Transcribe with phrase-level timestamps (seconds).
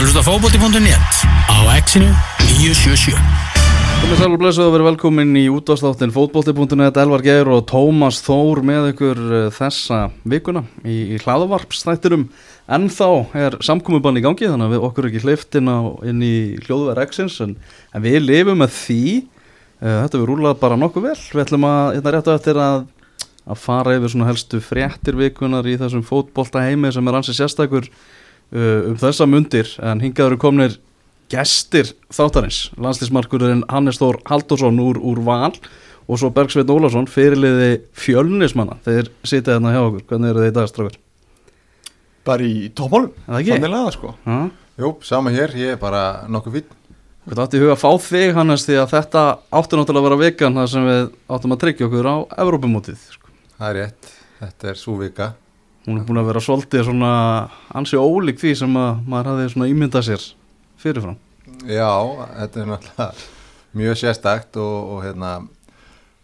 [0.00, 1.16] að hlusta fókbóti.net
[1.52, 2.06] á exinu
[2.56, 3.18] 977
[4.00, 8.62] Komið sæl og blessuð og verið velkomin í útastáttin fótbolti.net Elvar Geir og Tómas Þór
[8.64, 12.22] með ykkur eh, þessa vikuna í, í hlaðavarpstættirum
[12.72, 15.78] en þá er samkomiðbann í gangi þannig að við okkur ekki hleyft inn, á,
[16.08, 17.52] inn í hljóðverð X-ins en,
[17.92, 19.02] en við lifum með því.
[19.82, 21.18] Uh, þetta við rúlað bara nokkuð vel.
[21.34, 22.88] Við ætlum að, hérna rétt á eftir að
[23.50, 27.88] að fara yfir svona helstu fréttir vikunar í þessum fótbolta heimi sem er ansið sérstakur
[28.52, 30.78] um þessa mundir en hingaður komnir
[31.30, 32.70] gestir þáttarins.
[32.80, 35.52] Landslýsmarkurinn Hannes Þór Haldursson úr, úr Val
[36.10, 38.80] og svo Bergsveit Ólarsson fyrirliði fjölnismanna.
[38.86, 40.98] Þeir sitja hérna hjá okkur, hvernig eru þið í dag strafur?
[42.26, 44.16] Bara í tópmálum, þannig laga sko.
[44.26, 44.42] Ha?
[44.80, 46.76] Jú, sama hér, ég er bara nokkuð fín
[47.30, 49.22] Hvað átti í huga að fá þig Hannes því að þetta
[49.58, 51.02] átti náttúrulega að vera vikan þar sem við
[51.36, 53.28] áttum að tryggja okkur á Evrópumótið sko.
[53.58, 54.08] Það er rétt,
[54.38, 55.26] þetta er svo vika
[55.86, 57.12] hún er búin að vera svolítið svona
[57.76, 60.26] ansi ólík því sem að maður hafði svona ímyndað sér
[60.80, 61.16] fyrirfram.
[61.68, 61.92] Já,
[62.40, 63.08] þetta er náttúrulega
[63.80, 65.32] mjög sérstakt og, og hérna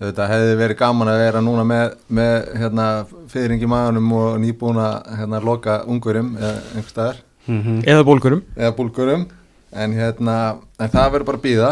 [0.02, 2.86] þetta hefði verið gaman að vera núna með, með hérna,
[3.32, 7.22] fyrringi maðunum og nýbúin að hérna, loka ungurum eða einhver staðar.
[7.46, 7.82] Mm -hmm.
[7.86, 8.42] Eða bólgurum.
[8.56, 9.28] Eða búlgurum
[9.72, 10.36] en, hérna,
[10.78, 11.70] en það verður bara býða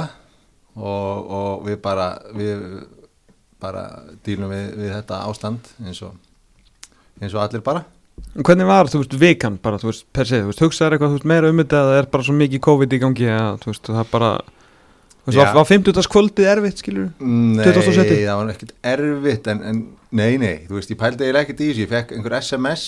[0.74, 2.62] og, og við bara við
[3.62, 3.84] bara
[4.26, 6.14] dýlum við, við þetta ástand eins og,
[7.20, 7.84] eins og allir bara
[8.34, 11.16] Hvernig var, þú veist, vikan bara, þú veist, per se, þú veist, hugsaður eitthvað, þú
[11.18, 13.90] veist, meira um þetta eða er bara svo mikið COVID í gangi að, þú veist,
[13.90, 14.30] það er bara
[15.24, 15.40] Þú veist, Já.
[15.40, 16.08] var, var 50.
[16.12, 18.16] kvöldið erfitt, skilur Nei, 27.
[18.26, 19.82] það var ekkert erfitt en, en
[20.20, 22.86] nei, nei, þú veist, ég pældi eiginlega ekkert í þessu, ég fekk einhver SMS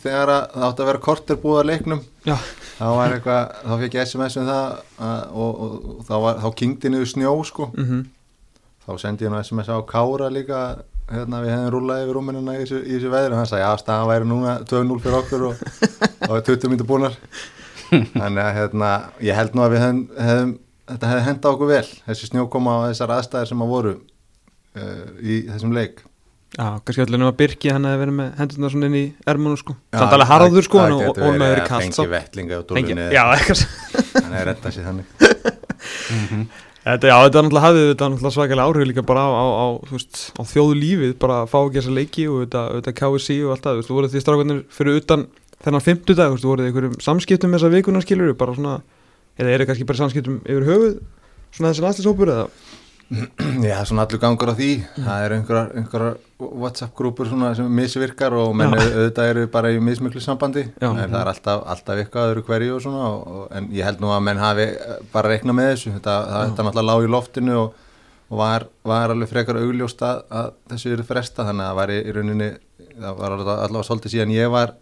[0.00, 2.36] þegar að það átti að vera korter búið að leiknum Já,
[2.78, 4.64] þá var eitthvað, þá fekk ég SMS um það
[5.08, 8.04] að, og, og, og þá, var, þá kynkti niður snjó sko, mhm
[8.84, 10.58] þá sendi ég nú SMS á Kára líka
[11.12, 13.80] hérna við hefðum rúlað yfir rúminuna í þessu, í þessu veðri og hann sagði, já,
[13.82, 15.64] staðan væri núna 2-0 fyrir okkur og,
[16.30, 17.18] og 20 myndir búnar.
[18.20, 18.90] Þannig að hérna,
[19.22, 20.56] ég held nú að við hefðum, hefðum
[20.94, 25.38] þetta hefði henda okkur vel, þessi snjókoma og þessar aðstæðir sem að voru uh, í
[25.52, 26.02] þessum leik.
[26.54, 29.74] Já, kannski allir nema Birki, hann hefði verið með hendurna svona inn í ermunum, sko.
[29.90, 32.94] Samt alveg harður, sko, það og, og með verið verið að kast fengi vettlinga Fengi-
[32.94, 33.60] dólunni Já, eitthvað.
[34.14, 34.46] Þannig að
[34.86, 39.66] þannig Þetta, já, þetta náttúrulega hafði þetta náttúrulega svakalega áhrif líka bara á, á, á,
[39.88, 43.54] veist, á þjóðu lífið, bara að fá ekki þessa leiki og þetta, þetta KSC og
[43.54, 45.24] allt það, þú voruð því strákarnir fyrir utan
[45.64, 45.84] þennan
[46.28, 48.74] þú veist, þú voruð í einhverjum samskiptum þessa vikuna skilur, bara svona,
[49.40, 51.00] eða eru kannski bara samskiptum yfir höfuð,
[51.56, 52.46] svona þessi landslýshópur eða?
[53.64, 54.70] Já, svona allur gangur á því.
[54.96, 60.22] Það eru einhverjar, einhverjar Whatsapp-grúpur svona sem misvirkar og menn auðvitað eru bara í mismiklu
[60.24, 60.66] sambandi.
[60.80, 60.88] Já.
[60.90, 64.12] en það er alltaf, alltaf eitthvað öðru hverju og svona og, en ég held nú
[64.12, 64.68] að menn hafi
[65.14, 65.94] bara reiknað með þessu.
[65.98, 67.82] Þetta, það, þetta náttúrulega lág í loftinu og,
[68.30, 71.94] og var, var alveg frekar augljóst að, að þessu eru fresta þannig að það var
[71.94, 72.50] í, í rauninni
[72.94, 74.74] það var allavega, allavega svolítið síðan ég var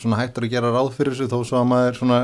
[0.00, 2.18] svona hættur að gera ráð fyrir þessu þó svo að maður svona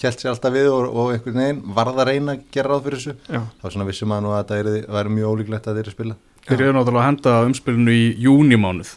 [0.00, 3.02] hjælt sér alltaf við og, og einhvern veginn varð að reyna að gera ráð fyrir
[3.02, 3.42] þessu Já.
[3.60, 6.18] þá svona vissum maður nú að þetta væri mjög ólíklegt að þeir eru spila.
[6.46, 8.94] Þeir eru náttúrulega að henda umspilinu í júnimánuð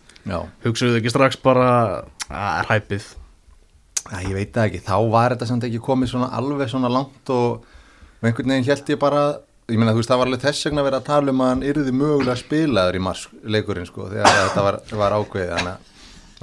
[0.63, 1.67] hugsaðu þið ekki strax bara
[2.31, 3.09] að er hæpið
[4.03, 7.63] Æ, ég veit ekki, þá var þetta samt ekki komið svona alveg svona langt og,
[7.63, 9.21] og einhvern veginn held ég bara
[9.71, 11.51] ég meina þú veist það var alveg þess vegna að vera að tala um að
[11.53, 13.23] hann yrði mögulega spilaður í mars
[13.55, 15.92] leikurinn sko þegar þetta var, var ákveðið þannig að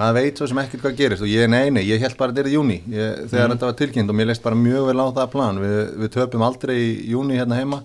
[0.01, 2.39] maður veit svo sem ekkert hvað gerist og ég, nei, nei, ég held bara að
[2.39, 5.03] þetta er í júni ég, þegar þetta var tilkynnt og mér leist bara mjög vel
[5.05, 5.59] á það plan.
[5.61, 7.83] Við, við töpum aldrei í júni hérna heima.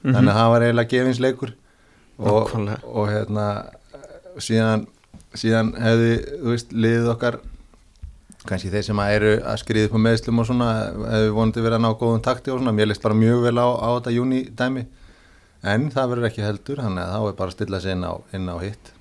[0.00, 1.52] Þannig að það var eiginlega gefinsleikur
[2.30, 2.54] og,
[2.88, 3.46] og hérna
[4.40, 4.86] síðan,
[5.36, 7.36] síðan hefði, þú veist, liðið okkar
[8.48, 10.70] kannski þeir sem að eru að skriða upp á meðslum og svona
[11.10, 13.68] hefur vonandi verið að ná góðum takti og svona, mér leist bara mjög vel á,
[13.68, 14.86] á þetta júni dæmi.
[15.60, 18.12] En það verður ekki heldur þannig að þá er bara að stilla sig inn á,
[18.32, 18.94] inn á hitt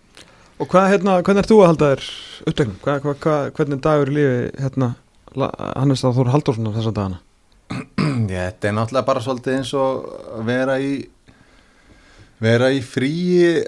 [0.60, 2.08] Og hvað, hérna, hvernig ert þú að halda þér
[2.52, 2.80] upptöknum?
[2.84, 4.90] Hvað, hvað, hvað, hvernig er dagur í lífi, hérna,
[5.70, 7.22] Hannes Þór Halldórssonar þessa dagana?
[8.34, 10.10] Já, þetta er náttúrulega bara svolítið eins og
[10.50, 10.92] vera í
[12.44, 13.62] vera í fríi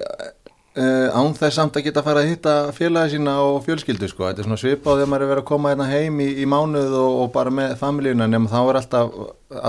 [0.78, 4.28] uh, án þess samt að geta að fara að hitta félagi sína og fjölskyldu sko.
[4.28, 6.96] Þetta er svona svipað þegar maður er verið að koma hérna heim í, í mánuð
[7.00, 9.18] og, og bara með familíuna nema þá er alltaf,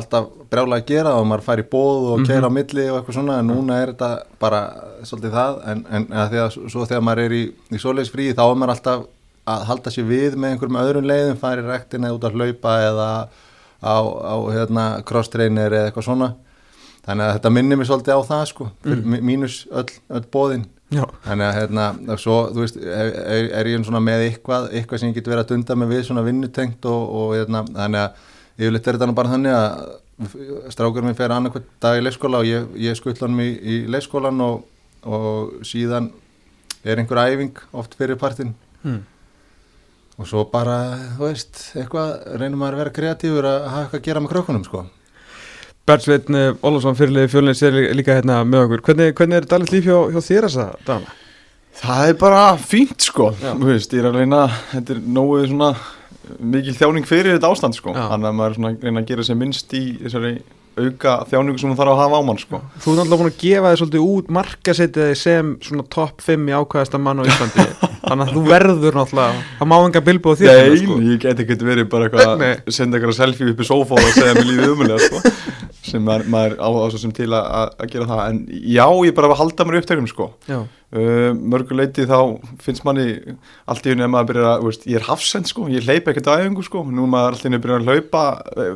[0.02, 3.18] alltaf brjála að gera og maður fær í bóð og keira á milli og eitthvað
[3.18, 4.12] svona en núna er þetta
[4.42, 4.62] bara
[5.08, 8.62] svolítið það en, en að svo þegar maður er í, í svoleiðis fríi þá er
[8.62, 9.08] maður alltaf
[9.52, 13.08] að halda sér við með einhverjum öðrum leiðum, fara í rektina út að hlaupa eða
[13.82, 16.28] á, á hérna, cross-trainer eða eitthvað svona
[17.06, 19.18] þannig að þetta minnir mér svolítið á það sko, mm.
[19.26, 21.06] mínus öll, öll bóðin Já.
[21.24, 21.86] þannig að hérna,
[22.20, 23.12] svo, þú veist, er,
[23.56, 26.24] er, ég svona með eitthvað, eitthvað sem ég get verið að dunda með við svona
[26.26, 31.16] vinnutengt og, og hérna, þannig að yfirleitt er þetta nú bara þannig að strákur minn
[31.18, 34.66] fer annarkvæmt dag í leikskóla og ég, ég skull hann í, í leikskólan og,
[35.08, 36.10] og síðan
[36.84, 38.52] er einhver æfing oft fyrir partin
[38.82, 39.04] Hmm.
[40.18, 42.08] og svo bara, þú veist, eitthvað
[42.40, 44.80] reynum maður að vera kreatífur að hafa eitthvað að gera með krökkunum sko.
[45.88, 49.96] Bergsveitn Ólafsson fyrirlið fjölins er líka hérna með okkur hvernig, hvernig er daglegt líf hjá,
[50.14, 51.16] hjá þér þessa dana?
[51.82, 53.32] Það er bara fínt sko
[53.64, 55.72] veist, ég er að reyna Þetta er nógu svona
[56.38, 57.94] mikil þjáning fyrir þetta ástand sko.
[57.96, 60.34] Þannig að maður er svona að reyna að gera sér minnst í þessari
[60.76, 62.60] auka þjáningu sem hún þarf að hafa á mann sko.
[62.82, 66.48] Þú er náttúrulega búin að gefa þig svolítið út markasetið þig sem svona topp 5
[66.48, 67.66] í ákvæðasta mann á Íslandi.
[68.06, 70.98] Þannig að þú verður náttúrulega það má enga bilbúð þér Nei, sko.
[71.06, 74.36] ég get ekki verið bara eitthvað að senda eitthvað selfie upp í sófa og segja
[74.38, 75.22] mér lífið umulega sko.
[75.82, 77.46] Sem maður, maður á á sem til að,
[77.82, 78.22] að gera það.
[78.30, 78.42] En
[78.72, 80.28] já, ég bara að halda mér upptökum sko.
[80.48, 80.60] Já,
[80.92, 82.18] uh, mörguleiti þá
[82.62, 83.16] finnst manni
[83.70, 86.30] allt í unni að maður byrja að, veist, ég er hafsend sko, ég hleyp ekkert
[86.32, 88.24] æfingu sko, nú maður allt í unni að byrja að hlaupa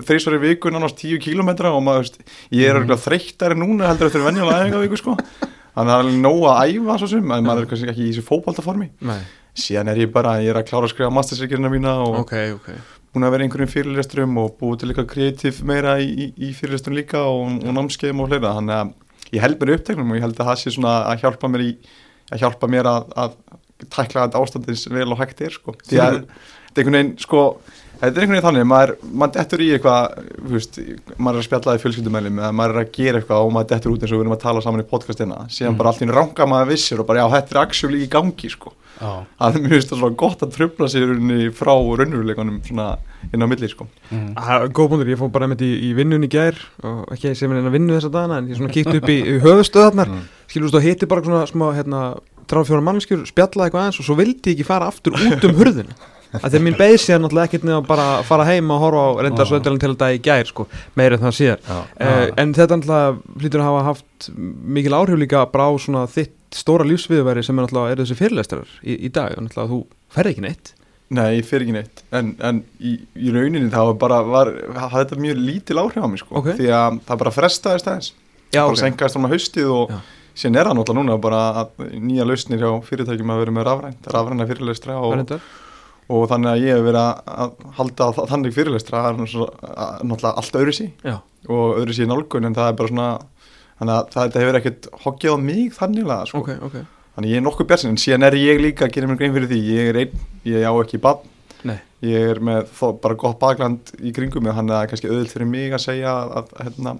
[0.08, 2.20] þrísvar í viku, nánast 10 kilometra og maður, veist,
[2.54, 2.96] ég er mm.
[3.06, 5.16] þreyttari núna heldur eftir venjulega æfingavíku sko.
[5.76, 8.04] Þannig að það er alveg nóg að æfa svo sem en maður er kannski ekki
[8.06, 8.86] í þessu fótboltaformi.
[9.04, 9.18] Nei,
[9.60, 12.70] síðan er ég bara, ég er að klára að skrifa mastersreikirina mína og ok, ok.
[13.12, 16.96] búin að vera einhverjum fyrirlesturum og búið til eitthvað kreatív meira í, í, í fyrirlesturum
[16.96, 18.54] líka og, og námskeiðum og fleira.
[18.56, 21.52] Þannig að ég held mér uppteknum og ég held að það sé svona að hjálpa
[21.52, 21.70] mér í
[22.32, 23.36] að hjálpa mér að, að
[23.86, 25.76] tækla þetta ástandins vel og hægt er sko.
[25.86, 27.42] Því að þetta er einhvern veginn sko
[28.00, 30.16] þetta er einhvern veginn þannig, maður, maður dettur í eitthvað
[30.52, 30.80] veist,
[31.16, 33.94] maður er að spjalla í fjölskyldumælum eða maður er að gera eitthvað og maður dettur
[33.94, 36.48] út eins og við erum að tala saman í podcastina síðan bara allt í ranga
[36.50, 40.00] maður vissir og bara já, þetta er actually í gangi sko að mér finnst það
[40.00, 42.86] svona gott að tröfla sig í rauninni frá raunveruleikunum svona
[43.32, 43.88] inn á milli sko.
[44.62, 47.52] er góð punktur, ég fór bara með þetta í, vinnun í gær og ekki sem
[47.52, 50.26] er einn að vinnu þessa dagana en ég svona kíkti upp í, í höfustöðarnar mm.
[50.50, 52.02] skilur þú veist, hitti bara svona smá hérna,
[52.50, 55.58] tráð fjóra mannskjur, spjallaði eitthvað aðeins og svo vildi ég ekki fara aftur út um
[55.58, 55.96] hurðina.
[56.36, 59.48] Að þegar mín beið sér náttúrulega ekkert bara að fara heim og horfa á reyndar
[59.48, 60.66] svo endalega til þetta í gær sko,
[60.98, 61.62] meira en það síðar.
[61.70, 64.28] Uh, en þetta náttúrulega hlýtur að hafa haft
[64.76, 68.70] mikil áhrif líka bara á svona þitt stóra lífsviðværi sem er náttúrulega eru þessi fyrirlestrar
[68.82, 69.80] í, í dag, og náttúrulega þú
[70.16, 70.72] ferði ekki neitt.
[71.16, 72.00] Nei, ég fer ekki neitt.
[72.18, 76.22] En, en í, í rauninni þá bara var, hafði þetta mjög lítil áhrif á mig
[76.24, 76.48] sko, Ok.
[76.58, 78.08] því að það bara frestaðist aðeins.
[78.54, 78.80] Já, bara ok.
[78.80, 80.00] senkaðist fram á haustið og Já.
[80.42, 84.10] síðan er það náttúrulega núna bara að nýja lausnir hjá fyrirtækjum að vera með rafrænt,
[84.16, 85.32] rafræna fyrirlestra og,
[86.16, 87.00] og þannig að ég hef verið
[87.36, 92.54] að, halda þa- þannig fyrirlestra er náttúrulega allt öðru sí og öðru sí nálgun en
[92.58, 93.08] það er bara svona
[93.78, 96.42] þannig að þetta hefur ekkert hoggið á mig þannig að sko.
[96.42, 96.76] ok, ok
[97.16, 99.50] þannig ég er nokkuð björnsinn en síðan er ég líka að gera mér grein fyrir
[99.50, 101.32] því ég er einn, ég á ekki bann
[101.66, 104.90] Nei, ég er með þó, bara gott bakland í kringum mig þannig að það er
[104.92, 106.92] kannski auðvilt fyrir mig að segja að, hérna,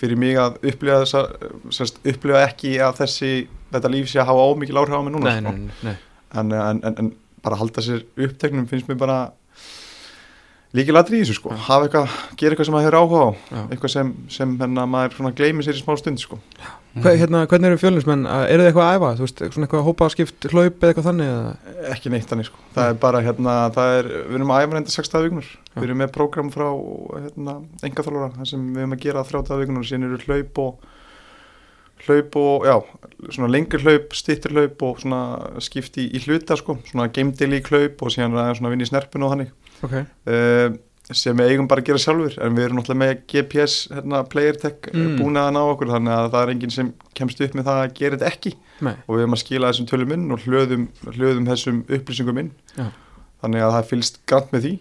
[0.00, 3.32] fyrir mig að upplifa þessa upplifa ekki að þessi
[3.74, 5.52] þetta líf sé að hafa ómikil áhrif á mig núna sko.
[5.52, 5.94] nei, nei, nei.
[6.34, 7.12] En, en, en, en
[7.44, 9.18] bara halda sér uppteknum finnst mér bara
[10.74, 11.52] líkilatri í þessu sko.
[11.66, 13.30] Hafa eitthvað, gera eitthvað sem maður hefur áhuga á.
[13.54, 13.60] Já.
[13.68, 16.38] eitthvað sem, sem hérna, maður svona gleymir sér í smá stund sko.
[16.94, 20.08] Hva, hérna, Hvernig eru fjölinsmenn, eru þið eitthvað að æfa, þú veist, svona eitthvað hópa
[20.14, 21.54] skipt hlaup eða eitthvað þannig eða?
[21.90, 22.60] ekki neitt þannig sko.
[22.76, 25.86] Það er bara hérna, það er, við erum að æfa reynda 6 dagar vikunar, við
[25.88, 26.68] erum með prógram frá
[27.16, 27.56] hérna,
[27.88, 30.86] engaþálfara, það sem við erum að gera 3 dagar vikunar, síðan eru hlaup og
[32.04, 32.76] hlaup og, já
[33.32, 35.20] svona lengri hlaup, stittir hlaup og svona
[35.64, 36.78] skipti í, í hluta sko.
[36.90, 39.94] Svona geimdili í hlaup og síðan er það svona vinni í snerpun og þannig Ok,
[40.30, 40.76] uh,
[41.12, 44.56] sem við eigum bara að gera sjálfur en við erum náttúrulega með GPS hérna, player
[44.56, 45.02] tech Mm.
[45.04, 45.18] mm.
[45.20, 48.16] búnaðan á okkur þannig að það er enginn sem kemst upp með það að gera
[48.16, 51.82] þetta ekki nei, og við erum að skila þessum tölum inn og hlöðum, hlöðum þessum
[51.88, 52.86] upplýsingum inn Já.
[53.44, 54.72] þannig að það fylgst grann með því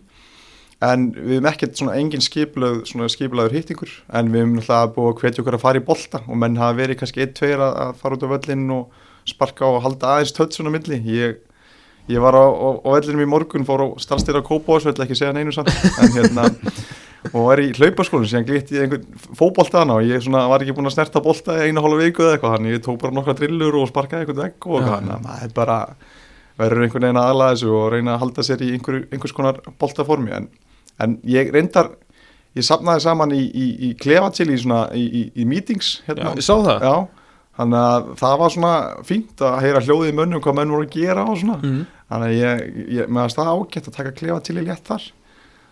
[0.83, 5.11] en við erum ekkert svona engin skipulöð svona skipulöður hittingur en við erum náttúrulega búið
[5.13, 7.73] að hvetja okkur að fara í bolta og menn hafa verið kannski einn, tveir að,
[7.85, 11.37] að fara út á völlin og sparka og halda aðeins tött svona milli ég,
[12.11, 15.53] ég var á, á, á vellinum í morgun fór á stallstýra Kópavóðsvöll ekki segja neinu
[15.55, 15.71] samt.
[16.01, 16.49] En hérna
[17.31, 19.05] og var í hlaupaskólinn sem glitt í einhvern
[19.37, 22.25] fótbolta hana og ég svona var ekki búin að snerta bolta í eina hálfa viku
[22.25, 22.75] eða eitthvað þannig.
[22.75, 24.81] Ég tók bara nokkra drillur og sparkaði einhvern vegg og Já.
[24.81, 25.77] eitthvað þannig að maður er bara
[26.59, 29.61] verður einhvern veginn að aðlaða þessu og reyna að halda sér í einhver, einhvers konar
[29.81, 30.35] boltaformi.
[30.35, 30.49] En,
[31.01, 31.93] en ég reyndar
[32.57, 36.35] ég sapnaði saman í, í, í klefa til í í, meetings já, hérna.
[36.37, 36.83] ég sá það.
[36.83, 37.22] Já,
[37.57, 40.95] þannig að það var svona fínt að heyra hljóðið í mönnum hvað menn voru að
[40.95, 41.83] gera og svona mm.
[42.09, 42.63] þannig að ég,
[42.97, 45.05] ég meðan það ágætt að taka klefa til í létt þar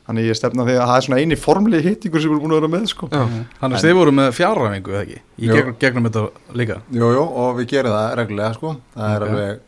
[0.05, 2.45] þannig að ég stefna því að það er svona eini formlegi hittingur sem við erum
[2.45, 3.09] búin að vera með sko.
[3.13, 3.21] Já,
[3.61, 5.57] Þannig að þið voru með fjárræfingu eða ekki Í Jú.
[5.57, 6.23] gegn, gegnum þetta
[6.61, 8.71] líka Jú, jú, og við gerum það reglulega sko.
[8.95, 9.29] það er Ok.
[9.35, 9.67] alveg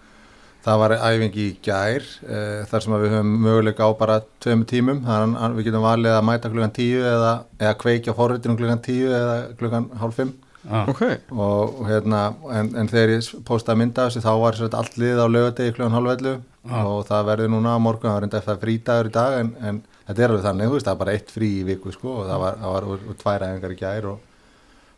[0.64, 4.62] það var æfing í gær uh, þar sem að við höfum möguleika á bara tveim
[4.70, 8.84] tímum, þannig að við getum valið að mæta klukkan tíu eða, eða kveikja forritinum klukkan
[8.86, 10.32] tíu eða klukkan hálf fimm
[10.70, 10.88] ah.
[10.90, 14.98] ok, og og hérna, en, en þegar ég postaði mynda þessu þá var sér allt
[15.02, 16.86] lið á lögadegi klukkan hálf ellu Ah.
[16.88, 19.80] og það verður núna á morgun, það var reynda eftir frídagur í dag en, en
[20.08, 22.30] þetta er alveg þannig, þú veist, það er bara eitt frí í viku sko og
[22.30, 24.22] það var, það var úr, úr tvær æfingar í gær og,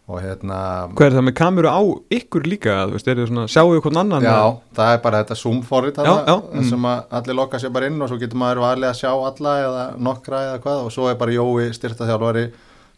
[0.06, 0.60] og hérna
[0.92, 1.82] Hvað er það með kameru á
[2.20, 2.76] ykkur líka?
[2.84, 4.28] Þú veist, er svona, sjáu ykkur annan?
[4.30, 4.38] Já,
[4.78, 6.62] það er bara þetta Zoom-forrit mm.
[6.70, 9.58] sem að allir lokka sér bara inn og svo getur maður valið að sjá alla
[9.64, 12.46] eða nokkra eða hvað og svo er bara Jói styrtaþjálfari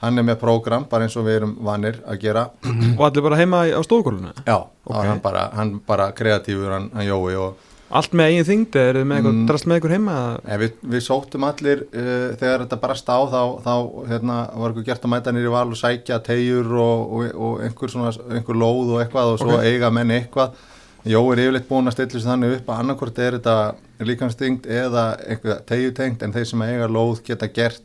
[0.02, 2.50] hann er með prógram, bara eins og við erum vanir að gera
[2.98, 4.34] Og allir bara heima á stofugólfinu?
[4.46, 4.96] Já, Ok.
[4.96, 7.56] og hann bara, hann bara kreatífur hann, hann Jói og
[7.90, 9.48] Allt með eigin þyngd, eða eru þið með eitthvað, Mm.
[9.48, 10.16] drast með ykkur heima?
[10.46, 13.76] en við, við sóttum allir uh, þegar þetta brast á þá, þá
[14.12, 17.88] hérna, var eitthvað gert að mæta nýri val og sækja tegjur og, og, og einhver,
[17.94, 19.64] svona, einhver lóð og eitthvað og svo Ok.
[19.64, 20.52] eiga menn eitthvað
[21.08, 25.04] Jói er yfirleitt búin að stilla þessu þannig upp að annarkvort er þetta líkanstingt eða
[25.24, 27.82] eitthvað tegjutengt en þeir sem eiga lóð geta gert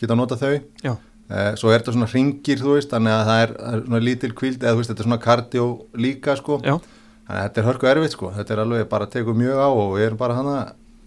[0.00, 0.96] geta nota þau Já.
[1.30, 4.00] Eh, svo er þetta svona ringir þú veist þannig að það er, það er svona
[4.04, 5.66] lítil kvíld eða þú veist þetta er svona kardió
[5.96, 6.58] líka sko.
[6.60, 6.74] Já.
[7.24, 8.32] þannig að þetta er hörku erfitt sko.
[8.36, 10.56] Þetta er alveg bara að teku mjög á og við erum bara hana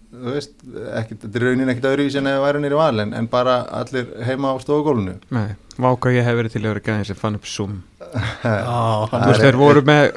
[0.08, 0.54] þú veist,
[0.98, 3.58] ekkit, þetta er raunin ekkit öðru í sinni að væri nýri val en, en bara
[3.78, 7.36] allir heima á stofugólunu Nei, váka ég hef verið til að vera gæðin sem fann
[7.36, 7.74] upp Zoom.
[8.42, 8.64] Já,
[9.12, 10.08] Þú veist, þeir voru með,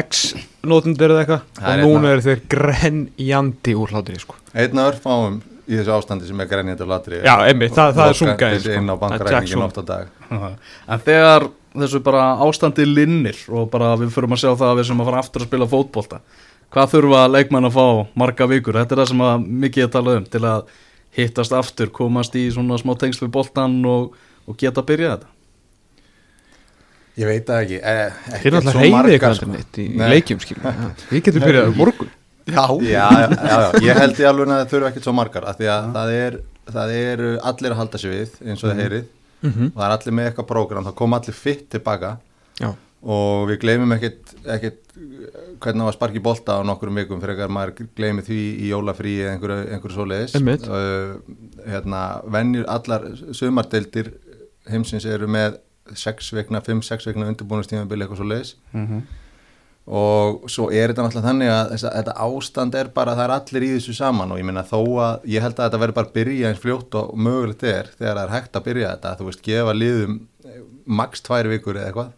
[0.00, 4.38] X-notendur eða eitthvað og núna hérna- eru þeir grenjandi úr hlátri, sko.
[4.54, 7.20] Einn af örfáum í þessu ástandi sem er grænjandi og latri.
[7.26, 8.26] Já, einmitt, það, það er sko,
[8.76, 9.64] inn á er Zoom.
[9.66, 10.10] oft á dag.
[10.86, 14.90] En þegar þessu bara ástandi linnir og bara við förum að sjá það að við
[14.90, 16.20] sem að fara aftur að spila fótbolta
[16.74, 17.86] hvað þurfa leikmenn að fá
[18.18, 18.78] marga vikur?
[18.80, 20.74] Þetta er það sem að mikið er talað um til að
[21.16, 24.12] hittast aftur, komast í svona smá tengsl við boltan og,
[24.44, 25.32] og geta að byrja þetta.
[27.16, 29.60] Ég veit það ekki eh, Þeir ekkert eru alltaf margar, ykkur sko.
[29.80, 31.04] í leikjum, skilur við.
[31.24, 32.10] Getum byrjað á morgun
[32.46, 35.56] Já, já, já, já, ég held í alveg að það þurfa ekkert svo margar af
[35.58, 36.36] því að það er,
[36.76, 39.06] það er allir að halda sig við eins og það heyrið.
[39.46, 39.66] Mhm.
[39.72, 42.12] og það er allir með eitthvað prógram, það kom allir fitt tilbaka.
[42.62, 42.70] Já,
[43.16, 47.42] og við gleymum ekkert, ekkert uh, hvernig það var sparki bolta á nokkurum vikum fyrir
[47.44, 50.38] að maður gleymi því í jólafrí eða einhverju, einhverju svoleiðis.
[50.70, 52.00] Uh, hérna,
[52.32, 53.04] venjur allar
[53.36, 54.14] sumardeildir
[54.70, 55.60] heimsins eru með
[55.94, 58.56] 6 vekna, 5-6 vekna undirbúinustímabili eitthvað svoleiðis
[59.86, 63.66] og svo er þetta náttúrulega þannig að þessa, þetta ástand er bara, það er allir
[63.66, 66.50] í þessu saman og ég meina þó að, ég held að þetta verður bara byrja
[66.50, 69.76] eins fljótt og mögulegt er þegar það er hægt að byrja þetta, þú veist, gefa
[69.76, 70.16] liðum
[70.50, 70.62] eh,
[71.02, 72.14] max tvær vikur eða eitthvað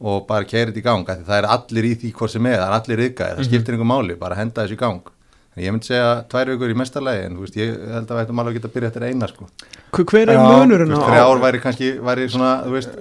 [0.00, 2.60] og bara keira þetta í gang, því það er allir í því hvort sem er,
[2.60, 5.16] það er allir ykkar, það skiptir einhver máli, bara henda þessu í gang
[5.56, 8.42] en ég myndi segja tvær vikur í mestarlegi en veist, ég held að við ættum
[8.42, 9.48] alveg að geta að byrja eftir eina sko.
[9.90, 12.92] Hver- hver er Já, munurinn á þrjár væri kannski, væri svona, þú veist,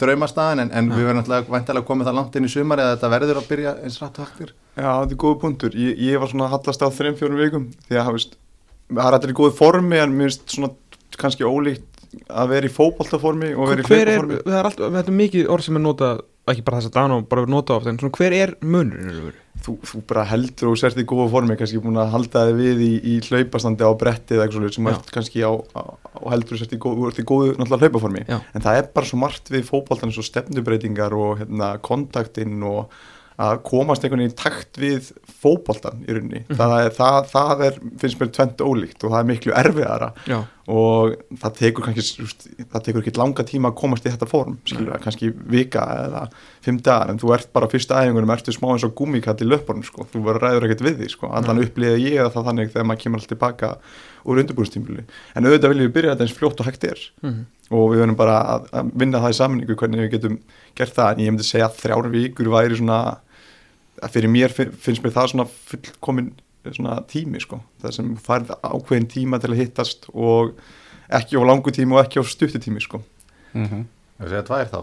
[0.00, 3.10] draumastaðin en, en við verðum náttúrulega væntalega komið það langt inn í sumar eða þetta
[3.16, 5.74] verður að byrja eins rætt og hægtir Já, þetta er góð punktur.
[5.76, 8.36] Ég, ég var svona að hallast á þreim, fjórum vikum því að veist,
[8.94, 10.72] það er allir í góðu formi en mér finnst svona
[11.20, 11.86] kannski ólíkt
[12.30, 15.50] að vera í fótboltaformi og vera í Hver er, það er alltaf, þetta er mikið
[15.54, 18.16] orð sem er notað ekki bara þess að dana og bara notað ofta en svona
[18.18, 19.36] hver er munurinn?
[19.60, 22.82] Þú, þú bara heldur og sért í góðu formi kannski búin að halda þig við
[22.86, 25.82] í, í hlaupastandi á bretti eða eitthvað sem ert kannski á, á,
[26.16, 28.26] á heldur og sért í góðu, í góðu náttúrulega hlaupaformi.
[28.28, 28.38] Já.
[28.40, 32.92] en það er bara svo margt við fótboltan svo stefnubreitingar og hérna, kontaktinn og
[33.40, 36.42] að komast einhvern veginn í takt við fótboltan í rauninni.
[36.48, 40.38] Það, er, það, það er, finnst mér tvent ólíkt og það er miklu erfiðara Já,
[40.68, 42.26] og það tekur kannski
[42.70, 46.26] það tekur ekki langa tíma að komast í þetta form skilur kannski vika eða
[46.62, 49.48] fimm dagar, en þú ert bara á fyrsta æfingunum ertu smá eins og gúmikall í
[49.48, 50.04] löpunum sko.
[50.12, 51.30] þú verður ræður ekkert við því, sko.
[51.32, 53.70] allan upplýða ég það þannig þegar maður kemur alltaf tilbaka
[54.28, 57.40] úr undirbúinstímuli, en auðvitað viljum við byrja þetta eins fljótt og hægt er Mhm.
[57.70, 58.36] og við verðum bara
[58.70, 60.38] að, vinna það í sammenningu hvernig við getum
[60.76, 63.00] gert það, en ég myndi segja að þrjár vikur væri svona
[64.10, 66.32] fyrir mér fin- finnst mér það svona fullkomin
[66.68, 70.52] svona tími sko það sem færð ákveðin tíma til að hittast og
[71.10, 73.00] ekki á langu tími og ekki á stuttu tími sko.
[73.54, 73.86] Mhm.
[74.20, 74.80] Það er að segja tvær þá.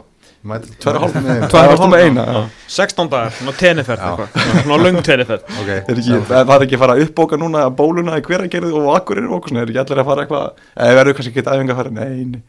[0.82, 1.16] Tvær og hálf.
[1.22, 1.92] með Tvær og hálf.
[1.94, 2.40] með eina já.
[2.74, 4.30] 16 dagar, svona tenniferð eitthvað,
[4.64, 5.44] svona löng tenniferð.
[5.62, 8.74] Ok, Er ekki, það er ekki að fara að uppbóka núna að bóluna í hveragerði
[8.74, 11.46] og akkurir og okkur svona, er ekki allir að fara eitthvað eða verður kannski ekki
[11.54, 12.42] æfinga að fara, nei, nei.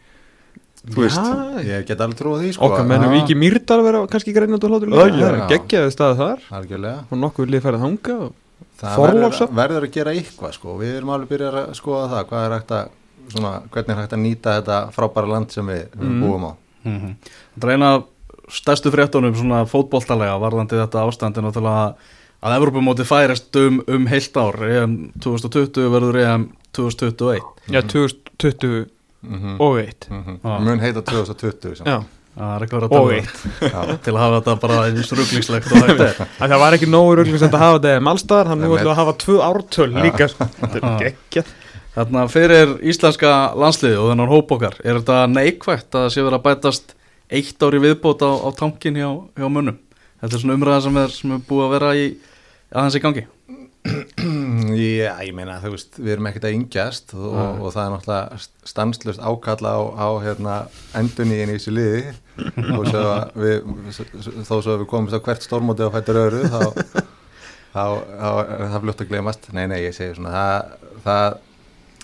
[0.88, 2.68] Þú veist, Já, ég get alveg trúið því sko.
[2.70, 3.20] Okkar mennum Já.
[3.20, 6.44] Viki Mýrdal vera kannski greinandi og hlátur líka, það er geggjaði staði þar.
[7.10, 8.32] Og nokkuð viljið færið þanga og...
[8.78, 12.44] Það verður, verður að gera eitthvað sko Við erum alveg byrjað að skoða það Hvað
[12.46, 12.92] er hægt að,
[13.32, 16.20] svona, hvernig er hægt að nýta þetta frábæra land sem við, við Mm.
[16.22, 16.52] búum á
[16.84, 17.14] Mhm.
[17.58, 18.04] Það er eina af
[18.48, 21.94] stærstu fréttunum svona fótboltalega varðandi þetta ástandi náttúrulega
[22.40, 28.86] að Evropamóti færist um, um heilt ár EM 2020 verður EM 2021 Já, 2020
[29.22, 30.60] mm og 1 -hmm.
[30.64, 31.88] Mun heita 2020 samt.
[31.88, 32.02] Já,
[32.38, 33.30] Að og um 1
[33.66, 33.80] Já.
[34.04, 36.20] til að hafa þetta bara eins ruglingslegt og hægt er.
[36.38, 39.14] Það var ekki nógu röglega að hafa þetta allstaðar, hann nú Nei, ætlum að hafa
[39.24, 40.28] tvö ártöl líka.
[40.60, 41.50] Þetta er geggjað.
[41.96, 46.38] Þarna fyrir íslenska landsliði og þennan hóp okkar er þetta neikvægt að það sé verið
[46.38, 46.94] að bætast
[47.40, 49.80] eitt ári viðbót á, á tankin hjá, hjá mönnum?
[50.22, 52.04] Þetta er svona umræða sem er, sem er búið að vera í
[52.70, 53.24] aðeins í gangi
[54.76, 57.92] Já, ég meina, þú veist, við erum ekkert að yngjast og, og, og það er
[57.94, 60.54] náttúrulega stanslust ákalla á, á hérna,
[60.98, 62.00] enduníin í þessu liði
[62.76, 63.68] og svo að við,
[64.48, 66.60] þó svo að við komumst á hvert stórmóti á fættur öru þá,
[67.74, 69.50] þá, þá er það fljótt að glemast.
[69.54, 71.28] Nei, nei, ég segi svona, það, það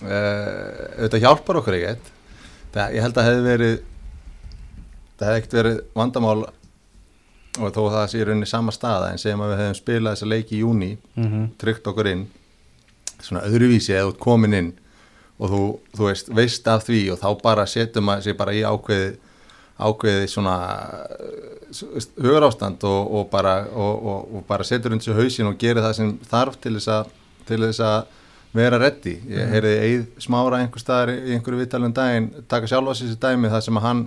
[0.05, 0.69] uh,
[0.99, 2.13] auðvitað hjálpar okkur ekkert.
[2.75, 3.75] Það, ég held að hefði verið,
[5.15, 6.39] það hefði ekkert verið vandamál
[7.55, 10.27] og þó það sé í rauninni sama staða en segjum að við hefðum spilað þessa
[10.27, 11.45] leiki í júni, mm -hmm.
[11.61, 12.25] tryggt okkur inn
[13.23, 14.73] svona öðruvísi eða út komin inn
[15.35, 15.61] og þú,
[15.97, 19.15] þú veist, veist af því og þá bara setjum að sé bara í ákveði
[19.75, 20.55] ákveði svona
[22.15, 23.55] hugur ástand og, og bara,
[24.47, 27.09] bara setur undir þessu hausin og gerir það sem þarf til þess að,
[27.49, 27.97] til þess að
[28.55, 29.17] vera reddi.
[29.27, 33.51] Ég heyrði Eið Smára einhver staðar í einhverju viðtalum daginn taka sjálfa sér þessi dæmi
[33.51, 34.05] það sem að hann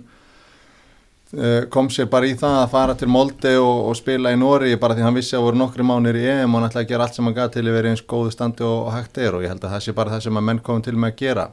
[1.68, 4.94] kom sér bara í það að fara til Molde og, og spila í Nóri bara
[4.96, 7.18] því hann vissi að voru nokkri mánir í EM og hann ætlaði að gera allt
[7.18, 9.52] sem hann gaf til að vera eins góðu standi og, og hægt er og ég
[9.52, 11.46] held að það sé bara það sem að menn komum til með að gera.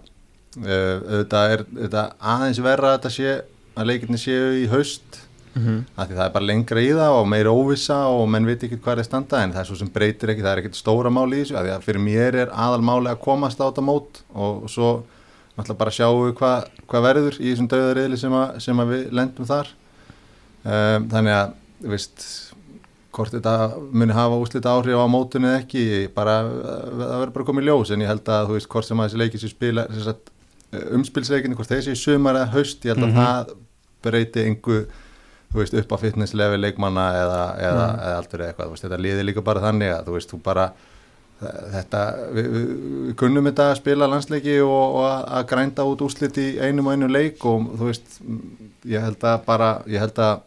[0.56, 3.36] Uh, auðvitað er auðvitað aðeins verra að þetta sé
[3.76, 5.26] að leikinni séu í haust
[5.96, 8.80] af því það er bara lengra í það og meira óvissa og menn veit ekki
[8.84, 11.40] hvað er standa en það er svo sem breytir ekki, það er ekkert stóra máli
[11.40, 14.20] í þessu af því að fyrir mér er aðal máli að komast á þetta mót
[14.34, 14.90] og, og svo
[15.56, 19.06] náttúrulega bara sjáum við hvað hva verður í þessum döðariðli sem, að- sem að við
[19.20, 19.72] lendum þar.
[20.66, 21.54] Um, þannig að
[21.92, 22.26] veist
[23.16, 23.54] hvort þetta
[23.96, 25.84] muni hafa úslita áhrif á mótunni eða ekki
[26.16, 27.92] bara, það verður bara komið ljós.
[27.96, 29.86] En ég held að þú veist hvort sem að þessi leikir sem spila
[30.98, 33.54] umspilsleikinni, hvort þessi sumar eða haust, ég held að það
[34.06, 34.82] breyti einhver
[35.54, 39.24] þú veist, upp á fitnesslefi leikmanna eða, eða, eða allt verið eitthvað, veist, þetta liði
[39.30, 40.66] líka bara þannig að þú veist, þú bara
[41.44, 42.02] þetta,
[42.32, 46.88] við, við, kunnum þetta að spila landsleiki og, og að, grænda út úrslit í einum
[46.88, 48.20] og einum leik og þú veist,
[48.88, 50.44] ég held að bara, ég held að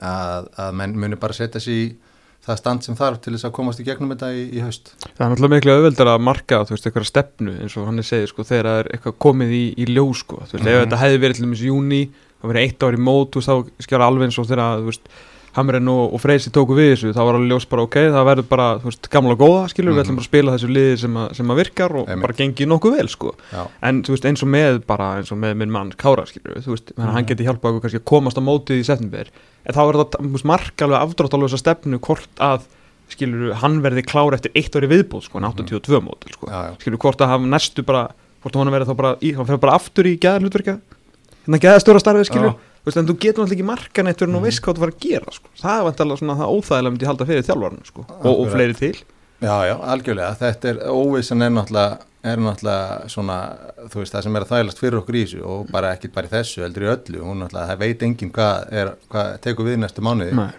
[0.00, 1.84] að, að menn muni bara setja sér í
[2.42, 4.94] það stand sem þarf til þess að komast í gegnum þetta í, í haust.
[5.04, 8.08] Það er náttúrulega miklu auðveldar að marka þú veist, eitthvað stefnu eins og hann er
[8.08, 10.40] segið sko, þegar það er eitthvað komið í, í ljó sko.
[10.48, 13.30] þú veist, ef þetta hefði verið til dæmis júni það verið eitt ár í mót,
[13.30, 15.12] þú veist, þá skjára alveg eins og þegar, þú veist,
[15.52, 18.46] Hamren og, og Freysi tóku við þessu, þá var alveg ljós bara ok það verður
[18.48, 21.18] bara, þú veist, gamla og góða, skilur við ætlum bara að spila þessu liði sem,
[21.20, 22.24] að, sem að virkar og Einmitt.
[22.24, 23.28] bara gengi nokkuð vel, sko.
[23.52, 26.56] Já, en þú veist, eins og með bara, eins og með minn mann Kára, skilur
[26.64, 27.12] þú veist, mm.
[27.18, 30.08] hann geti hjálpað okkur kannski að komast á mótið í september en þá er það,
[30.38, 32.60] veist, marka alveg afdrátt alveg þessa stefnu hvort að,
[33.12, 36.74] skilur hann verði klár eftir eitt ári viðbóð, sko, en 82 mótil, sko, já, já.
[36.80, 38.08] skilur hvort að hafa næstu bara,
[38.40, 38.56] hvort
[42.40, 44.82] að Þú veist, en þú getur náttúrulega ekki markan eitt fyrir nú veist hvað þú
[44.82, 45.50] var að gera, sko.
[45.60, 48.06] Það er vantilega svona það óþægilega myndi halda fyrir þjálfarnu, sko.
[48.18, 48.96] Og, og fleiri til.
[49.42, 50.32] Já, já, algjörlega.
[50.40, 52.00] Þetta er óvissan er náttúrulega,
[52.32, 53.36] er náttúrulega svona,
[53.92, 56.26] þú veist, það sem er að þælast fyrir okkur í þessu og bara ekkit bara
[56.26, 57.22] í þessu, heldur í öllu.
[57.26, 60.34] Hún náttúrulega, það veit enginn hvað, er, hvað tekur við næstu mánuði.
[60.38, 60.50] Nei.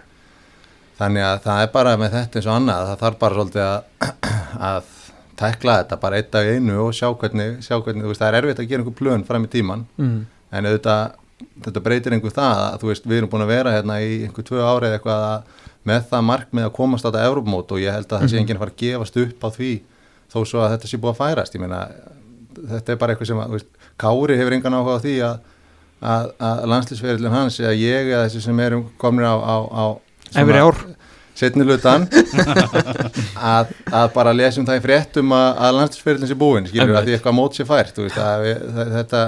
[0.98, 4.12] Þannig að það er bara með þetta eins og annað, það þarf bara svolítið að,
[4.70, 4.92] að
[5.40, 8.38] tekla þetta bara eitt dag einu og sjá hvernig, sjá hvernig, þú veist, það er
[8.40, 10.20] erfitt að gera einhver plön fram í tíman, Mm.
[10.54, 11.16] en auðvitað,
[11.64, 14.46] þetta breytir einhver það að, þú veist, við erum búin að vera hérna í einhver
[14.48, 17.96] tvö ári eða eitthvað að, með það markmið að komast á þetta Európmót og ég
[17.96, 19.72] held að það sé enginn að fara að gefast upp á því
[20.34, 21.80] þó svo að þetta sé búið að færast, ég meina,
[22.74, 25.34] þetta er bara eitthvað sem að, veist, Kári hefur engan áhuga á því að,
[26.00, 29.84] að, að landslýsferðilin hans eða ég eða þessi sem erum komin á, á, á
[30.34, 30.80] Efri ár.
[31.34, 32.06] Setni lutan
[33.54, 37.16] að, að bara lesum það í fréttum að, að landslýsferðilin sé búin skilur að því
[37.16, 39.22] eitthvað mót sé fært þú veist, að við, það, þetta,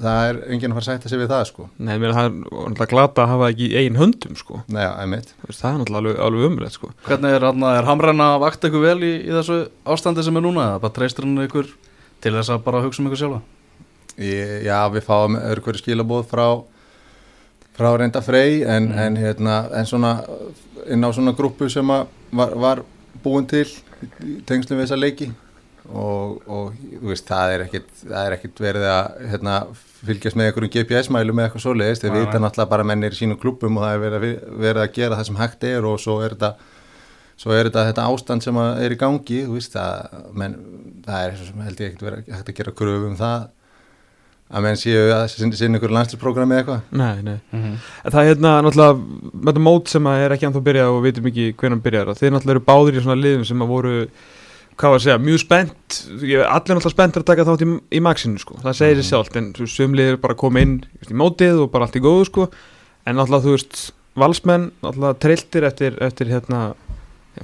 [0.00, 2.34] það er enginn að fara að sætta sig við það sko Nei, mér það er
[2.40, 4.62] náttúrulega glata að hafa það ekki í eigin höndum, sko.
[4.72, 6.92] Nei, já, einmitt Þú veist, það er náttúrulega alveg, alveg umrætt, sko.
[7.06, 10.66] Hvernig er, er Hamren að vakta ykkur vel í, í þessu ástandi sem er núna
[10.70, 11.72] eða bara treystir hann ykkur
[12.24, 13.42] til þess að bara hugsa um ykkur sjálfa?
[14.20, 16.46] Ég, já, við fáum öðru hverju skilabóð frá
[17.80, 20.16] frá reynda frey en, en, hérna, en svona
[20.90, 22.82] inn á svona grúpu sem að var, var
[23.24, 23.66] búin til
[24.24, 25.30] í tengslum við þessa leiki.
[25.90, 29.54] Og, og veist, það er ekkit, það er ekkit verið að hérna,
[30.06, 33.16] fylgjast með einhverjum GPS-mælu með eitthvað svoleiðist, þeir Nei, vita náttúrulega bara að menn er
[33.16, 35.88] í sínum klúbum og það er verið að, verið að gera það sem hægt er
[35.90, 36.52] og svo er þetta
[37.40, 39.40] svo er þetta, þetta ástand sem að er í gangi.
[39.48, 40.56] Þú veist, það, menn,
[41.08, 43.48] það er svo sem held ég ekkert verið að gera kröfu um það
[44.50, 47.38] að menn séu að sinna, ykkur landslýsprogrammi eða eitthvað Nei, nei.
[47.54, 48.96] Mm En það er hérna náttúrulega,
[49.30, 51.84] með þetta mót sem að er ekki anþá byrjað og við veitum ekki hvernig hann
[51.86, 52.12] byrjar.
[52.18, 53.94] Þeir náttúrulega eru báðir í svona liðum sem að voru,
[54.80, 56.00] hvað var að segja, mjög spennt.
[56.24, 58.58] Ég, allir náttúrulega spenntir að taka þátt í, í maxinu, sko.
[58.64, 61.86] Það segir sér sjálft, en þú veist, sumliðir bara koma inn í mótið og bara
[61.86, 62.48] allt í góðu, sko.
[63.06, 63.82] En náttúrulega, þú veist,
[64.18, 66.72] valsmenn, náttúrulega trilltir eftir, eftir hérna,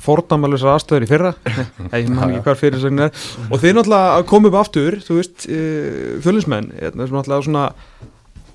[0.02, 1.32] fordamalusar aðstöður í fyrra.
[1.94, 3.22] Ég man ekki hvar fyrir er.
[3.50, 7.78] Og þeir náttúrulega koma upp aftur þú veist, uh, fjölinsmenn hérna, svona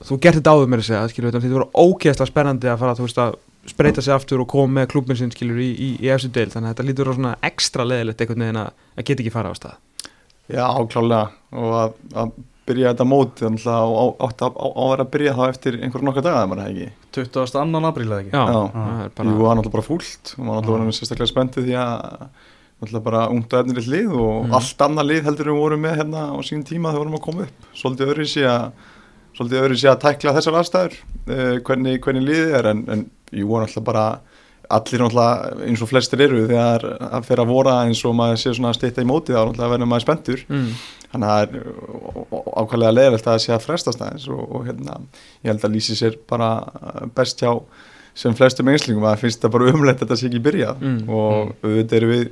[0.01, 3.21] þú gert þetta áður með að segja skilur, þetta voru ógeðslega spennandi að fara veist
[3.21, 3.39] að
[3.69, 6.71] spreita sig aftur og koma með klubin sinn skilur í, í, í efstu deil þannig
[6.71, 7.13] að þetta lítur á
[7.51, 9.75] ekstra leðilegt einhvern veginn að, að geta ekki fara á stað.
[10.51, 12.33] Já, klálega og að, að
[12.71, 16.07] byrja þetta mót þannig að á- átti að á- á að byrja þá eftir einhverjum
[16.09, 16.87] nokkar daga það maður ekki?
[17.11, 17.85] 22.
[17.91, 18.31] apríl eða ekki?
[18.31, 21.31] Já, það er Jú, bara það var náttúrulega bara fúlt og maður náttúrulega var sérstaklega
[21.33, 22.25] spenntið því að
[22.81, 24.53] náttúrulega bara ungt og efnilegt lið og Mm.
[24.57, 27.41] allt annað lið heldur við vorum með hérna á sín tíma þegar vorum að koma
[27.45, 27.67] upp.
[27.77, 28.71] Svolítið öðru sé að
[29.37, 30.95] svolítið öðru sé að tækla þessar aðstæður
[31.29, 34.05] uh, hvernig, hvernig liðið er en, en jú, náttúrulega bara
[34.77, 38.53] allir náttúrulega eins og flestir eru þegar að fyrir að vora eins og maður sé
[38.55, 40.67] svona að stýta í mótið þá náttúrulega verður maður spenntur mm,
[41.11, 44.99] þannig að það er ákvæmlega leðilegt að það sé að frestast aðeins og, og hérna,
[45.41, 46.51] ég held að lýsi sér bara
[47.17, 47.51] best hjá
[48.21, 50.97] sem flestum einslingum að finnst það bara umlegt að þetta sé ekki byrjað Mm.
[51.09, 52.25] og auðvitað eru við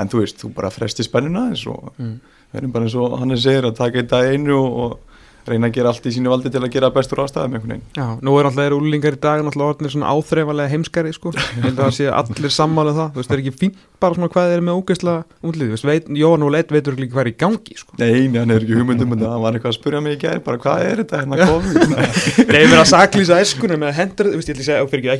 [0.00, 2.16] en þú veist, þú bara fresti spennina aðeins og mm.
[2.52, 4.98] við erum bara eins og hann segir að taka eitt að einu og
[5.48, 7.86] reyna að gera allt í sínu valdi til að gera bestur ástæðum einhvern veginn.
[7.96, 11.28] Já, nú er alltaf úlingar í dag náttúrulega orðinir svona áþreifalega heimskari sko.
[11.36, 13.08] Ég held að það sé allir sammála um það.
[13.10, 15.86] Þú veist, það er ekki fínt bara svona hvað er með ógeðsla útlið Þú veist,
[15.90, 17.92] veit, Jóhann og Leit veitur ekki hvað er í gangi sko.
[18.00, 19.36] Nei, nei, hann er ekki hugmyndum en það.
[19.44, 21.74] Var eitthvað að spyrja mig í gær bara hvað er þetta hérna komið
[22.54, 25.12] Nei, mér að saklýsa eskunum með hendur, þú veist, ég ætla að segja, ekki,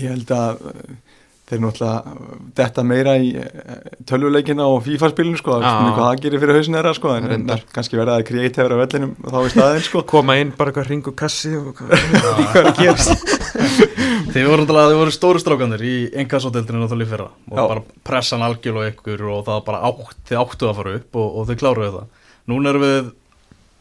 [0.00, 1.05] ekki
[1.46, 2.14] og að þeir náttúrulega
[2.58, 3.76] detta meira í uh,
[4.08, 5.68] tölvuleikina og FIFA-spilinu sko, Já.
[5.68, 7.62] svona hvað það gerir fyrir hausin þeirra sko, en, en Reyndar.
[7.74, 10.02] kannski verða það kreatífur á vellinum þá í staðinn sko.
[10.12, 11.94] Koma inn, bara eitthvað ringu kassi og hvað
[12.26, 13.36] hvað er að gerast?
[14.34, 14.66] Þið voru,
[14.98, 17.62] voru stóru strákanir í engasódeldinu náttúrulega í fyrra og Já.
[17.62, 21.48] bara pressan algjörlega ykkur og það bara átt, þið áttu að fara upp og, og
[21.50, 22.10] þið kláruðu það.
[22.50, 23.12] Núna erum við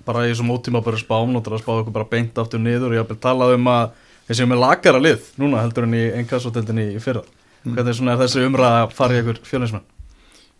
[0.05, 3.01] bara í þessum ótíma bara spám, náttúrulega spá ykkur bara beint aftur niður og ég
[3.03, 3.87] hafði talað um að
[4.29, 7.25] við séum með lagara lið núna heldur en í engasódeldinu í fyrra.
[7.65, 9.85] Hvernig svona er þessi umræða í ykkur fjölinsmenn?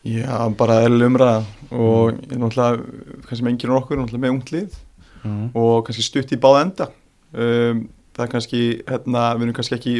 [0.06, 1.38] Já, bara eðlileg umræða
[1.74, 2.84] og ég er náttúrulega,
[3.26, 4.82] kannski með enginn okkur, náttúrulega með ungt lið
[5.26, 5.50] Mm.
[5.58, 6.86] og kannski stutt í báða enda.
[7.34, 7.80] Um,
[8.15, 9.94] það er kannski, hérna, við erum kannski ekki,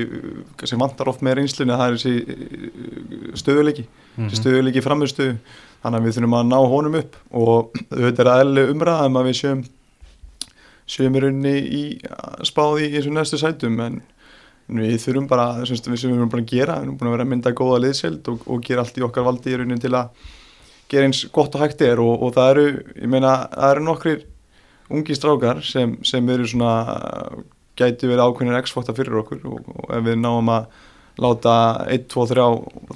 [0.60, 3.86] kannski vantar oft með reynslunni að það er þessi stöðuleiki,
[4.20, 5.34] þessi stöðuleiki framistuðu,
[5.84, 9.28] þannig að við þurfum að ná honum upp og auðvitað er eðlileg umræða um að
[9.32, 9.66] við séum,
[10.96, 11.84] séum í rauninni í
[12.48, 14.00] spáði í þessum næstu sætum en
[14.68, 17.10] við þurfum bara, sem sagt, við sem við erum bara að gera, við erum búin
[17.10, 19.84] að vera að mynda góða liðseld og, og gera allt í okkar valdi í rauninni
[19.84, 20.32] til að
[20.90, 22.02] gera eins gott og hægt er.
[22.02, 22.66] Og, og það eru,
[23.04, 24.26] ég meina, það eru nokkrir
[24.96, 26.74] ungi strákar sem, sem eru svona,
[27.78, 29.44] gæti verið ákveðinir x-fóta fyrir okkur.
[29.50, 30.70] Og, og ef við náum að
[31.22, 31.58] láta
[31.94, 32.46] 1, 2, 3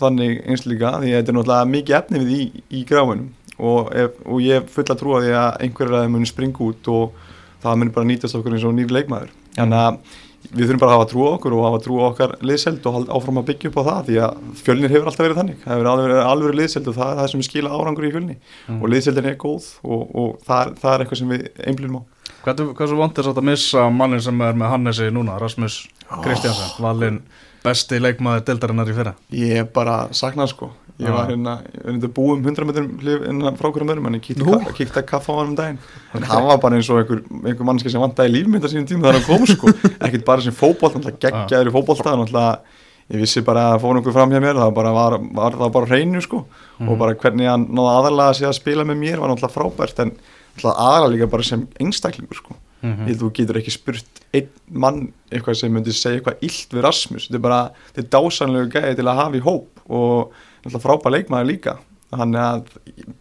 [0.02, 2.48] þannig eins líka, því þetta er náttúrulega mikið efni við í,
[2.80, 3.30] í gráinum.
[3.60, 3.92] Og,
[4.26, 7.30] og ég full að trúa því að einhverjar að þeim muni springa út og
[7.60, 9.34] það muni bara nýtast okkur eins og nýr leikmaður.
[9.58, 12.36] Þannig að við þurfum bara að hafa trú á okkur og hafa trú á okkar
[12.46, 15.60] liðseld og áfram að byggja upp á það því að fjölnir hefur alltaf verið þannig.
[15.64, 18.38] Það hefur alveg, alveg liðseld og það er það sem skila árangur í fjölni.
[18.80, 22.04] Og liðseldin er góð og, og það, er, það er eitthvað sem við einblýnum á.
[22.40, 25.82] Hvað, hvað svo vant er satt að missa mannin sem er með Hannesi núna, Rasmus
[26.24, 27.24] Kristjánsson, valinn
[27.64, 29.18] besti leikmaður deldarinnar í fyrra?
[29.36, 33.24] ég er bara saknað sko ég var hérna, ég var hérna búum 100 metrum hlif
[33.30, 35.80] innan frá hverjum öðrum en ég kíkti, ka kíkti að kaffa á hann um daginn.
[36.18, 39.20] En hann var bara eins og einhver, einhver mannski sem vantaði lífmynda sínum tíma þegar
[39.20, 39.74] hann kom sko.
[40.06, 44.34] Ekkert bara sem fótbolt, náttúrulega geggjaður í náttúrulega, ég vissi bara að fór einhver fram
[44.34, 46.44] hjá mér, það bara var, var það bara hreinu sko.
[46.86, 50.18] Og bara hvernig hann náða aðalega að að spila með mér var náttúrulega frábært en
[50.60, 52.60] aðalega líka bara sem einstaklingur sko.
[52.80, 53.08] Mhm.
[53.08, 55.00] ég held að þú getur ekki spurt einn mann
[55.32, 57.26] eitthvað sem myndi segja eitthvað illt við Rasmus.
[57.28, 61.16] Þetta er bara, þetta er dásanlegu gæði til að hafa í hóp og náttúrulega frábær
[61.18, 61.78] leikmaður líka.
[62.10, 62.64] Þannig að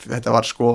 [0.08, 0.70] þetta var sko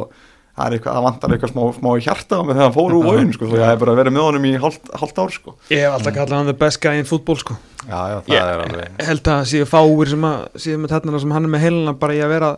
[0.53, 3.05] það er eitthvað, það vantar eitthvað smá, smá hjarta á mig þegar hann fór úr
[3.09, 5.55] vógin sko, að ég hef bara verið með honum í hálft, hálft ár sko.
[5.73, 7.55] Ég hef alltaf kallað hann the best guy in football sko.
[7.87, 11.19] Já, já, það Ég er alveg held að séu fáir sem að séu með þarna
[11.25, 12.51] sem hann er með heilina bara í að vera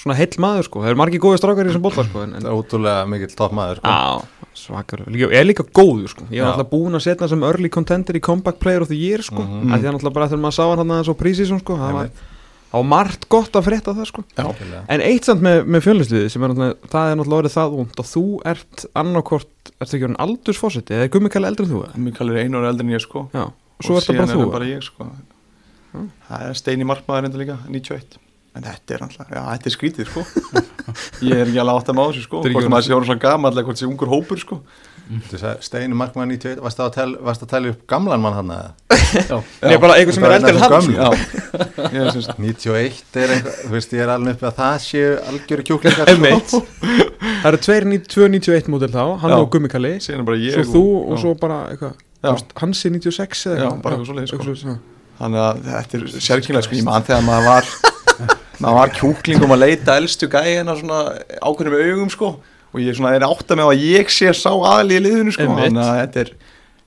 [0.00, 2.46] svona heill maður sko, það eru margir góði strákar í þessum bolta sko en, en
[2.46, 3.90] Það er ótrúlega mikill toppmaður sko.
[3.92, 4.10] á,
[4.56, 6.24] svakar, líka, er líka góður sko.
[6.30, 6.44] Ég Já.
[6.46, 9.20] var alltaf búin að setja hann sem early contender í comeback player of the year
[9.26, 9.42] sko.
[9.42, 9.74] Mm Mhm.
[9.74, 11.92] að því að alltaf bara þegar maður sá hann hann aðeins á prísísum sko það
[11.98, 12.08] var,
[12.70, 14.22] Það var margt gott að frétta það sko.
[14.38, 14.80] Algjörlega.
[14.94, 18.02] En eitt samt með, með fjölnisliði sem er náttúrulega, það er náttúrulega orðið það út
[18.02, 21.82] að þú ert annarkort, ertu ekki orðin aldursfósiti eða er Gummi Kalli eldri en þú?
[22.04, 23.24] Mér kallir einu ára eldri en ég sko.
[23.34, 25.08] Já, og svo og er það bara þú er bara ég sko.
[26.28, 28.20] Það er steini markmaður enda líka 91
[28.54, 30.22] en þetta er alltaf, já þetta er skrítið sko.
[31.26, 32.40] Ég er ekki alveg átt að má þessu sko.
[32.42, 34.58] Er hvort maður sé orðin svona gamall eða hvort sé ungur hópur sko
[35.64, 38.70] Steinu Markmann í tveit Varst það að að tellja upp gamlan mann hann eða?
[39.66, 40.92] Nei, bara einhver sem er eldri en hann sko.
[40.94, 41.08] Já.
[41.90, 45.66] ég er 91 er eitthvað Þú veist ég er alveg upp að það séu algjöru
[45.70, 46.54] kjúklingar Einmitt.
[47.40, 47.60] Það eru
[48.14, 49.38] 291 mótil þá, hann Já.
[49.40, 51.20] og Gummi Kalli síðan er bara ég Svo þú og já.
[51.24, 52.28] svo bara eitthvað Já.
[52.28, 53.82] þú veist, Hansi 96 eða Já, eitthvað.
[53.82, 54.74] bara eitthvað svoleiðis, sko.
[54.76, 54.78] já.
[55.20, 57.72] þannig að þetta er sérkynlega sko ég mann þegar maður var
[58.60, 61.00] maður var kjúkling og maður leita elstu gæina svona
[61.40, 62.30] ákveðnum augum sko
[62.72, 65.46] og ég svona er átt að með að ég sé sá aðli í liðinu sko.
[65.58, 66.32] Þannig að þetta er,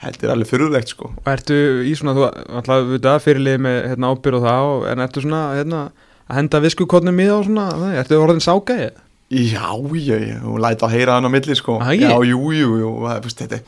[0.05, 1.11] þetta er alveg fyrirlegt sko.
[1.19, 2.27] Og ertu í svona, þú
[2.59, 5.81] alltaf við það fyrirlið með hérna, ábyrð og það og- en ertu svona hérna,
[6.29, 7.65] að henda viskukotnum í þá svona,
[8.01, 8.91] ertu orðin ságæði?
[9.33, 11.79] Já, já, já, og læta að heyra hann á milli sko.
[11.81, 12.05] Ah, ekki?
[12.05, 12.91] Já, jú, jú, jú,
[13.23, 13.59] þetta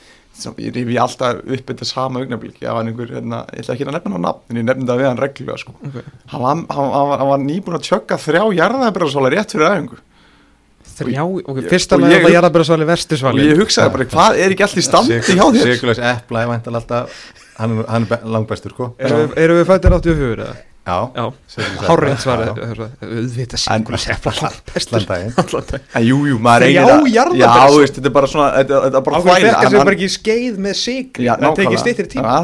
[0.60, 3.94] ég rifi alltaf upp þetta sama augnablík ég var einhver, hérna, ég ætla ekki að
[3.96, 5.76] nefna hann á nafn en ég nefndi það við hann reglulega sko.
[5.88, 5.96] Ok.
[6.34, 9.98] hann, hann, hann, hann var nýbúin að tjögga þrjá jarðaðbröðsóla rétt fyrir aðeingu
[11.00, 14.50] Þrjá, ok, ég- fyrsta ég- að það jarðabæra og verstisvali ég hugsaði bara, hvað er
[14.56, 15.66] ekki allt í standi hjá þér?
[15.74, 17.04] Sigurlaus Epla er væntal alltaf
[17.58, 18.86] hann, er- er langbestur sko.
[19.00, 20.56] Erum við, erum við fættir 84 eða?
[20.86, 22.46] Já, Já, Sigurlaus hárrið Já, svarið.
[22.46, 22.52] já.
[23.02, 23.82] Auðvitað En-
[25.10, 25.34] daginn.
[25.42, 28.14] Allan dag En jú, jú, maður Þrjá reynir að jarðarber- Já, þú veist, þetta er
[28.18, 30.76] bara svona, þetta, þetta er bara Ákveð að en sér hann- bara ekki skeið með
[30.84, 32.28] sigri Já, Það tekið stýttir tíma.
[32.30, 32.38] Já,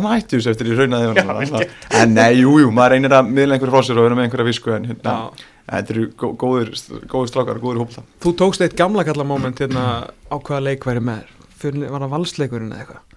[5.21, 5.29] hann
[5.71, 6.73] maður og þetta eru gó- góðir,
[7.07, 9.86] góðir strákar, góðir hópla Þú tókst eitt gamla kalla moment hérna
[10.29, 11.23] á hvaða leik væri með
[11.62, 13.07] þér var það valsleikurinn eða eitthvað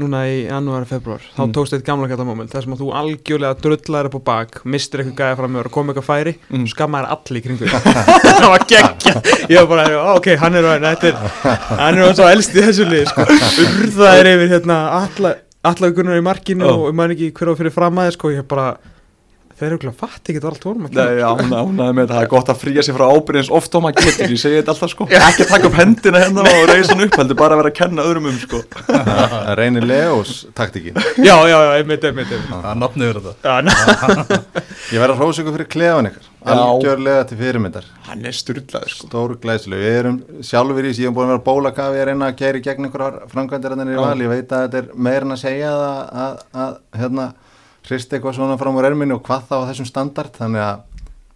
[0.00, 1.52] Núna í janúari, februar Þá Mm.
[1.52, 5.02] tókst eitt gamla kalla moment þar sem að þú algjörlega drullar upp á bak Mistir
[5.02, 6.64] eitthvað gæði fram og kom eitthvað færi Mm.
[6.72, 7.84] Skammaðir allir í kringu þig.
[8.40, 9.14] Það var geggja
[9.50, 11.14] Ég var bara, "Ó, ok, hann er er,
[11.76, 13.26] hann er hann svo elst í þessu lið sko.
[13.26, 16.72] Urðaðir yfir hérna alla, alla gunnar í markinu Já.
[16.72, 18.30] og man ekki hver á fyrir framæði sko.
[18.30, 18.76] Ég bara,
[19.60, 22.02] þeir eru ekki fatt ekki þetta var allt tónum að Nei, já, hún ánæði með
[22.02, 24.58] þetta, það er gott að fríja sig frá ábyrðins oft og maður getur, ég segi
[24.60, 25.06] þetta alltaf sko.
[25.20, 27.78] Ekki að taka upp hendina hérna og reysa hann upp, heldur bara að vera að
[27.80, 28.62] kenna öðrum um sko.
[28.88, 34.40] Það reynir Leós taktíkin Já, já, já, einmitt, einmitt, Það er verið þetta
[34.90, 36.28] Ég verð að hrósa ykkur fyrir klefan ykkur.
[36.50, 37.86] Algjörlega til fyrirmyndar.
[38.06, 39.08] Hann er styrlaður sko.
[39.10, 42.62] Stór glæslu Við erum sjálfur í síðan búin að vera bólakafi að reyna að kæri
[42.64, 44.00] gegn einhverjar framkvæmdir en í Já.
[44.00, 47.26] val Ég veit að þetta er meira en að segja að, að, að hérna
[47.90, 50.86] hrist eitthvað svona fram úr erminni og hvað þá á þessum standard þannig að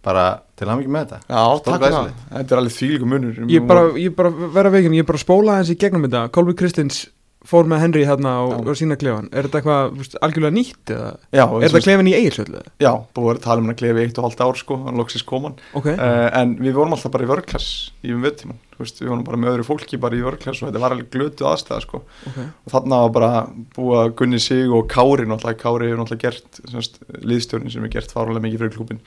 [0.05, 1.19] bara til hann ekki með þetta.
[1.25, 3.39] Já, takk fyrir það, þetta er alveg þvílíku munur.
[3.49, 6.27] Ég bara, ég bara vera veginn, ég bara spóla hans í gegnum þetta.
[6.35, 7.07] Kolby Kristins
[7.45, 11.09] fór með Henry hérna og, og sína klefan Er þetta eitthvað algjörlega nýtt eða?
[11.29, 12.61] Já, Er þetta klefan í eigilsöldu?
[12.81, 15.01] Já, búið að að tala um hann að klefi eitt og halvt ár sko, hann
[15.01, 17.69] loksist koman Ok, uh, En við vorum alltaf bara í vörklass
[18.05, 20.95] í um vöttíman Við vorum bara með öðru fólki bara í vörklass og þetta var
[20.95, 22.01] alveg glötu aðstæða sko.
[22.27, 22.39] Ok.
[22.65, 23.29] Og þarna var bara
[23.77, 27.93] búið að gunni sig og Kári náttúrulega, Kári hefur náttúrulega gert semst, liðstjórnin sem er
[27.95, 28.99] gert fárlega mikið fyrir klúbin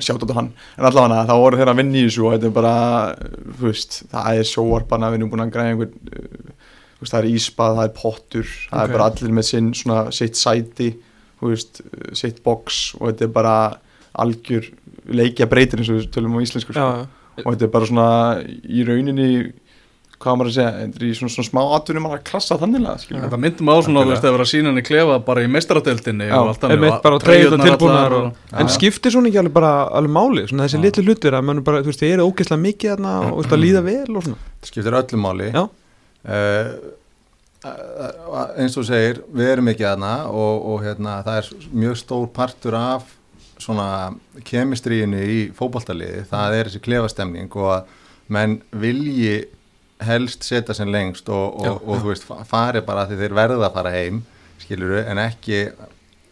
[0.00, 0.52] sjátt á hann.
[0.78, 2.74] En allavega þá voru þeirra að vinna í þessu og þetta er bara,
[3.58, 5.96] þú veist, það er sjóarpana við erum búin að græða einhvern
[7.02, 8.84] veist, það er íspað, það er pottur það Ok.
[8.88, 10.88] er bara allir með sinn svona sitt sæti,
[11.42, 11.82] veist
[12.16, 13.56] sitt box og þetta er bara
[14.22, 14.68] algjör
[15.12, 16.86] leikja breytir eins og við tölum á íslensku sko.
[17.40, 18.08] Og þetta er bara svona
[18.44, 19.28] í rauninni
[20.22, 22.84] hvað á maður að segja, þetta er í svona, svona smá atvinnum að klassa þannig
[23.02, 25.50] skilur Þetta myndum á svona, að vera sína hann í klefa bara í
[28.18, 28.30] og,
[28.62, 31.82] En skiptir svona ekki alveg bara alveg máli Svona þessi litlu hlutir að mann bara,
[31.82, 34.50] þú veist, þið eru ógeðslega mikið þarna og þú veist, að líða vel og svona.
[34.62, 35.48] Það skiptir öllum máli.
[35.52, 35.62] Já.
[36.22, 36.70] Eh,
[37.66, 42.30] uh, eins og segir við erum ekki aðna og, og hérna, það er mjög stór
[42.36, 43.10] partur af
[43.62, 43.88] svona
[44.48, 47.96] kemistríinu í fótballtaliði, það er þessi klefastemning og að
[48.32, 49.44] menn vilji
[50.02, 53.36] helst setja sem lengst og, og, Já, og þú veist, fa- fari bara því þeir
[53.38, 54.22] verða að fara heim
[54.62, 55.60] skiluru, en ekki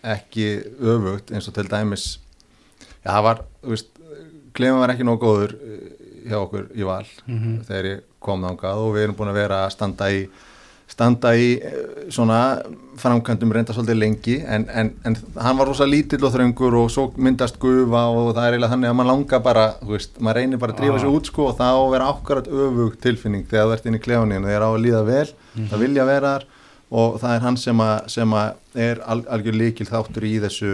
[0.03, 0.47] ekki
[0.81, 2.05] öfugt eins og til dæmis
[3.05, 3.91] já, það var, þú veist
[4.57, 7.59] klefan var ekki nóg góður eh, hjá okkur í val Mhm.
[7.69, 10.23] þegar ég kom þangað og við erum búin að vera að standa í
[10.91, 12.39] standa í eh, svona
[13.01, 17.07] framkvæmdum reynda svolítið lengi en, en, en hann var rosa lítill og þröngur og svo
[17.17, 20.61] myndast gufa og það er eiginlega þannig að maður langar bara, þú veist, maður reynir
[20.61, 21.03] bara að drífa Ah.
[21.05, 24.47] sig út sko og þá vera ákvarðat öfug tilfinning þegar þú ert inn í klefuninu,
[24.51, 25.29] þegar á að líða vel
[25.71, 26.49] það vilja vera þar
[26.91, 30.73] og það er hann sem að, sem að er al, algjör líkil þáttur í þessu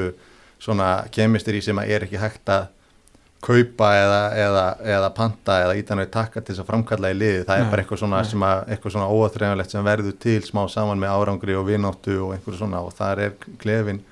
[0.59, 2.67] svona kemistri sem að er ekki hægt að
[3.47, 4.65] kaupa eða, eða,
[4.97, 7.71] eða panta eða ítan við takka til þess að framkalla í liði það er Nei,
[7.73, 11.57] bara eitthvað svona, sem að, eitthvað svona óaþreifanlegt sem verður til smá saman með árangri
[11.59, 14.03] og vináttu og einhverju svona og þar er klefin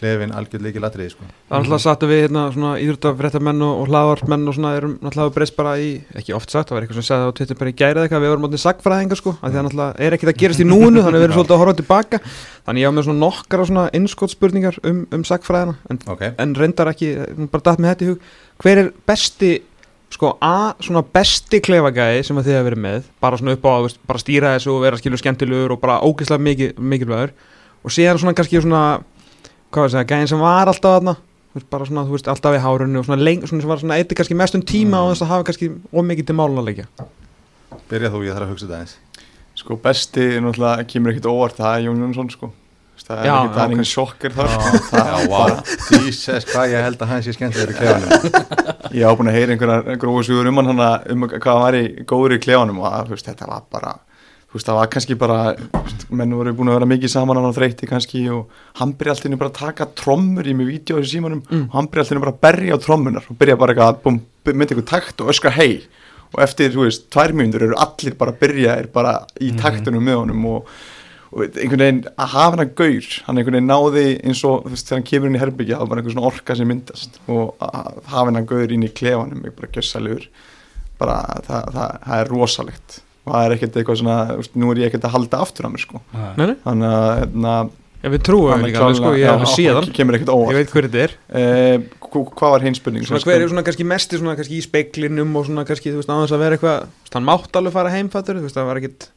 [0.00, 1.26] klefin algjör líkil atriði sko.
[1.50, 4.96] Það er alltaf satt að við hérna svona íðrutafréttamenn og, og hlaðvarpmenn og svona erum
[5.00, 7.72] náttúrulega breyst bara í, ekki oft sagt, það var eitthvað sem sagði á Twitter bara
[7.72, 10.38] í gærið eitthvað, við vorum áttið sagfræðingar sko, af því að náttúrulega er ekki það
[10.42, 12.20] gerast í núinu, þannig að við erum svolítið að horfa tilbaka,
[12.68, 16.34] þannig ég á með svona nokkara svona innskotspurningar um, um sagfræðina, en, okay.
[16.40, 17.10] en reyndar ekki,
[17.52, 18.30] bara datt með þetta í hug,
[18.64, 19.52] hver er besti,
[20.10, 23.72] sko, a, svona besti klefagæði sem að þið hafa verið með, bara svona upp á,
[23.76, 27.34] þú veist, bara stýra þessu og vera skilur skemmtilegur og bara ógeðslega mikil, mikilvægur,
[27.80, 28.84] og síðan svona kannski svona
[29.70, 31.02] hvað var að segja, gæðin sem var alltaf
[31.54, 33.96] veist, bara svona, þú veist, alltaf í hárunni og svona, leng, svona sem var svona
[33.98, 35.02] eitthvað kannski mestum tíma Mm.
[35.02, 36.86] og þess að hafa kannski ómikið til málun að leggja
[37.90, 38.96] Byrja þú, ég þarf að hugsa þetta eins
[39.60, 42.48] Sko besti, náttúrulega, kemur ekkert óvart, það er Jón Jónsson sko.
[43.10, 43.72] Það er Já, ekki, það er ok.
[43.74, 44.52] engin sjokkar þar.
[44.94, 45.50] Já, wow,
[45.90, 48.10] Jesus, hvað ég held að hann sé skemmtilegur í klefanum.
[49.00, 51.82] Ég á búin að heyra einhverja gróðu sugur um hann hana, um hvað var í
[52.06, 53.92] góður í klefanum og að, þú veist, þetta var bara
[54.50, 55.38] þú veist, það var kannski bara
[56.10, 59.50] menn voru búin að vera mikið saman á þreyti kannski og hann byrja alltaf bara
[59.52, 62.74] að taka trommur í mig vídeo í símanum og hann byrja alltaf bara að berja
[62.74, 64.16] á trommunar og byrja bara eitthvað að búm,
[64.50, 65.84] myndi eitthvað takt og öskra hei
[66.34, 70.02] og eftir, þú veist, tvær mínútur eru allir bara að byrja er bara í taktunum
[70.02, 70.72] með honum og,
[71.30, 74.72] og einhvern veginn að hafa hann að gaur hann einhvern veginn náði eins og þú
[74.74, 77.20] veist, þegar hann kemur inn í herbyggja það var bara einhver svona orka sem myndast
[77.30, 80.26] og að hafa hann að gaur inn í klefanum bara
[81.00, 81.14] bara
[81.46, 82.98] það, það, það er rosalegt
[83.34, 85.84] það er ekkert eitthvað svona, veist, nú er ég ekkert að halda aftur á mér
[85.84, 86.00] sko.
[86.14, 87.54] Nei, nei, þannig að hérna,
[88.00, 90.58] ef við trúum líka alveg sko, ég hef já, hann kemur ekkert Ég óvart.
[90.60, 91.14] Veit hver þetta er.
[91.40, 91.78] Eh,
[92.10, 95.36] hva- hvað var hinn spurning Svona hver er svona kannski mesti svona kannski í speiklinum
[95.36, 97.92] og svona kannski, þú veist, aðeins að vera eitthvað þú veist, Hann mátt alveg fara
[97.94, 99.08] heimfattur, þú veist, það var ekkit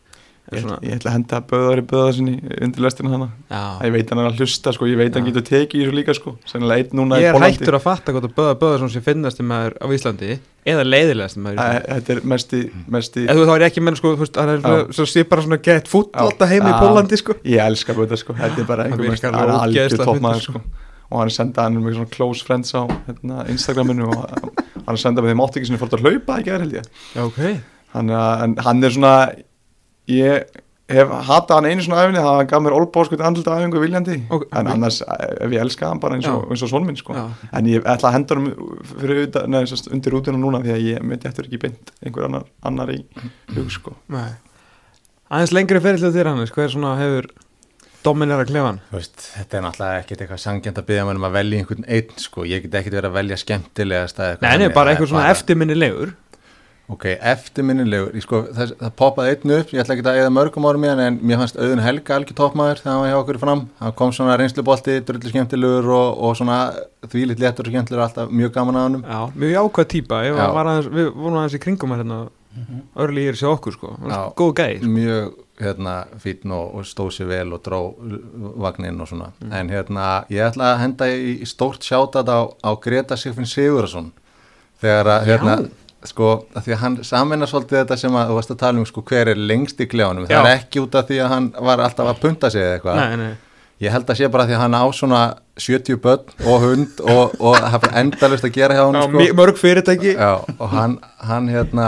[0.52, 2.34] ég, ég ætla að henda böðar í böða sinni
[2.66, 3.28] undir lestina hana.
[3.48, 5.96] Já, ég veit hann er að hlusta sko, ég veit hann getur tekið í þessu
[5.96, 8.90] líka sko, sennilega einn núna ég í er hættur að fatta hvað það böða böða
[8.92, 10.32] sem finnast um maður á Íslandi
[10.74, 11.94] eða leiðilegast um maður í Íslandi.
[11.94, 12.62] þetta er mesti,
[12.98, 14.76] mesti Eða þú þá er ég ekki menn sko, er Já.
[15.00, 16.24] svo sé bara svona gett fútt Já.
[16.26, 16.80] alltaf heim í Já.
[16.84, 17.38] Pólandi sko.
[17.48, 20.92] Ég elska böða sko, þetta er bara einhver mest hann er algjör toppmaður fyndinn, sko.
[21.14, 24.28] og hann sendað hann með svona close friends á hérna, Instagraminu og
[24.88, 26.84] hann sendað með þeim átt ekki sinni fórt að hlaupa ég.
[27.14, 27.24] Já,
[27.94, 29.16] hann er svona
[30.12, 30.62] ég
[30.94, 34.44] hef hatað hann einu svona æfinni það gaf mér olbáskut andlita æfingu viljandi Ok.
[34.52, 37.24] en annars ef ég elska hann bara eins og, og svon minn sko Já.
[37.54, 39.56] en ég ætla að henda hann
[39.96, 43.00] undir útuna núna því að ég myndi eftir ekki beint einhver annar, annar í
[43.56, 44.34] hug sko Nei.
[45.34, 47.32] Aðeins lengri ferillið þér Hannes, hver svona hefur
[48.04, 48.82] dominera klefan?
[48.92, 52.12] Veist, þetta er náttúrulega ekkert eitthvað sangjant að byggja mann um að velja einhvern einn
[52.20, 54.98] sko, ég get ekkert verið að velja skemmtilegast eða eitthvað Nei, nei, þannig, bara er
[54.98, 56.12] eitthvað svona eftirminnilegur
[56.94, 60.86] Ok, eftirminnilegur, sko, það, það poppaði einn upp, ég ætla ekki að eða mörgum árum
[60.86, 63.64] í hann en mér fannst auðun Helga algjör toppmaður þegar hann var hjá okkur fram,
[63.80, 66.60] hann kom svona reynslubolti, drullu skemmtilegur og, og svona
[67.10, 69.04] þvílitt léttur og skemmtilegur, alltaf mjög gaman að honum.
[69.08, 69.58] Já, mjög
[70.60, 72.24] var aðeins, við vorum aðeins í kringum hérna
[73.02, 73.96] Örli er sér okkur sko.
[74.06, 74.20] Já.
[74.38, 74.90] Góð gæði sko.
[74.94, 75.32] mjög
[75.64, 77.80] hérna fítn og, og stóð sér vel og dró
[78.62, 79.32] vagninn og svona.
[79.50, 84.12] En hérna ég ætla að henda í, í stórt sjátat á, á Greta Sigfinn Sigurðarsson
[84.84, 85.56] þegar að hérna
[86.10, 88.88] sko að því að hann samvinna svolítið þetta sem að þú varst að tala um
[88.90, 91.84] sko hver er lengst í klefanum það er ekki út af því að hann var
[91.86, 93.26] alltaf að punta sig eða eitthvað.
[93.84, 95.22] Ég held að sé bara því að hann á svona
[95.60, 99.26] 70 börn og hund og, og það er endalust að gera hjá hann sko.
[99.40, 100.14] mörg fyrirtæki.
[100.14, 101.88] Já, og hann, hann hérna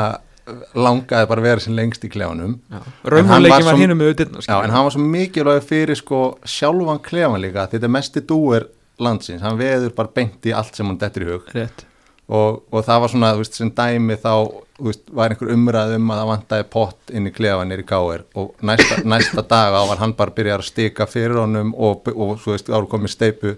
[0.76, 4.94] langaði bara að vera sem lengst í En hann var með auðvitað en hann var
[4.94, 8.68] svo mikilvæg fyrir sko sjálfan klefan líka, þetta er mesti dúer
[9.02, 11.50] landsins, hann veður bara beint í allt sem hann dettur í hug.
[11.56, 11.88] Rétt
[12.28, 14.34] og, og það var svona, þú veist, sem dæmi þá,
[14.80, 18.26] þú veist, var einhver umræð um að það vantaði pott inn í klefan nýri káir
[18.34, 22.38] og næsta, næsta dag var hann bara að byrja að stika fyrir honum og, og,
[22.42, 23.56] svo veist, áru komið steipu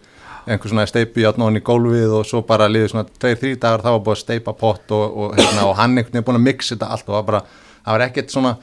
[0.47, 3.83] einhver svona steipu og hann í gólfið og svo bara liðið svona tveir, þrý dagar
[3.83, 6.75] þá var búið að steipa pott og, og, hérna, hann einhvern veginn búin að mixa
[6.75, 7.41] þetta allt og var bara,
[7.83, 8.53] það var ekkert svona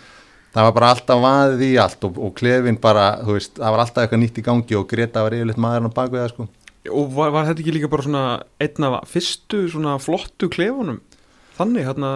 [0.54, 3.84] það var bara alltaf vaðið í allt og, og klefin bara, þú veist, það var
[3.84, 6.48] alltaf eitthvað nýtt í gangi og Greta var yfirleitt maðurinn á bakvið það sko
[6.92, 8.24] Og var, var þetta ekki líka bara svona
[8.60, 10.98] einn af fyrstu svona flottu klefunum?
[11.56, 12.10] Þannig, hérna,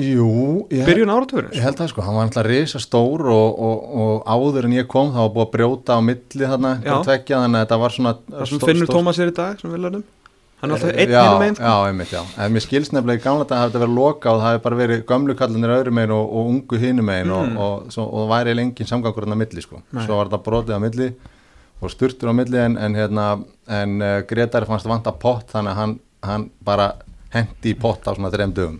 [0.00, 1.52] Jú, ég, byrjun áratugurins?
[1.58, 4.86] Ég held það sko, hann var alltaf risa stór og, og, og áður en ég
[4.88, 6.70] kom þá var búið að brjóta á milli þarna,
[7.04, 9.60] tvekja, þannig að þetta var svona Það sem stó- finnur stór- Tómas er í dag,
[9.60, 10.04] sem við lærðum.
[10.60, 11.64] Hann er alltaf einn já, hinum einn sko.
[11.64, 14.40] Já, einmitt, já, en mér skilst nefnilega í gamla dag að þetta verið loka og
[14.40, 17.36] það hefði bara verið gömlu kallanir öðru megin og, og ungu hinum megin Mm.
[17.36, 19.36] og, og, svo, og það væri lengin samgangur hann
[21.80, 23.26] þetta og sturtur á milli en, en hérna,
[23.68, 26.90] en uh, Gretari fannst vanta pott þannig að hann, hann bara
[27.32, 28.78] hendi í pott á svona þreim dögum.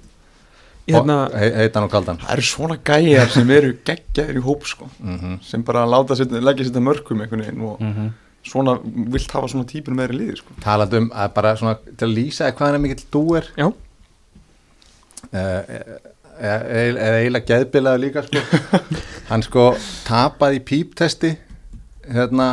[0.90, 4.88] Hérna, he, heitan og kaldan það eru svona gæjar sem eru geggjaðir í hóp sko.
[4.98, 8.08] Mm sem bara láta setja, leggja sér mörgum einhvern veginn og Mhm.
[8.42, 10.54] svona vilt hafa svona típur með þeirri liði sko.
[10.64, 13.44] Talað um að bara svona til að lýsa hvað er mikill dúer.
[13.56, 13.72] Já,
[15.32, 15.62] Eh,
[16.40, 18.40] eða eiginlega geðbilaður líka sko.
[19.30, 19.64] hann sko
[20.06, 21.34] tapaði í píptesti
[22.08, 22.48] hérna,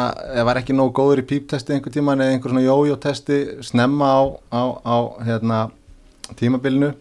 [0.47, 4.61] var ekki nógu góður í píptesti einhver tíman eða einhver svona jójótesti snemma á, á,
[4.83, 5.59] á hérna,
[6.39, 6.91] tímabilinu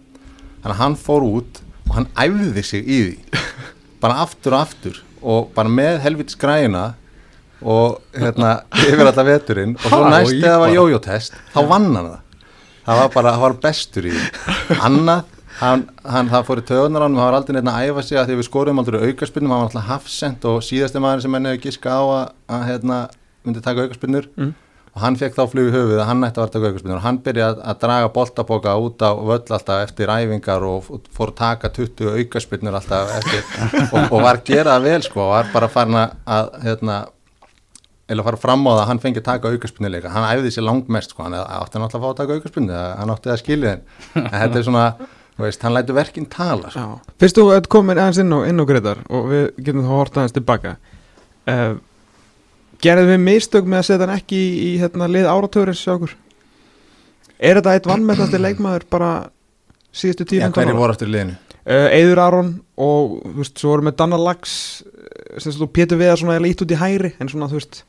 [0.63, 3.43] þannig að hann fór út og hann æfði sig í því.
[4.03, 6.93] Bara aftur og aftur og bara með helvitis græna
[7.65, 12.11] og hérna yfir alltaf veturinn og svo næst þegar það var jójótest þá vann hann
[12.11, 12.21] það.
[12.87, 14.13] Það var bara, það var bestur í
[14.87, 18.19] annað, hann, hann það fór í töðunar hann, hann var aldrei neitt að æfa sig
[18.21, 21.53] að því við skorum aldrei aukarspinnum, hann var alltaf hafsend og síðasti maður sem henni
[21.55, 23.01] hefur giska á að, að hérna,
[23.47, 24.55] myndi taka aukarspinnur Mm.
[24.97, 26.97] og hann fekk þá flug í höfuð að hann ætti að vera að taka aukarspinnur
[27.01, 31.33] og hann byrjaði að, að draga boltaboka út á völl alltaf eftir æfingar og fór
[31.35, 33.43] að taka 20 aukarspinnur alltaf eftir.
[33.93, 36.97] Og, og var að gera það vel sko og var bara farin að, hérna,
[38.09, 41.13] eða fara fram á það að hann fengi að taka aukarspunnileika hann æfði sér langmest
[41.13, 44.37] sko, hann átti náttúrulega að fá að taka aukarspunni hann átti að skilja þeim en
[44.37, 44.85] þetta er svona,
[45.45, 47.01] veist, hann lætur verkinn tala sko.
[47.21, 50.37] Fyrst þú komin aðeins inn á, inn á Gretar og við getum þá hort aðeins
[50.37, 50.77] tilbaka
[51.51, 51.77] uh,
[52.83, 56.13] Gerðum við mistök með að setja hann ekki í, í hérna, lið áratörins hjá okkur?
[57.37, 59.11] Er þetta eitt vannmennasti leikmaður bara
[59.97, 61.37] síðustu tíu Já, hverju voru aftur í liðinu?
[61.67, 64.57] Uh, Eður Aron og þú veist, svo vorum við Danna Lax
[64.87, 67.83] eh, sem þú Pétur Viðar svona eða ít út í hæri en svona þú veist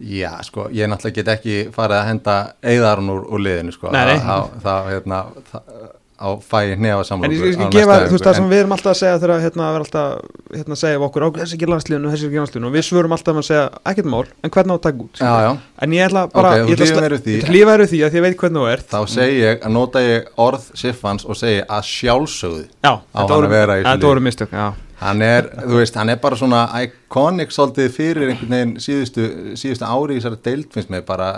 [0.00, 4.00] Já, sko, ég náttúrulega get ekki farið að henda eigðarinn úr, úr liðinu, sko Nei,
[4.08, 4.22] nei.
[4.64, 5.18] Það, hérna,
[5.50, 5.74] það,
[6.20, 8.92] á fæi hnefa saman En ég skal gefa, þú veist það sem við erum alltaf
[8.92, 10.08] að segja þegar hérna, við erum alltaf
[10.54, 12.68] hérna, að segja okkur, þessi ekki landsliðinu, þessi ekki landsliðinu.
[12.70, 15.22] Og við svörum alltaf með að segja, ekkert mál, en hvernig á að taka út?
[15.24, 15.50] Já, já,
[15.80, 17.38] En ég ætla bara, Ok, þú ég ætla að mér við því.
[17.40, 18.86] að að ég veit hvernig þú ert.
[18.90, 23.28] Þá segi ég að nota ég orð Siffans og segi að sjálfsögðu Já, á hann
[23.48, 28.32] að vera í þessu hann er, þú veist, hann er bara svona iconic svolítið fyrir
[28.32, 29.26] einhvern veginn síðustu,
[29.60, 31.30] síðustu ári í þessari deild finnst mér bara,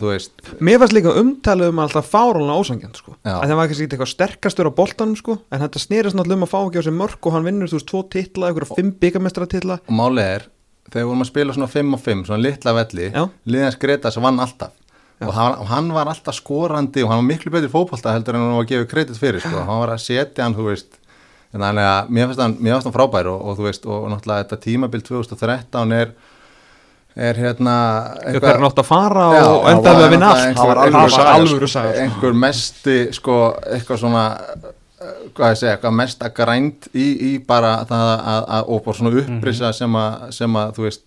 [0.00, 3.16] þú veist Mér fannst líka umtalið um alltaf fáránlega ósangjant sko.
[3.20, 3.36] Já.
[3.36, 5.38] að það var kannski ekki eitthvað sterkastur á boltanum sko.
[5.52, 7.80] en þetta snerist náttúrulega um að fá ekki á sig mörg og hann vinnur þú
[7.80, 10.46] veist tvo titla, einhverja fimm byggamestra titla og málið er,
[10.88, 13.10] þegar vorum að spila svona 5 og 5, svona litla velli
[13.44, 14.78] liðans Gretas vann alltaf
[15.22, 18.42] og hann, og hann var alltaf skorandi og hann var miklu betur fótbolta heldur en
[18.46, 19.60] hann var að gefa kredit fyrir sko.
[19.68, 20.98] hann var að setja hann, þú veist
[21.60, 24.44] þannig að mér finnst hann, mér finnst hann frábær og, og þú veist, og náttúrulega
[24.46, 26.12] þetta tímabil 2013 er
[27.14, 27.72] er hérna
[28.24, 30.46] þegar hann átt að fara Já, og það enda var með að vinna náttúrulega allt
[30.46, 31.66] einhver- Það var einhver sko.
[31.68, 32.00] saga sko.
[32.06, 33.36] einhver mesti sko,
[33.76, 34.22] eitthvað svona
[35.34, 39.12] hvað ég segja, eitthvað mesta grænt í, í bara það að, að og bara svona
[39.22, 41.02] upprisa sem, að, sem að þú veist,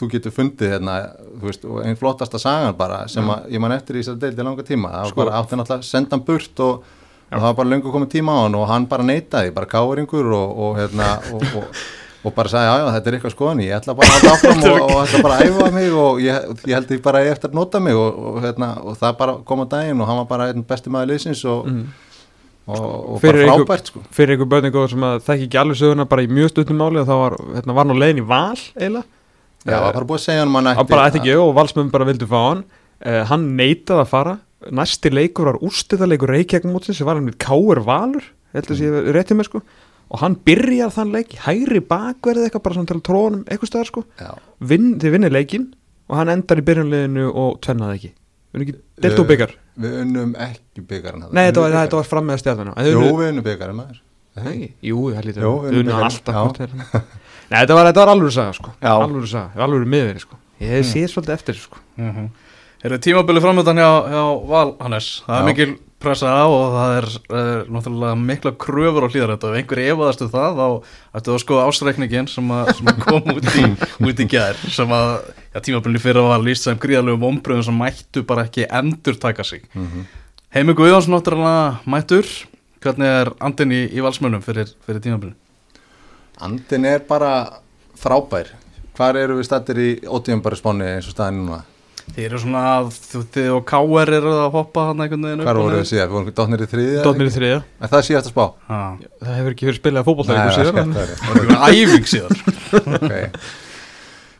[0.00, 0.96] þú getur fundið hérna,
[1.38, 4.44] þú veist, og einn flottasta sagan bara sem að ég man eftir í þessari deildi
[4.46, 5.20] langa tíma það var Sko.
[5.22, 6.82] bara átti náttúrulega að senda hann burt og,
[7.28, 10.32] og það var bara löngu komið tíma á hann og hann bara neitaði, bara káringur
[10.32, 11.80] og, og hérna og, og
[12.26, 14.94] og bara sagði, já, já, þetta er eitthvað skoðan ég ætla bara að áfram og,
[15.04, 17.58] ætla bara að æfa mig og ég, ég held ég bara að ég eftir að
[17.60, 20.48] nota mig og, og, hérna, og það bara kom á daginn og hann var bara
[20.50, 21.68] einn besti maður liðsins og,
[22.66, 24.02] og, og Fyrir bara frábært sko.
[24.18, 27.08] fyrir einhver börningu sem að þekki ekki alveg söguna bara í mjög stutnum máli og
[27.08, 29.06] þá var, hérna, var nú leiðin í val eiginlega.
[29.62, 31.54] Já, það var bara búið að segja hann um hann hann bara ætti ekki og
[31.54, 32.66] valsmenn bara vildu fá hann.
[32.98, 34.36] Uh, hann neitaði að fara
[34.74, 38.24] næsti leikur var úrstæðarleikur Reykjavík mótsins sem var hann við Káur Valur
[38.56, 39.62] heldur að sé réttið með sko.
[40.08, 43.90] Og hann byrjar þann leik í hægri bakverði eitthvað bara svona til trónum eitthvað staðar
[43.90, 44.04] sko.
[44.18, 44.30] Já,
[44.70, 45.66] Vinn, þið vinnir leikin
[46.08, 48.12] og hann endar í byrjunleginu og tvennaði ekki.
[48.48, 52.06] Við erum ekki delt og byggar Við unnum ekki byggarinn nei þetta var, þetta var
[52.08, 53.44] fram með stjarnan Jú, við unnum
[54.38, 56.56] Nei, jú, við unnum alltaf
[57.48, 58.72] Nei, þetta var, var alvöru saga sko.
[58.84, 60.38] Alvöru miður sko.
[60.60, 61.80] Ég hef séð svolítið eftir sko.
[61.96, 62.26] Mhm.
[62.78, 65.06] Er það tímabili framöndan hjá, hjá Val Hannes?
[65.26, 65.46] Það er Já.
[65.48, 69.58] mikil pressa á og það er uh, náttúrulega mikla kröfur á hlýðar þetta og ef
[69.58, 70.66] einhver efaðastu það þá
[71.18, 73.64] ættu að skoða ásreikningin sem, að, sem að kom út í,
[74.06, 78.22] út í gær sem að já, tímabili fyrir var líst sem gríðalögum ombröðum sem mættu
[78.28, 80.06] bara ekki endur taka sig mm Mhm.
[80.54, 82.24] Heimi Guðjóns náttúrulega mættur
[82.80, 85.34] hvernig er andin í, í valsmönnum fyrir, fyrir tímabili?
[86.40, 87.58] Andin er bara
[87.98, 88.54] frábær
[88.96, 91.58] Hvar eru við stættir í ótíðumbari spáni eins og staðin núna?
[92.16, 94.10] Þið eru svona að þú- þið og K.R.
[94.18, 96.08] eru að hoppa hann einhvern veginn Hvar og voru við síðan?
[96.08, 97.02] Við vorum dotnir í þriðja?
[97.06, 98.44] Dótnir í þriða Er það síðast að spá?
[98.70, 98.80] Ha.
[99.22, 101.10] Það hefur ekki verið spilað fótbolta Nei, ykkur það er síðan en skemmt, það er.
[101.18, 103.40] Það er síðan.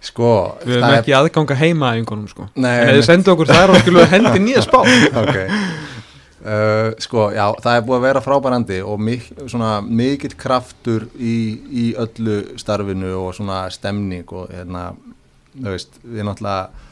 [0.09, 0.29] Sko,
[0.63, 3.33] Við hefum það er- ekki aðganga heima að yngunum sko Nei, En ef þið sendu
[3.35, 5.39] okkur þær og við hendi nýja spá ok
[6.39, 11.35] uh, sko, já, það er búið að vera frábærandi og mik svona mikill kraftur í,
[11.67, 14.93] í öllu starfinu og svona stemning og hérna,
[15.59, 16.87] þú veist, við náttúrulega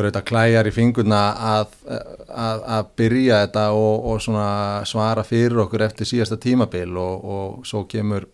[0.00, 1.20] okkur auðvitað klæjar í fingurna
[1.50, 1.72] að,
[2.32, 4.20] að, að byrja þetta og, og
[4.88, 8.26] svara fyrir okkur eftir síðasta tímabil og, og svo kemur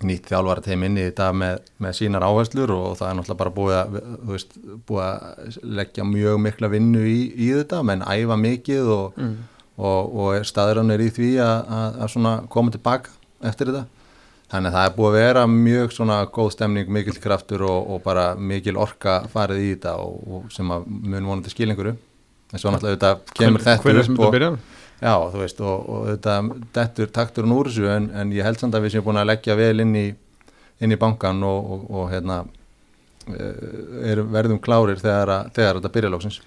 [0.00, 3.54] nýtt þjálfara teim inn í þetta með, með sínar áherslur og það er náttúrulega bara
[3.58, 3.98] búið að,
[4.30, 4.54] veist,
[4.88, 9.34] búið að leggja mjög mikla vinnu í, í þetta, menn æfa mikið og, Mm.
[9.80, 10.34] og, og
[10.96, 13.12] er í því að, að, að svona koma tilbaka
[13.44, 13.86] eftir þetta.
[14.50, 18.00] Þannig að það er búið að vera mjög svona góð stemning, mikil kraftur og, og
[18.02, 21.98] bara mikil orka farið í þetta og, og sem að mun vonandi skilingur en
[22.58, 24.50] svo náttúrulega þetta kemur þetta Hvernig sem upp þetta og, byrja?
[25.00, 26.34] Já, þú veist, og, og þetta
[26.76, 29.56] dettur takturinn úr þessu en, en ég held samt að við séum búin að leggja
[29.56, 30.06] vel inn í,
[30.82, 32.42] inn í bankan og, og, og hérna
[33.30, 36.40] eh, er, verðum klárir þegar, að, þegar þetta byrja lóksins.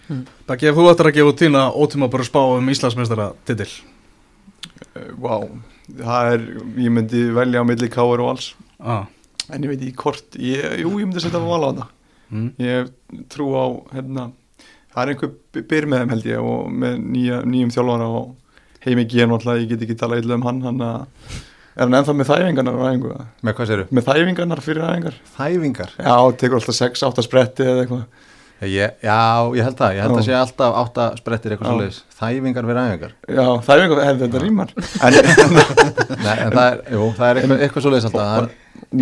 [0.49, 3.71] Bakki, ef þú ættir að gefa út tína ótíma bara spá um Íslandsmeistara titil
[5.17, 5.39] Vá,
[5.89, 6.45] það er,
[6.85, 9.05] ég myndi velja á milli Káar og alls ah.
[9.51, 11.87] En ég veit ekki hvort, ég, jú, ég myndi setja val á þetta
[12.31, 12.49] mm.
[12.63, 12.91] Ég
[13.33, 13.65] trú á,
[13.95, 14.29] hérna,
[14.93, 18.29] það er einhver by- byr með þeim held ég og með nýja, nýjum þjálfara og
[18.85, 21.41] heimi G náttúrulega, ég get ekki talað illa um hann, hann að
[21.73, 23.11] Er hann ennþá með þæfingarnar á æfingu?
[23.41, 23.83] Með hvað séru?
[23.89, 25.15] Með þæfingarnar fyrir æfingar?
[25.33, 25.93] Þæfingar?
[25.97, 28.03] Já, tekur alltaf 6-8 spretti eða eitthvað
[28.63, 29.17] Ég, já,
[29.57, 30.19] ég held það, ég held Já.
[30.21, 31.97] að sé alltaf átta sprettir eitthvað svoleiðis.
[32.19, 33.13] Þæfingar fyrir æfingar.
[33.27, 34.69] Já, þæfingar, hefði þetta rýmar
[35.03, 35.13] En
[36.23, 38.27] Nei, en það er, jú, það er eitthvað, eitthvað svoleiðis alltaf.
[38.29, 38.51] Það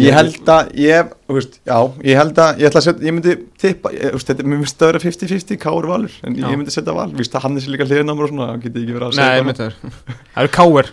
[0.02, 1.78] ég held að ég, þú veist, já,
[2.08, 4.62] ég held að ég ætla að setja, ég myndi tippa ég, þú veist, þetta, mér
[4.62, 6.46] finnst það að vera 50-50 káur valur en Já.
[6.48, 8.76] ég myndi setja val, víst að hann er sér líka mér og svona, þá get
[8.78, 9.70] ég ekki verið að Nei, segja mitt það.
[9.72, 9.74] Er
[10.32, 10.86] Það eru káir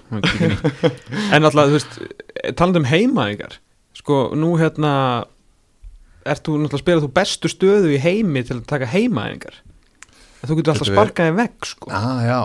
[6.28, 9.58] Alltaf, þú hérna náttúrulega að spila þú bestu stöðu í heimi til að taka heimaðingar
[10.46, 11.90] Þú getur alltaf Getur sparkað í vegg, sko.
[11.90, 12.38] Ah, já,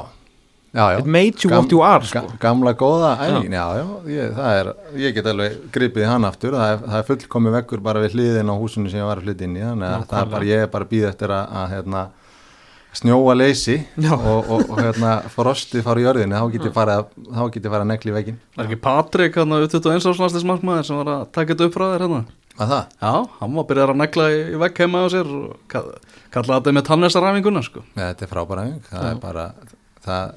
[0.73, 0.99] já, já.
[1.03, 2.23] It made you Gam- what you are, sko.
[2.25, 3.11] Ga- Gamla góða
[3.53, 3.67] já,
[4.09, 4.71] ég, það er,
[5.03, 8.49] ég get alveg gripið hann aftur, það er, það er fullkomið vekkur bara við hliðin
[8.49, 10.65] á húsinu sem ég var að flytja inn í, þannig að það er bara, ég
[10.65, 12.03] er bara að býða eftir að, að hérna,
[12.93, 13.77] snjóa leysi
[14.09, 16.97] og, og, og hérna, frostið fara í jörðinu, þá get ég fara,
[17.85, 18.39] að negli veginn.
[18.53, 21.85] Það er ekki Patrik, hann að 21 árslandslismarkmaður sem var að taka þetta upp frá
[21.93, 22.19] þér hérna
[22.61, 22.83] Að það?
[23.01, 25.85] Já, hann var byrjað að negla í, í vegg heima á sér og ka-
[26.35, 27.81] kallaði þetta með tannesarræfinguna sko.
[27.97, 29.45] Ja, þetta er frábæra æfing, það er bara,
[30.05, 30.35] það,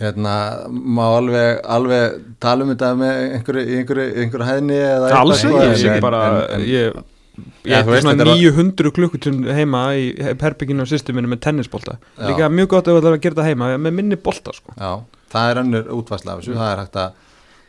[0.00, 0.34] hérna,
[0.70, 5.86] má alveg, alveg tala um þetta með einhverju, einhverju, einhverju hæðni eða Alls eitthvað, ekki,
[5.90, 7.04] en- ég bara en- en- Ég
[7.36, 10.04] Ég Já, er þú veist, svona þetta er- 900 klukkutund heima í
[10.40, 11.98] herbygginu á systeminu með tennisbolta.
[12.16, 12.30] Já.
[12.30, 14.72] Líka mjög gott ef þú ætlar að gera þetta heima með minni bolta sko.
[14.78, 15.02] Já,
[15.34, 17.12] það er önnur útvarsla af þessu, það er hægt að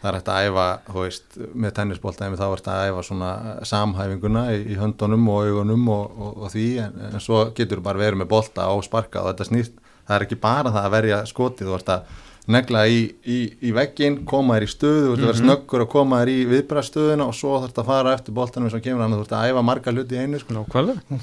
[0.08, 3.32] það er hægt að æfa, þú veist, með tennisbolta þá er hægt að æfa svona
[3.68, 8.01] samhæfinguna í, í höndunum og augunum og, og, og því, en, en svo getur bara
[8.01, 11.20] verið með bolta og sparka og þetta snýrt það er ekki bara það að verja
[11.28, 12.16] skotið, þú ert að
[12.48, 13.38] negla í, í,
[13.68, 16.36] í veggin, koma þér í stöðu, þú ert að vera snöggur og koma þér í
[16.52, 19.64] viðbræðstöðuna og svo þarf að fara eftir boltanum sem kemur hann, þú ert að æfa
[19.68, 20.64] marga hluti í einu, sko.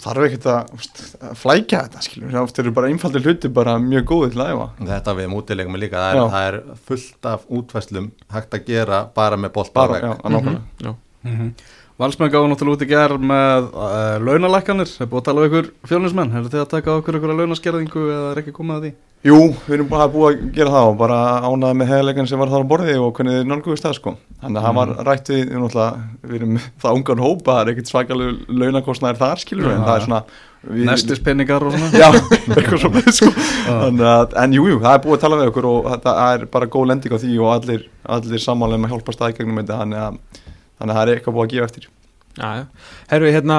[0.05, 4.05] Þarf ekki að, úst, að flækja þetta, skilur, það eru bara einfaldir hluti bara mjög
[4.12, 4.68] góðið til að æfa.
[4.93, 9.41] Þetta við mútilegum líka, það er, það er fullt af útfæslum hægt að gera bara
[9.41, 10.61] með bolta Bara, á vegg.
[10.85, 10.93] já,
[11.25, 11.51] nákvæmlega.
[11.55, 15.45] Já, Valsmenn gáði náttúrulega út í gerð með uh, launalækkanir, er búið að tala um
[15.47, 18.91] ykkur fjölnismenn, hefur þið að taka okkur ykkur launaskerðingu eða er ekki komið að því?
[19.25, 22.51] Jú, við erum bara búið að gera það og bara ánaði með heðleikan sem var
[22.51, 24.12] þar á borði og hvernig þið nálguðist það sko.
[24.43, 28.59] Þannig að hann var rætt við, við, erum það ungan hópa, það er ekkert svakalegu
[28.59, 30.20] launakostnæðir þar skilur við, en það er svona
[30.66, 32.03] við, Nestispenningar og svona?
[32.03, 32.09] Já,
[32.59, 33.31] eitthvað svona sko.
[33.70, 36.72] Að, en jú, jú, það er búið að tala við okkur og það er bara
[36.77, 40.05] góð lending á því og allir, allir sammálega með að hjálpa staði gegnum þetta þannig
[40.05, 40.43] að,
[40.79, 41.89] þannig að það er eitthvað búið að gefa eftir.
[42.35, 42.64] Já, já.
[43.12, 43.59] Herru, hérna,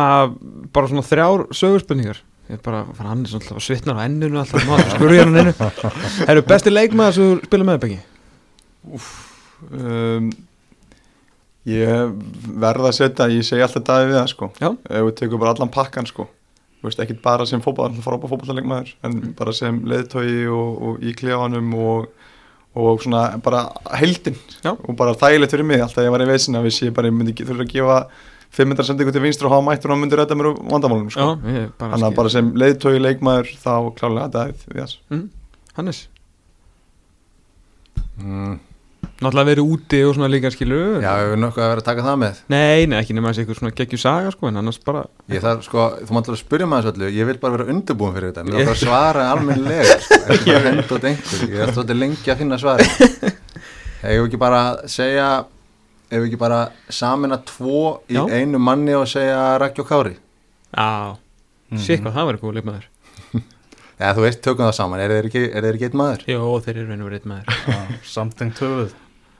[0.75, 4.65] bara svona þrjár sögurspurningar Ég er bara, fann hann er svona svitnar á ennunu alltaf,
[4.69, 5.53] maður skurði hann enninu.
[6.27, 7.95] Herru, besti leikmaður sem þú spila með Beggi?
[9.71, 10.27] um,
[11.65, 12.11] Ég
[12.61, 14.49] verða að setja, ég segi alltaf dagið við það sko.
[14.61, 14.67] Já.
[14.85, 16.27] ef við tökum bara allan pakkan sko.
[16.77, 21.15] Þú veist, ekkit bara sem fótball, frábæð fótballleikmaður en bara sem leðtói og, og í
[21.17, 22.24] klefanum og,
[22.75, 23.65] og svona bara
[23.99, 24.73] heldin Já.
[24.75, 27.15] og bara þægilegt fyrir mig alltaf ég var í veisin að við sé bara, ég
[27.17, 27.99] myndi þurfa að gefa
[28.55, 31.29] 500 sendingu til vinstur og hafa mættur og hann myndi redda mér úr vandamálunum sko.
[31.43, 35.25] Ég Þannig að bara sem leðtói leikmaður þá klálega dagið við þess mm,
[35.79, 36.05] Hannes,
[38.15, 38.59] Mm,
[39.21, 42.05] náttúrulega verið úti og svona líka skilur já, við erum nokkuð að vera að taka
[42.05, 42.39] það með.
[42.53, 45.03] Nei, nei, ekki nema þessi eitthvað svona geggjur saga sko, en annars bara
[45.33, 48.15] Ég þarf sko, þú mátt alveg að spyrja maður öllu, ég vil bara vera undirbúin
[48.15, 51.73] fyrir þetta, mér vil bara svara almennilega, sko, ekki bara hend út einhver, ég er
[51.75, 52.89] svolítið lengi að finna svari.
[54.05, 55.29] Ef við ekki bara segja,
[56.11, 56.59] ef við ekki bara
[56.93, 58.25] samina tvo í Já.
[58.29, 60.17] einu manni og segja Rækki og Kári.
[60.75, 61.15] Já,
[61.81, 62.91] sé hvað það verið góð leikmaður
[63.95, 66.23] Já, þú veist, tökum það saman, er þeir ekki, er þeir ekki eitt maður?
[66.27, 68.95] Jó, þeir eru reynur verið eitt maður Já, Samtengt höfuð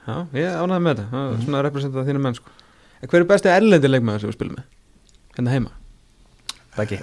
[0.05, 2.53] Já, ég ánæði með þetta, það er svona að representa þínu menn sko.
[3.01, 4.67] En hver er besti erlendi leikmaður sem við spilum með?
[5.35, 5.71] Hérna heima?
[6.77, 6.99] Beggi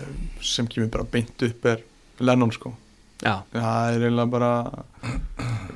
[0.53, 1.83] sem kemur bara beint upp er
[2.23, 2.73] Lennon sko
[3.23, 4.53] Já, það er eiginlega bara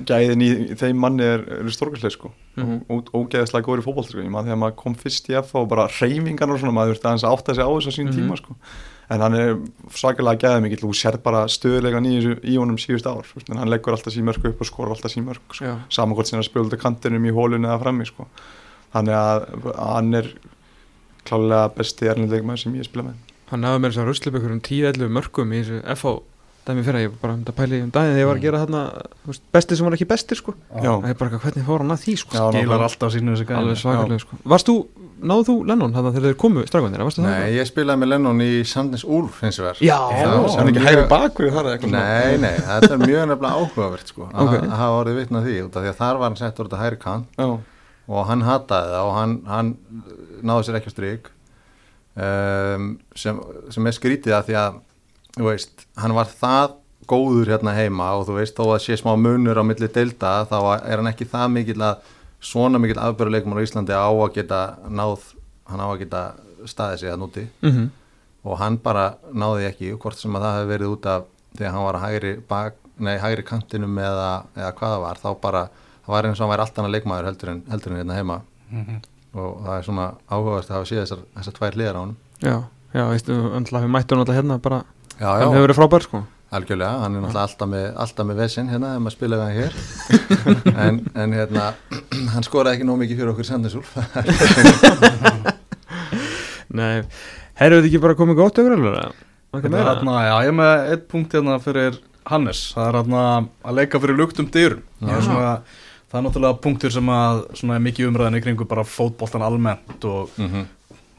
[0.09, 0.49] gæðin í
[0.81, 2.87] þeim manni er, er stórkastlega sko Mhm.
[2.89, 4.23] og ógæðislega góður í fótboll sko.
[4.25, 7.09] ég maður þegar maður kom fyrst í F og bara reyfingan og svona, maður þurfti
[7.11, 8.17] aðeins að átta sig á þessu á sín Mhm.
[8.17, 8.57] tíma sko
[9.09, 9.53] en hann er
[9.95, 13.45] svakalega gæðið mikill og sér bara stöðulegan í, í honum síðust ár sko.
[13.51, 15.65] en hann leggur alltaf sín mörg upp og skor alltaf sín mörg sko.
[15.65, 18.27] já, saman hvort sem út af kantinum í hólunni eða frammi sko.
[18.95, 19.47] þannig að
[19.79, 20.33] hann er
[21.27, 23.35] klálega besti erlendilegmaður sem ég spila með.
[23.51, 26.17] Hann náði mér þess að upp ykkur um 10-11 mörgum í þessu FH
[26.67, 28.61] dæmi fyrir ég var bara um þetta pæli um daginn þegar ég var að gera
[28.65, 28.81] þarna
[29.23, 30.55] þú veist, besti sem var ekki bestir sko.
[30.73, 32.35] Það er bara hvernig fór hann að því sko?
[32.35, 32.85] Já, Skilar.
[32.89, 34.39] alltaf sínu þessi gæði sko.
[34.51, 34.77] Varst þú,
[35.23, 37.37] náðu þú Lennon þarna þegar þeir komu strafgöndir, varstu það?
[37.41, 39.79] Nei, ég spilaði með Lennon í Sandnes Úlf hins vegar.
[39.81, 41.95] Já, Já, hann er ekki hægri bakverði þar eða eitthvað?
[41.97, 44.57] Nei, nei, þetta er mjög nefnilega áhugavert sko, að Ok.
[44.67, 46.83] að hafa orðið vitna því, út af því að þar var hann sett úr þetta
[46.83, 47.49] hæri kant Já.
[48.07, 49.73] og hann hataði það og hann, hann
[50.47, 51.31] náði sér ekki á strik
[52.17, 53.41] um, sem,
[53.75, 54.83] sem er skrítið að því að
[55.47, 59.59] veist, hann var það góður hérna heima og þú veist, þó að sé smá munur
[59.61, 63.95] á milli deilda þá er hann ekki það mikill að svona mikill afbjörðuleikum á Íslandi
[63.97, 65.31] á að geta náð
[65.67, 66.25] hann á að geta
[66.67, 67.87] staðið sig að núti mm
[68.47, 71.25] og hann bara náði ekki hvort sem að það hefði verið út af
[71.57, 75.29] þegar hann var að hægri, bak, nei, hægri kantinum eða, eða hvað það var þá
[75.43, 75.63] bara,
[76.05, 78.39] það var eins og hann væri allt annað leikmaður heldur en, heldur en hérna heima.
[79.37, 82.55] Og það er svona áhugast að hafa séð þessar, þessar tvær liðar á hann Já,
[82.95, 84.81] já, veistu, öndla við mættum náttúrulega hérna bara,
[85.19, 86.23] Já, hann hefur verið frábær sko
[86.55, 89.59] Algjörlega, hann er náttúrulega alltaf með, alltaf með vesinn hérna ef maður spila við hann
[89.59, 89.73] hér.
[90.87, 91.65] En, en hérna,
[92.35, 93.91] hann skoraði ekki nóg mikið fyrir okkur Sandnesúlf.
[96.79, 96.97] Nei,
[97.59, 99.17] herru þetta ekki bara komið gott auðvitað alveg?
[99.57, 101.95] Þetta er hérna, já, ég er með eitt punkt hérna fyrir
[102.31, 103.23] Hannes, það er hérna
[103.67, 104.83] að leika fyrir luktum dyrum.
[105.01, 105.27] Það er, Já.
[105.27, 105.53] svona,
[106.11, 110.01] það er náttúrulega punktur sem að svona er mikið umræðin í kringu bara fótboltan almennt
[110.07, 110.65] og mm -hmm.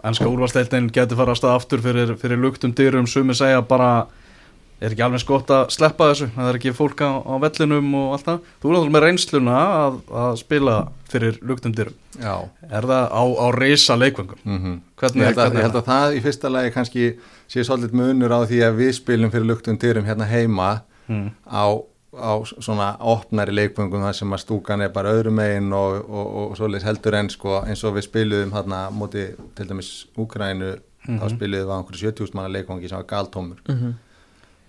[0.03, 3.07] ennska úrvarsleildin getur fara að stað aftur fyrir, fyrir luktum dyrum.
[3.07, 4.07] Sumi segja bara
[4.79, 6.27] er ekki alveg skott að sleppa þessu?
[6.35, 8.43] Það er ekki fólk á, á vellinum og allt það.
[8.61, 10.75] Þú er náttúrulega með reynsluna að, að spila
[11.11, 11.97] fyrir luktum dyrum.
[12.17, 12.35] Já.
[12.69, 14.39] Er það á, á reysa leikvöngum?
[14.43, 16.15] Mm Hvernig- ég, held að, hvernig ég held að það?
[16.17, 17.03] í fyrsta lagi kannski
[17.47, 21.29] sé svolítið munur á því að við spilum fyrir luktum dyrum hérna heima hmm.
[21.45, 21.65] á,
[22.17, 26.57] á svona opnari leikfengum þar sem að stúkan er bara öðrum megin og, og, og
[26.57, 31.69] svoleiðis heldur en sko eins og við spiluðum hérna móti til dæmis Úkrænu þá spiluðum
[31.69, 33.61] við á einhverju 70.000 manna leikfangi sem var galtómur.
[33.67, 33.93] Mm -hmm.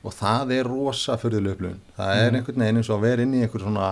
[0.09, 1.81] Og það er rosa fyrðuleg upplifun.
[1.99, 3.89] Það er einhvern veginn eins og að vera inn í einhver svona,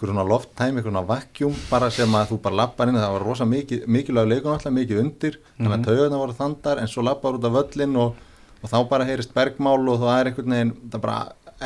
[0.00, 3.00] svona lofttæmi, einhver svona vakkjum bara sem að þú bara lappar inn.
[3.00, 5.38] Það var rosa mikið, mikilvæg leikun alltaf mikið undir.
[5.58, 8.24] Þannig að taugarna voru þandar en svo lappar út af völlin og,
[8.62, 11.20] og þá bara heyrist bergmál og það er einhvern veginn það er bara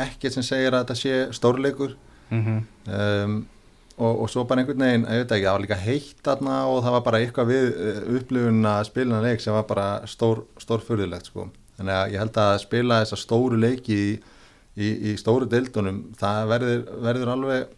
[0.07, 1.97] ekkert sem segir að þetta sé stórleikur.
[2.33, 3.43] Mm um,
[4.03, 6.79] og, og svo bara einhvern veginn, ég veit ekki, það var líka heitt þarna og
[6.85, 10.47] það var bara eitthvað við uh, upplifun að spila en leik sem var bara stór,
[10.63, 11.51] stór fyrðilegt sko.
[11.83, 14.11] Þannig að ég held að spila þessa stóru leiki í,
[14.79, 17.73] í, í stóru deildunum, það verður, verður alveg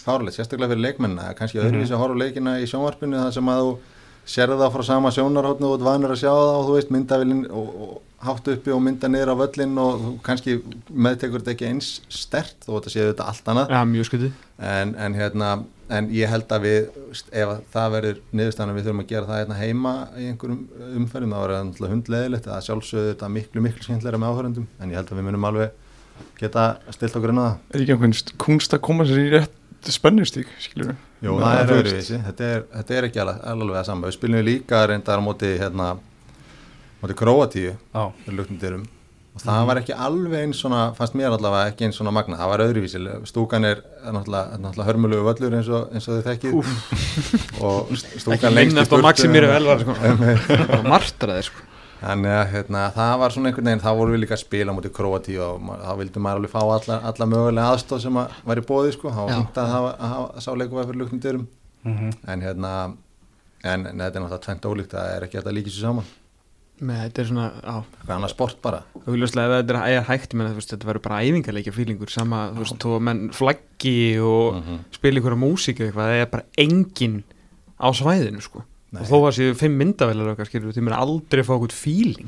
[0.00, 3.72] fárlegt, sérstaklega fyrir leikmennina, kannski öðruvísi að horfa leikina í sjónvarpinu þar sem að þú
[4.30, 6.94] sérði það frá sama sjónarhóttinu og þú ert vanur að sjá það og þú veist
[6.94, 10.58] myndavilin og, og hátt uppi og mynda niður á völlin og kannski
[10.92, 13.72] meðtekur þetta ekki eins stert þó þetta séu þetta allt annað.
[13.72, 15.52] Já, mjög skytið en, en hérna
[15.90, 16.88] en ég held að við,
[17.32, 20.60] ef að það verður niðurstæðan við þurfum að gera það hérna heima í einhverjum
[21.00, 25.10] umferðum, það verður hundleðilegt það sjálfsögðu þetta miklu miklu skemmtilega með áhörundum, en ég held
[25.10, 25.88] að við munum alveg
[26.40, 27.56] geta stilt okkur inn á það.
[27.72, 31.02] Er ekki einhvern kunst að koma sér í rétt spennustík, skilur við?
[31.24, 34.08] Jú, Með það að er öðruvísi, þetta er, þetta er ekki alveg, alveg að sama.
[34.08, 35.88] Við spilum líka reyndar á móti hérna,
[38.36, 38.88] luktum dyrum.
[39.30, 42.50] Og það var ekki alveg eins svona, fannst mér allavega ekki eins svona magna, það
[42.50, 43.00] var öðruvísi.
[43.30, 46.72] Stúkan er náttúrulega, náttúrulega hörmulegu völlur eins og, eins og þið þekkið.
[47.68, 49.28] Og stúkan lengst í burtu.
[49.84, 49.94] Sko.
[50.92, 51.66] Martraði sko.
[52.00, 54.94] Þannig að hérna, það var svona einhvern veginn þá vorum við líka að spila mútið
[54.96, 58.64] Króatíu og þá vildi maður alveg fá alla, alla mögulega aðstóð sem að var í
[58.70, 61.44] bóði sko, þá fint að hafa, að hafa sá leikum fyrir luktum dyrum.
[61.84, 62.10] Mhm.
[62.28, 62.70] en hérna
[63.64, 66.08] en, en þetta er náttúrulega tvent ólíkt það er ekki að líka sér saman
[66.80, 67.76] Með þetta er svona, á.
[67.84, 68.78] Eitthvað annað sport bara.
[69.04, 72.78] Augljóslega ef þetta er hægt, menn, veist, þetta verður bara æfingarleikja fílingur sama, þú veist,
[72.80, 74.78] þú menn flaggi og Mhm.
[74.96, 77.22] spila ykkur á músík eða eitthvað, það er bara engin
[77.80, 78.64] á svæðinu, sko.
[78.92, 79.02] Nei.
[79.02, 82.26] og þó að séu fimm myndavelar okkar, skilur, þið mér aldrei fá okkur fíling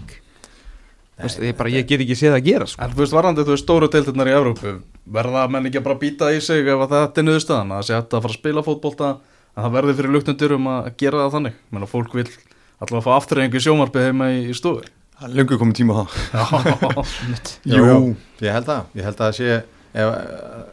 [1.18, 2.82] veist, ég, bara, ég get ekki séð að gera, sko.
[2.84, 4.74] En þú veist, varandi, þú veist, stóru deildirnar í Evrópu
[5.10, 7.86] verða menn ekki að bara býta í sig ef að þetta er niðurstaðan, að það
[7.88, 9.08] sé hægt að fara að spila fótbolta
[9.56, 11.54] að það verði fyrir luktundur um að gera það þannig?
[11.72, 12.28] Menn að fólk vil
[12.82, 14.84] allavega fá afturrengu í sjómarpið heima í, í stofu.
[15.32, 16.04] Löngu komið tíma á
[16.34, 17.12] það.
[17.76, 17.84] Jú,
[18.42, 20.16] ég held það, ég held að það sé ef,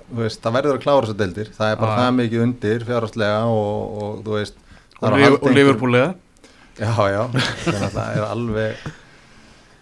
[0.10, 1.51] þú veist, það verður að klára þessar deildir.
[1.57, 1.99] Það er bara Já.
[2.01, 4.57] það mikið undir fjárhastlega og, og þú veist
[4.95, 6.10] það og, er að og einhver- Liverpoolega
[6.80, 7.22] Já, já,
[7.66, 8.84] þannig að það er alveg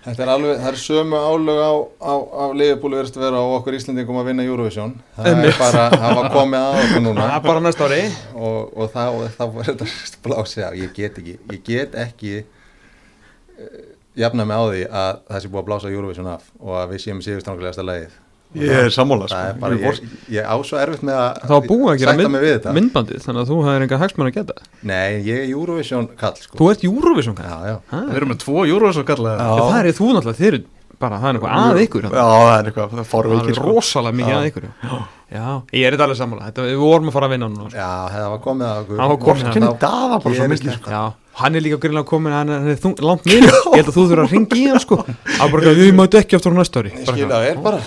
[0.07, 3.45] Þetta er alveg, það er sömu álög á, á, á Liverpool verðist að vera á
[3.57, 4.93] okkur Íslandingum að vinna Eurovision.
[5.17, 7.25] Það er bara, það var komið að okkur núna.
[7.25, 7.99] Það er bara næsta ári.
[8.37, 9.89] Og, og það, og það var þetta
[10.27, 13.81] blásið á, ég get ekki ég get ekki uh,
[14.23, 17.03] jafna mig á því að það sé búið að blása Eurovision af og að við
[17.03, 18.15] séum sigurstrangulegasta lagið
[18.57, 20.01] Ég er sammála, það er sko bara, Ég
[20.37, 23.57] ég, á svo erfitt með að var búið að gera þetta myndbandið, þannig að þú
[23.67, 26.57] hafðir enga hagsmenn að geta Nei, ég er Eurovision kall sko.
[26.57, 27.51] Þú ert Eurovision, hvað?
[27.51, 28.01] Já, já, Ha?
[28.07, 29.05] Við erum með tvo Eurovision
[29.37, 29.51] Já.
[29.67, 30.63] Það er þú náttúrulega, þeir eru
[30.97, 33.67] bara, það er eitthvað að ykkur Já, það er eitthvað, það er Það er sko.
[33.77, 34.97] rosalega mikið að ykkur Já,
[35.27, 35.43] Já,
[35.75, 36.45] ég er þetta alveg sammála.
[36.47, 37.77] Þetta, Við vorum að fara að vinna núna sko.
[37.77, 38.97] já, það var komið að okkur.
[39.01, 40.91] Það var komið að- Kenni daða bara svo mikið sko.
[40.93, 41.01] Já,
[41.41, 43.97] hann er líka greinlega komin hann er, hann er þung, langt niður, ég held að
[43.97, 44.97] þú þurfa að ringa í hann sko,
[45.43, 46.93] að bara, ég mæti ekki aftur á næsta ári.
[46.95, 47.35] Ég Bara skil eitthvað.
[47.35, 47.79] að er bara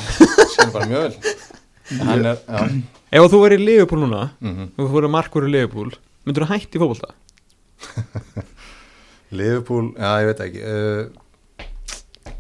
[0.53, 1.15] Skil bara mjög vel.
[2.05, 2.61] Hann er, já.
[3.11, 5.91] Ef að þú verið í Liverpool núna mm og þú verið markur í Liverpool
[6.29, 7.09] myndur þú hætti í fótbolta?
[9.41, 10.61] Liverpool, já ég veit ekki.
[10.61, 11.03] Uh,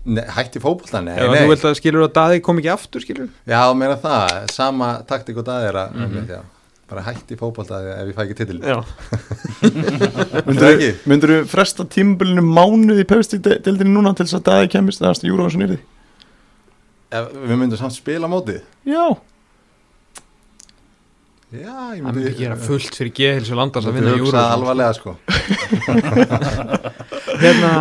[0.08, 3.60] Hætti fótbolta, nei, nei þú vilt að skilur að Daði kom ekki aftur skilur Já,
[3.76, 6.46] meina það, sama taktik og það er að mm -hmm.
[6.88, 8.80] bara hætti fótbolta ef ég fæ ekki titil Já,
[11.10, 15.66] Myndur þú fresta tímabilinu mánuð í pefstíldinu núna til þess að dagi kemist eða Júróvarsson
[15.68, 15.78] yrði?
[17.12, 18.62] Ef við myndum samt spila á mótið?
[18.86, 19.16] Já,
[21.50, 24.92] Já, ég það myndi gera fullt fyrir G-hilsu landars að vinna Myndi hugsa Júrósson alvarlega
[24.94, 25.16] sko.
[27.42, 27.72] Hérna,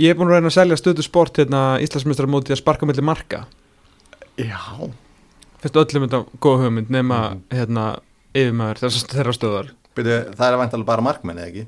[0.00, 3.06] ég er búin að reyna að selja stöðu sport hérna Íslandsmestrar móti að sparka mellir
[3.06, 3.44] marka.
[4.40, 4.58] Já.
[5.62, 7.20] Fyrst öllum þetta góð hugmynd nema
[7.54, 7.84] hérna
[8.34, 11.66] yfirmaður þessar þeirra stöðar Byrju, Það er vantalega bara markmenn eða ekki?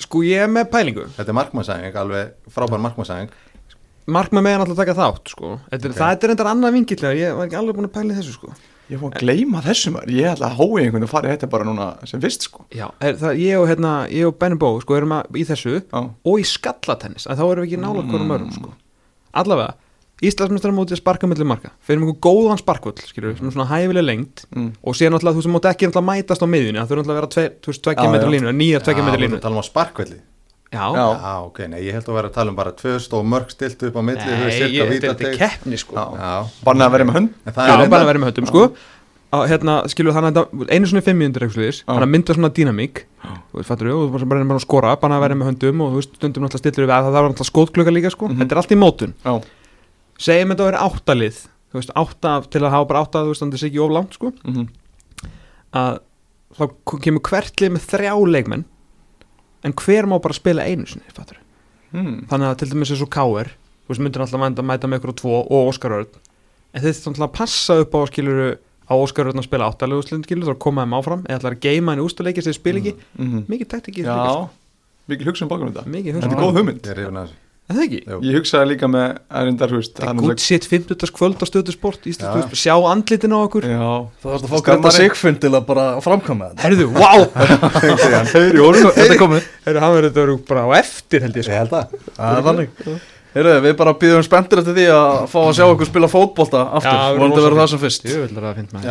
[0.00, 1.04] Sko ég er með pælingu.
[1.18, 3.34] Þetta er markmannsæðing, alveg frábær markmannsæðing.
[4.10, 5.50] Markmað meðan alltaf taka þátt sko.
[5.68, 5.98] Þetta, er- Ok.
[6.00, 8.54] Það er endar annað vingilega, ég var ekki alveg búin að pæla í þessu sko
[8.90, 10.14] Ég fór að gleyma þessu maður.
[10.16, 12.64] Ég ætla að hóa einhvern og fara í þetta bara núna sem fyrst sko.
[12.74, 13.92] Já, er, það, ég og hérna,
[14.26, 17.64] og Benny Bó sko erum að, í þessu Já, og í skallatennis að þá erum
[17.64, 18.74] við ekki nála hverjum örum sko.
[19.40, 19.76] Allavega,
[20.20, 21.70] Íslandsmestrar móti að sparka mellir marka.
[21.86, 24.66] Fyrir einhver góðan sparkvöld, sem er svona hæfileg lengt mm.
[24.84, 27.20] og síðan náttúrulega þú sem mátt ekki náttúrulega mætast á miðjunni það þurfa náttúrulega að
[27.20, 28.32] vera tve, þú veist, Já, tvekja metri já.
[28.34, 30.18] línu nýjar tvekja metri línu tala um á sparkvelli
[30.72, 31.06] já, Já.
[31.20, 33.82] Já, ok, nei, ég held að vera að tala um bara tvö stóð mörg stilt
[33.88, 35.94] upp á milli nei, cirka ég, þetta er- er keppni sko.
[36.64, 37.30] Bannað að vera með hönd.
[37.46, 38.62] En það já, er reyndar- að vera með höndum sko.
[39.30, 41.82] Að, hérna, skilur þannig að þetta- einu svona fimm mínútur eitthvað Já.
[41.86, 42.96] þannig að mynda svona dýnamík.
[43.22, 45.46] Þú veist, fattur við, og þú bara reynir bara að skora bara að vera með
[45.50, 48.26] höndum og þú veist, stundum náttúrulega stillir við að það var náttúrulega skótklöka líka sko,
[48.28, 48.38] Mhm.
[48.38, 49.12] þetta er allt í mótun.
[49.24, 49.42] Já,
[50.18, 51.36] segjum þetta að vera áttalið
[51.70, 53.60] þú veist, átta til að hafa bara átta þú veist, þannig að
[59.66, 61.40] en hver má bara spila einu sinni fattur
[61.92, 62.26] mm.
[62.30, 63.52] þannig að til dæmis eins og K.R.
[63.52, 66.18] þú veist, myndir alltaf mæta, mæta með ykkur og tvo og Óskar Örn.
[66.70, 68.48] En þeir þurfum alltaf að passa upp á skiluru
[68.86, 71.26] á Óskar Örn að spila áttalegu úrslitin skilur þá koma þeim áfram.
[71.26, 72.96] Eða ætlar að geima henni úrstuleiki sem spila ekki?
[73.18, 73.44] Mm.
[73.50, 75.12] mikið taktik í þessu Já, líka, sko.
[75.12, 75.86] mikil hugsun bakum þetta.
[75.90, 76.92] Mikið Þetta er góð hugmynd
[77.70, 77.98] Ég er það ekki?
[78.10, 78.16] Jú.
[78.26, 79.04] Ég hugsaði líka með
[79.40, 81.12] erindar, þú veist Það er gútt sitt 50.
[81.14, 82.08] kvöld á stöðu sport.
[82.10, 83.62] Íslands, sjá andlitin á okkur.
[83.70, 83.78] Já,
[84.24, 84.56] Það varst að fá.
[84.66, 86.62] Greta Sigfund til að bara framkvæma þetta.
[86.64, 87.20] Herðu, wow
[88.34, 89.46] heyri orðum Þetta er komið.
[89.68, 91.54] herðu, hann verður þetta verður bara á eftir held ég sko.
[91.54, 91.84] Ég held að.
[92.18, 92.68] Það er þannig.
[93.30, 96.98] Heyrðu, við bara býðum spenntir eftir því að fá að sjá okkur spila fótbolta aftur,
[97.20, 98.02] vonandi verður það sem fyrst.
[98.10, 98.82] Ég vil að finna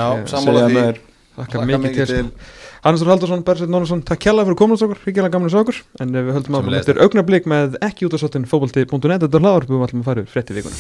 [2.80, 5.80] Hannes Þór Haldursson, Bersveit Nónusson, takk kjalla fyrir komin okkur, hrigilega gaman að sjá okkur
[6.00, 9.44] en eh, við höldum áfram eftir augnablík með ekki út af sottin fókbalti.net þetta er
[9.44, 10.78] hlaðar, við ætlum að fara frétti vikuna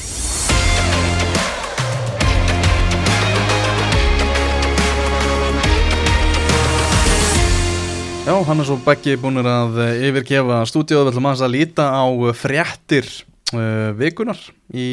[8.23, 11.89] Já, hann er svo beggi búinir að eh, yfirgefa stúdíóð, við ætlum aðeins að líta
[11.91, 13.11] á eh, fréttir
[13.51, 14.39] uh, vikunar
[14.71, 14.87] í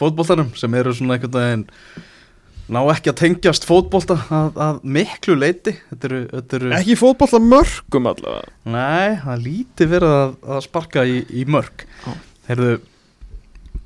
[0.00, 1.68] fótboltanum sem eru svona einhvern veginn
[2.72, 7.40] ná ekki að tengjast fótbolta að, að miklu leiti þetta eru, þetta eru Ekki fótballa
[7.44, 8.54] mörgum allavega.
[8.72, 11.84] Nei, það líti verið að, að sparka í, í mörg.
[12.06, 12.14] Já.
[12.48, 12.72] Heyrðu,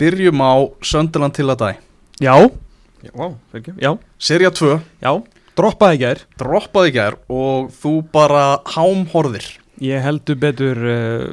[0.01, 0.55] byrjum á
[0.87, 1.69] Sönderland til að dæ.
[2.23, 2.35] Já,
[3.05, 3.27] já,
[3.59, 3.91] ekki, já,
[4.29, 4.73] Serja 2,
[5.05, 5.13] já,
[5.59, 6.25] droppaði gær.
[6.41, 9.51] Droppaði gær og þú bara hámhorðir.
[9.85, 11.27] Ég heldur betur uh,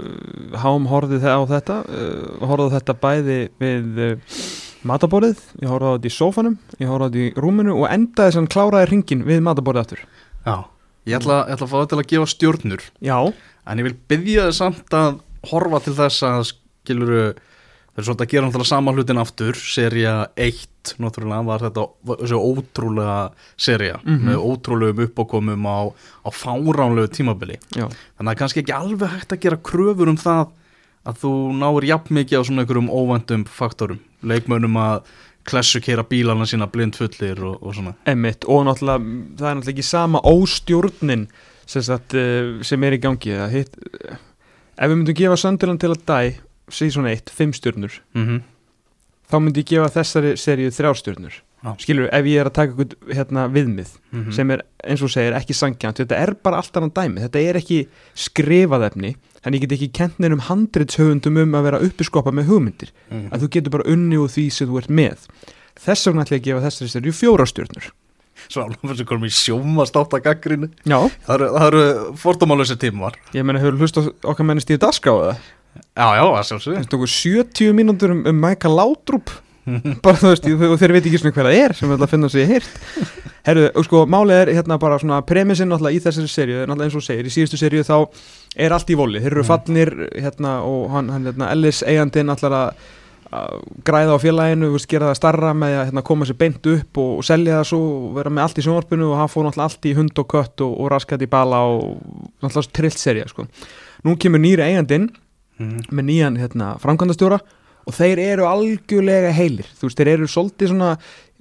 [0.59, 4.39] hám horfið á þetta uh, horfið á þetta bæði við uh,
[4.89, 8.35] mataborðið, ég horfið á þetta í sófanum ég horfið á þetta í rúminu og endaði
[8.37, 10.05] sem kláraði ringin við mataborðið aftur.
[10.45, 10.55] Já
[11.03, 12.83] Ég ætla, ég ætla að fá það til að gefa stjórnur.
[13.03, 13.17] Já,
[13.67, 15.17] En ég vil byggja þið samt að
[15.51, 17.33] horfa til þess að skiluru
[17.93, 22.17] Það er svolítið að gera náttúrulega sama hlutin aftur Serja 1 náttúrulega var þetta var
[22.23, 23.17] þessi ótrúlega
[23.55, 24.23] serja Mhm.
[24.25, 25.79] með ótrúlegum uppákomum á,
[26.25, 27.59] á fáránlegu tímabili.
[27.77, 27.85] Já,
[28.17, 30.47] Þannig að kannski ekki alveg hægt að gera kröfur um það
[31.05, 33.99] að þú náir jafn mikið á svona einhverjum óvæntum faktorum.
[34.23, 35.01] Leikmönnum að
[35.43, 37.95] klessu keira bílana sína blindfullir og, og svona.
[38.07, 41.27] Emmitt og náttúrulega mm, það er náttúrulega ekki sama óstjórnin
[41.65, 43.35] sem, sagt, uh, sem er í gangi.
[43.51, 44.15] Hitt, uh,
[44.77, 46.19] ef við myndum gefa Söndiland til að dæ
[46.71, 48.41] season 1, 5 stjórnur mm -hmm.
[49.31, 51.33] þá myndi ég gefa þessari seríu 3 stjórnur
[51.63, 51.75] Já.
[51.79, 54.31] skilur, ef ég er að taka hérna, viðmið Mhm.
[54.31, 57.55] sem er eins og segir ekki sangjant þetta er bara allt annan dæmi, þetta er
[57.55, 62.47] ekki skrifað efni, þannig ég get ekki kent neinum handritshöfundum um að vera uppiskopa með
[62.51, 63.29] hugmyndir, Mhm.
[63.31, 65.27] að þú getur bara unni úr því sem þú ert með.
[65.79, 67.91] Þess vegna ætla ég að gefa þessari seríu fjóra stjórnur
[68.49, 73.13] Svo alveg fyrir komum í sjómast átt að gaggrinni Já, Það eru, fordómálusi tímar.
[73.33, 75.35] Ég meina, hefur hlust okkar menni stíðu dagskrá eða?
[75.97, 79.29] Já, já, það sjálfsög Það tóku 70 mínútur um, um Michael Laudrup
[80.03, 82.13] bara þú veist, og þeir veit ekki svona hver það er sem við ætla að
[82.13, 82.73] finna sér hýrt
[83.43, 86.97] Herru, og sko, málið er hérna bara svona premissin náttúrulega í þessari seríu, náttúrulega eins
[86.99, 87.95] og segir í síðustu seríu þá
[88.55, 92.91] er allt í voli, þeir eru fallnir hérna og hann, hérna, Ellis eigandinn allar að
[93.87, 97.15] græða á félaginu, veist, gera það starra með að hérna, koma sér beint upp og,
[97.17, 99.87] og selja það svo og vera með allt í sjónvarpinu og hann fór náttúrulega allt
[99.89, 101.97] í hund og kött og, og raskat í bala og
[102.45, 103.47] náttúrulega trillt serja sko.
[104.05, 105.09] Nú kemur nýri eigandinn
[105.53, 105.83] Mhm.
[105.93, 107.37] með nýjan hérna, framkvæmdastjóra
[107.87, 109.67] og þeir eru algjörlega heilir.
[109.79, 110.91] Þú veist, þeir eru svolítið svona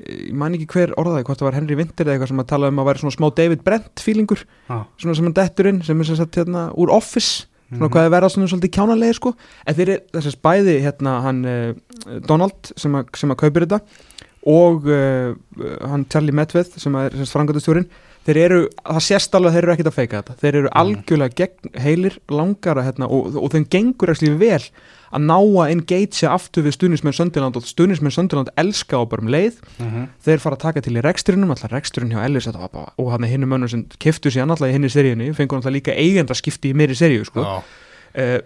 [0.02, 2.70] ég man ekki hver orðaði, hvort það var Henry Winter eða eitthvað sem að tala
[2.72, 4.78] um að væri svona smá David Brent feelingur, Já.
[4.98, 7.46] svona sem hann dettur inn sem er sem sagt hérna úr Office.
[7.72, 7.92] Svona Mhm.
[7.94, 9.34] hvað er verða svona svolítið kjánalegi sko.
[9.66, 13.80] En þeir eru þessast bæði hérna hann uh, Donald sem að, sem að kaupir þetta
[14.44, 15.34] og uh,
[15.88, 17.86] hann Charlie Medveð sem að er frangatastjórin
[18.26, 20.36] þeir eru, það sést alveg að þeir eru ekkert að feika þetta.
[20.42, 24.62] Þeir eru algjörlega gegn heilir langara hérna, og, og þeim gengur ekki vel
[25.12, 29.28] að ná að engagea aftur við stuðnismenn Söndiland og stuðnismenn Söndiland elska á bara um
[29.28, 30.08] leið Mhm.
[30.24, 33.28] þeir fara að taka til í reksturinnum alltaf reksturinn hjá Ellis bara, og hann er
[33.28, 36.74] hinnum mönnum sem keftu sér alltaf í hinni seríunni fengur alltaf líka eigenda skipti í
[36.74, 37.40] meiri seríu sko.
[38.16, 38.40] Uh,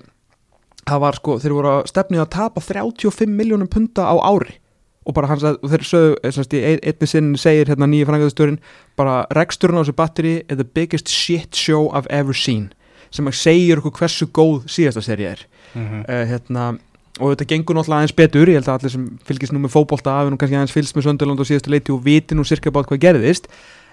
[0.86, 4.58] það var sko, þeir voru að stefni að tapa 35 miljónum punta á ári
[5.06, 7.66] og bara hans að, og þeir sögðu, eh, sem sagt, í ein- einni sinn segir
[7.70, 8.58] hérna nýja frangaðastörin
[8.96, 12.72] bara reksturinn á þessu batteri er the biggest shit show I've ever seen
[13.10, 15.46] sem að segir okkur hversu góð síðasta seríu er
[15.76, 16.04] Mhm.
[16.08, 16.78] uh, hérna,
[17.20, 20.12] og þetta gengur náttúrulega aðeins betur ég held að allir sem fylgist nú með fótbolta
[20.20, 22.86] af nú kannski aðeins fylgst með Sönderland og síðustu leiti og viti nú sirka bát
[22.86, 23.46] hvað gerðist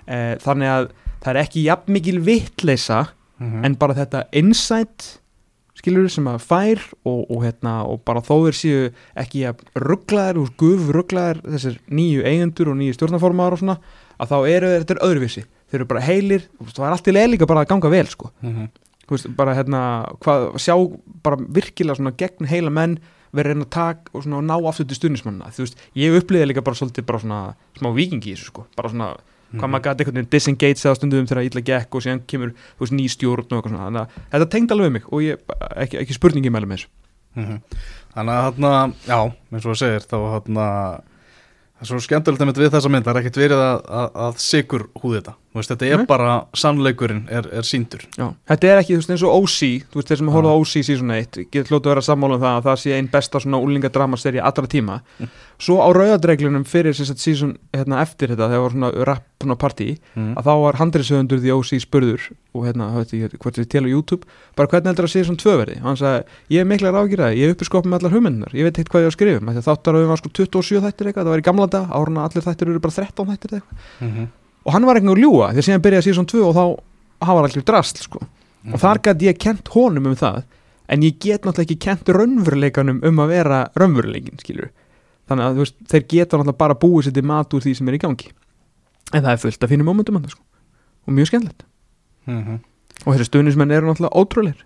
[0.07, 0.89] uh, þannig að
[1.23, 3.07] það er ekki jafn mikil vittleisa
[3.39, 3.65] Mhm.
[3.65, 5.17] en bara þetta insight
[5.75, 10.37] skilur sem að fær og, og, hérna, og bara þó þeir séu ekki að rugglaðir
[10.43, 13.77] og guf rugglaðir þessir nýju eigendur og nýju stjórnaformaður og svona
[14.21, 17.15] að þá eru þetta er öðruvísi þeir eru bara heilir, og það er allt í
[17.17, 18.69] leið líka bara að ganga vel sko Mhm.
[18.69, 18.82] Þú
[19.15, 19.81] veist, bara hérna,
[20.23, 20.75] hvað, sjá
[21.25, 22.97] bara virkilega svona gegn heila menn
[23.33, 26.65] verið reyna að taka og svona ná aftur til stuðnismannina, þú veist, ég upplýði líka
[26.65, 27.39] bara svolítið bara svona
[27.79, 28.65] smá vikingi í þessu sko.
[28.77, 29.07] Bara svona,
[29.55, 32.53] hvað maður gæti einhvern veginn disengage það á stundum þegar illa gekk og síðan kemur
[32.53, 35.25] þú veist, ný stjórn og eitthvað svona, þannig að þetta tengd alveg við mig og
[35.25, 35.47] ég,
[35.85, 36.93] ekki, ekki spurningi meðlega með þessu.
[37.33, 37.57] Mhm.
[38.13, 38.71] Þannig að hérna,
[39.09, 40.67] já, eins og þú segir þá hérna
[41.83, 44.85] það er svo skemmtilegt við þessa mynd, það er ekkert verið að, að, að sigur
[45.01, 46.05] húði þetta, þú veist, þetta er Nei.
[46.09, 49.57] bara sannleikurinn er, er síndur Já, þetta er ekki, þú veist, eins og OC
[49.91, 52.59] þú veist, þeir sem á OC season 1 getur hljótu að vera sammála um það
[52.59, 54.99] að það sé einn besta svona úlingadramaseri allra tíma.
[55.61, 59.29] Svo á rauðadreglunum fyrir season hérna, eftir þetta, þegar var svona rap
[59.59, 60.33] partí, mm.
[60.39, 64.27] að þá var handriðsöfundur því OC spurður og hérna, hvað hvort þið til á YouTube.
[64.57, 67.49] Bara hvernig heldur að season 2 verði og hann sagði, ég er mikla rákýraði, ég
[67.49, 69.57] er uppi skopið með allar hugmyndunar ég veit ekkert hvað ég á að skrifum, Af
[69.57, 71.95] því að þáttar að við var sko 27 þættir eitthvað, það var í gamla dag
[71.97, 73.89] áruna allir þættir eru bara 13 þættir eitthvað.
[73.99, 74.29] Mm
[74.63, 76.63] og hann var eitthvað að ljúga, því að síðan byrjaði season 2 og þá,
[77.27, 78.19] hann var allir drast sko.
[78.71, 80.43] Og þar gæti ég kent honum um það
[80.93, 83.33] en ég get náttúrulega ekki kent raunveruleikanum um að
[86.71, 87.43] að er
[89.23, 89.53] það er að
[90.31, 90.43] sko.
[91.03, 91.67] og mjög skemmtilegt
[92.27, 92.59] -hmm.
[93.05, 94.59] og þessi stuðnismenn eru náttúrulega ótrúleir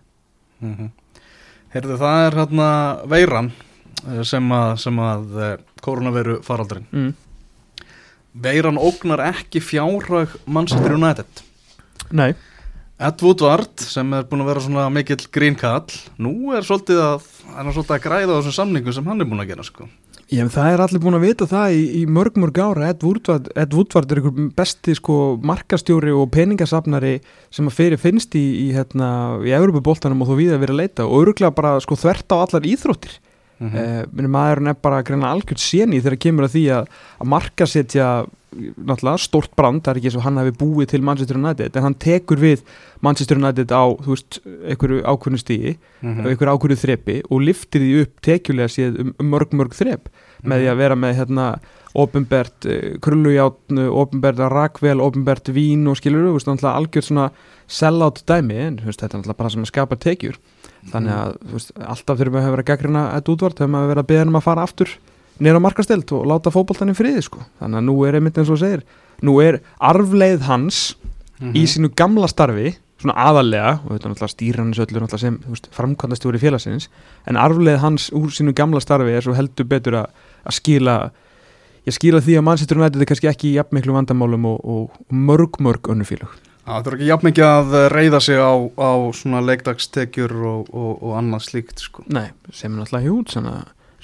[0.57, 0.89] Mm -hmm.
[1.73, 2.69] Heyrðu, það er hérna
[3.05, 3.51] veiran
[4.07, 7.13] eh, sem að, sem að eh, koronaviru faraldurinn mm.
[8.33, 11.25] Veiran ógnar ekki fjárhag Manchester United
[12.11, 12.33] Nei,
[12.97, 15.85] Ed Woodward sem er búin að vera svona mikill grínkall
[16.17, 19.43] nú er svolítið að, er svolítið að græða á þessum samningum sem hann er búin
[19.43, 19.85] að gera sko.
[20.28, 23.45] Ég, það er allir búin að vita það í, í mörg mörg ára Ed Woodward,
[23.55, 27.13] Ed Woodward er einhver besti sko, markastjóri og peningasafnari
[27.53, 29.09] sem að fyrir finnst í, í, hérna,
[29.47, 32.43] í Európa-boltanum og þó við að vera að leita og öruglega bara sko, þvert á
[32.43, 33.28] allar íþróttir mm
[33.59, 33.71] mm.
[34.17, 38.09] uh, maðurinn er bara að greina algjörð séni þegar kemur að því að, að markasetja
[38.55, 41.83] náttúrulega stórt brand það er ekki eins og hann hafi búið til Manchester United en
[41.83, 42.61] hann tekur við
[43.03, 46.19] Manchester United á þú veist, einhverju ákvörnu stígi Mhm.
[46.23, 50.07] og einhverju ákvörnu þrepi og liftir því upp tekjulega séð um, um mörg mörg þrep
[50.45, 51.45] með því að vera með hérna
[51.97, 57.27] ofinbert uh, krullujátn ofinbert rakvel, ofinbert vín og skilur þú veist, náttúrulega algjörð svona
[57.67, 60.37] sell-out dæmi en veist, þetta er náttúrulega bara sem að skapa tekjur.
[60.91, 63.89] Þannig að þú veist, alltaf þurfum við að vera að gaggrina þetta útvart þegar maður
[63.91, 64.93] verið að beða um að fara aftur
[65.43, 67.43] nýra markastelt og láta fótboltan í friði sko.
[67.61, 68.83] þannig að nú er einmitt eins og segir
[69.21, 70.95] nú er arfleið hans
[71.39, 71.53] Mhm.
[71.53, 75.35] í sínu gamla starfi svona aðalega, og þetta er náttúrulega stýra hans öllu náttúrulega sem
[75.38, 76.88] þú veist, framkvæmdastjóri félagsins
[77.27, 80.07] en arfleið hans úr sínu gamla starfi er svo heldur betur að,
[80.47, 81.11] að skila
[81.85, 85.13] ég skila því að Manchester United er kannski ekki jafn miklu vandamálum og, og, og
[85.13, 86.33] mörg mörg önnu félög
[86.67, 91.13] Það þurfa ekki jafn mikið að reyða sig á, á svona leikdagstekjur og, og, og
[91.15, 92.03] annað slíkt sko.
[92.11, 93.31] Nei, sem er náttúrulega hjút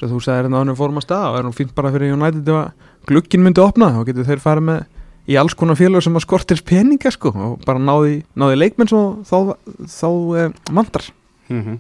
[0.08, 2.50] sem þú sagðir hérna ánum fórum að stað og er nú fínt bara fyrir United
[2.50, 4.84] ef að glukkin myndi opna og getur þeir farið með
[5.30, 9.04] í alls konar félög sem að skortir peninga sko og bara náði, náði leikmenn svo
[9.28, 9.56] þá,
[9.88, 11.08] þá eh, mandar
[11.50, 11.78] mm -hmm.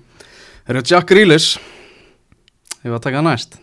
[0.67, 1.59] Eru Jack Grealish
[2.83, 3.59] var að taka næst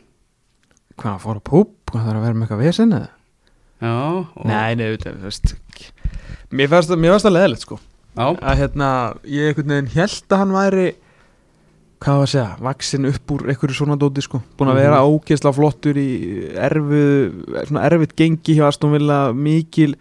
[1.00, 1.70] Hvað, að púp?
[1.90, 3.08] Hvað þarf að vera með eitthvað vesen eða?
[3.80, 3.96] Já,
[4.36, 5.54] og, Nei, nei, þú veist
[6.50, 7.78] mér fannst það leðilegt sko
[8.16, 8.26] já.
[8.36, 10.86] að hérna, ég einhvern veginn held að hann væri
[12.00, 15.10] hvað var að segja, vaksin upp úr einhverju svona dóti sko, búin að vera Mhm.
[15.20, 16.08] ógeðsla flottur í
[16.56, 19.94] erfið svona erfitt gengi hjá Aston Villa mikil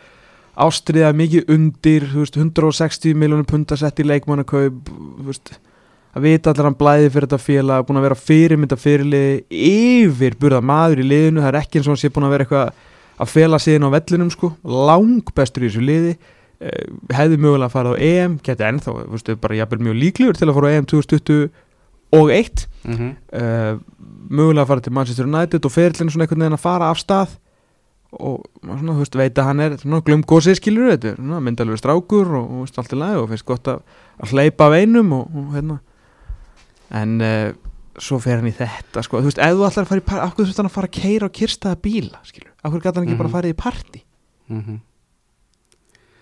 [0.60, 4.90] ástriða, mikið undir veist, 160 miljónum punta sett í leikmannakaup
[6.16, 10.62] að vita allir hann blæði fyrir þetta félag búin að vera fyrirmynda fyrirliði yfir burða
[10.62, 12.74] maður í liðinu, það er ekki eins og hann sé búin að vera eitthvað
[13.20, 16.18] að fela inn á vellinum sko, lang bestur í þessu liði
[16.62, 19.56] eh, hefði mögulega að fara á EM geti ennþá, veist, bara
[22.12, 23.12] EM 2021 mm -hmm.
[23.34, 23.80] uh,
[24.30, 27.30] mögulega að fara til Manchester United og ferillin svona einhvern veginn að fara af stað
[28.12, 31.78] og svona, þú veist, veit að hann er svona glum gósið skilur þetta, svona, myndalur
[31.78, 33.80] strákur og, og allt í lagi og finnst gott að,
[34.24, 35.78] að hleypa af einum og, og hérna
[36.92, 37.54] en uh,
[38.00, 40.20] svo fer hann í þetta sko, þú veist, ef þú ætlar að fara í par
[40.20, 42.82] af hverju þú veist hann að fara að keira og kirstaða bíla skilur, af hverju
[42.82, 43.36] gæti hann ekki bara Mhm.
[43.36, 44.02] að fara í partí
[44.50, 44.80] Mhm.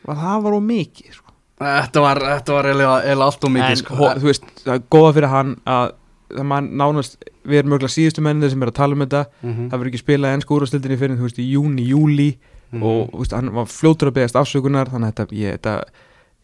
[0.07, 1.26] og það var of mikið sko.
[1.57, 3.95] Þetta var, þetta var eiginlega, eiginlega allt og mikið sko.
[3.97, 5.91] ho, þú veist, það er góða fyrir hann að
[6.37, 7.15] það nánast,
[7.47, 9.69] við erum mögulega síðustu mennir sem er að tala um þetta Mhm.
[9.71, 12.37] það verður ekki spilað enn skúrastildinni fyrir þú veist í júni, júli
[12.73, 12.83] Mhm.
[12.83, 15.83] og þú veist, hann var fljótur að beðast afsökunar þannig að þetta, ég, þetta,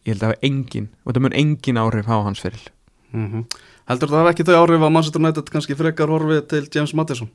[0.04, 2.68] ég held að það hafi engin og þetta mun engin áhrif á hans fyrir
[3.14, 3.44] Mhm.
[3.88, 7.28] Heldur það hafi ekki þau áhrif að Manchester United kannski frekar horfið til James Madison?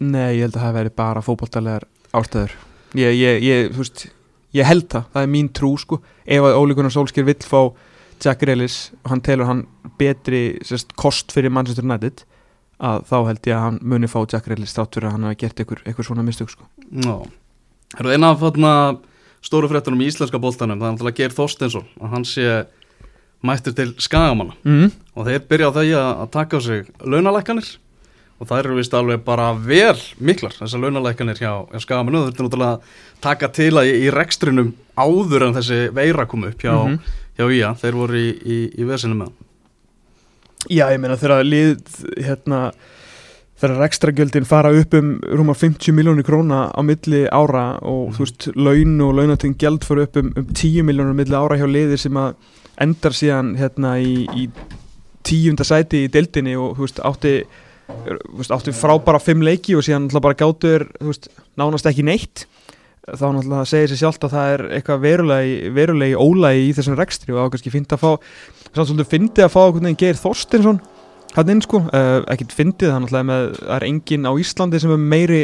[0.00, 0.74] Nei, ég held að það
[4.56, 7.60] ég, held það, það er mín trú sko, ef að Óli Gunnar Solskjær vill fá
[8.22, 9.66] Jack Grealis og hann telur hann
[10.00, 12.24] betri sérst, kost fyrir Manchester United
[12.76, 15.40] að þá held ég að hann muni fá Jack Grealis þátt fyrir að hann hafi
[15.44, 16.68] gert einhver svona mistök sko.
[16.90, 17.26] Já
[17.94, 18.72] Það eru eina af þarna
[19.46, 22.46] stóru fréttunum í íslenska boltanum það er náttúrulega Geir Þorsteinsson að hann sé
[23.46, 24.88] mættur til skagamanna mm.
[25.14, 25.92] og þeir byrja á að,
[26.24, 27.68] að taka á sig launalækkanir
[28.40, 32.44] og það eru vist alveg bara vel miklar þessar launalækkanir hjá, hjá skagamannu það þurfti
[32.46, 36.74] náttúrulega að taka til að í, í rekstrinum áður en þessi veira kom upp hjá,
[36.76, 36.98] Mhm.
[37.38, 39.32] hjá IA, þeir voru í, í, í vesinu með
[40.72, 41.76] Já, ég meina þegar lið
[42.26, 42.60] hérna,
[43.60, 48.48] þegar rekstragjöldin fara upp um rúma 50 miljónir króna á milli ára og þú veist
[48.56, 52.18] laun og launating gjald fara upp um, um 10 miljónir milli ára hjá liði sem
[52.18, 52.34] að
[52.82, 54.48] endar síðan hérna í, í
[55.26, 57.36] tíunda sæti í deildinni og þú veist átti
[57.86, 61.28] átti frábara fimm leiki og síðan náttúrulega bara gátur veist,
[61.58, 62.46] nánast ekki neitt
[63.06, 67.34] þá náttúrulega segir sér sjálft að það er eitthvað verulegi, verulegi ólægi í þessum rekstri
[67.34, 68.10] og þá kannski fyndi að fá
[68.72, 70.80] samt svolítið fyndi að fá einhvern veginn Geir Þorstinsson
[71.36, 74.94] hann inn sko, uh, ekkert fyndið það náttúrulega með, það er enginn á Íslandi sem
[74.96, 75.42] er meiri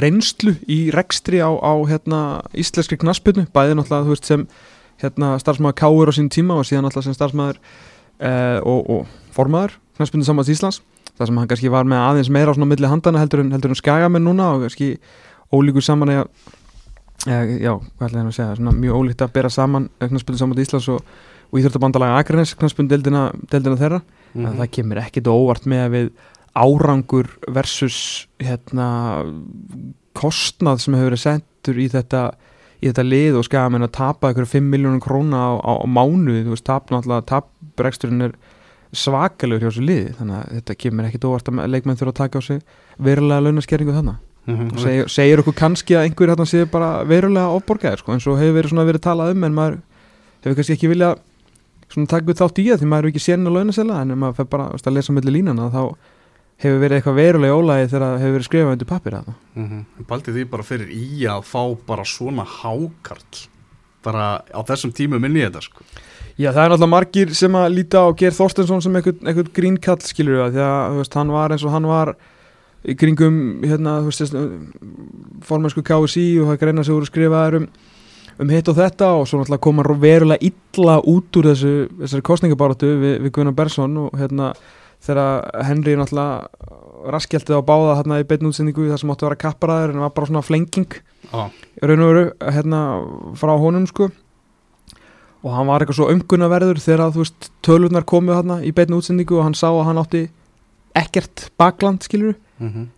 [0.00, 2.20] reynslu í rekstri á, á hérna
[2.52, 4.44] íslenskri knaspinu, bæði náttúrulega veist sem
[5.00, 9.78] hérna starfsmæður Káur á sín tíma og síðan náttúrulega sem starfsmæður uh, og, og formaður
[9.96, 10.82] knaspinu samans Íslands
[11.20, 13.74] það sem hann kannski var með aðeins meira á svona milli handana heldur en, heldur
[13.74, 14.90] en skagamenn núna og kannski
[15.52, 16.24] ólíkur saman eða
[17.28, 20.62] eh, já, hvað ætla ég að segja, svona mjög ólíkt að bera saman knaspinu samans
[20.64, 21.04] Íslands og,
[21.50, 24.44] og Íþjóttabandalaga Akranes knaspinu deildina, deildina þeirra Mhm.
[24.46, 26.10] að það kemur ekkit óvart með að við
[26.54, 27.96] árangur versus
[28.38, 28.84] hérna
[30.14, 32.20] kostnað sem hefur verið sendur í þetta
[32.80, 35.86] í þetta lið og skafum en að tapa ykkur 5 miljónum króna á, á, á
[35.90, 38.36] mánuði þú veist, tap náttúrulega, tapreksturinn er
[38.92, 42.38] svakalegur hjá þessu liði þannig að þetta kemur ekkit óvart að leikmenn þurfa að taka
[42.38, 42.60] á sig
[42.98, 44.70] verulega launaskerringu þannig Mhm.
[44.72, 48.38] og segir, segir okkur kannski að einhver hérna sé bara verulega ofborgaðir sko, eins og
[48.40, 49.76] hefur verið svona verið talað um en maður
[50.42, 51.18] hefur kannski ekki viljað
[51.92, 54.16] svona taka við þátt í það því maður er ekki sérin að launasela en ef
[54.16, 55.82] maður fer bara að lesa milli línana þá
[56.64, 59.84] hefur verið eitthvað verulega ólægi þegar það hefur verið skrifað undir pappir að það Mhm.
[60.08, 63.46] Baldi því bara fyrir í að fá bara svona hákarl
[64.02, 65.84] bara á þessum tímum inn í þetta sko.
[66.38, 70.44] Já það er náttúrulega margir sem að líta á Geir Þorstensson sem einhvern grínkall skilur
[70.44, 72.12] við því að veist, hann var eins og hann var
[72.80, 74.36] í kringum hérna, þú veist,
[75.44, 77.66] formensku KSI og það greina sig úr að skrifa um,
[78.40, 81.74] um hitt og þetta og svo náttúrulega kom hann verulega illa út úr þessu,
[82.04, 84.54] þessari kostningabáratu við, við Gunnar Bersson og hérna
[85.04, 89.42] þegar Henry náttúrulega raskjaldið á báða hérna í beinu útsendingu þar sem áttu að vera
[89.44, 90.98] kapparaður en það var bara svona flenging
[91.30, 92.80] í raun og veru hérna
[93.40, 94.10] frá honum sko
[95.42, 99.38] og hann var eitthvað svo umgunnaverður þegar þú veist tölurnar komu hérna í beinu útsendingu
[99.38, 100.22] og hann sá að hann átti
[100.98, 102.88] ekkert bakland skilur mhm.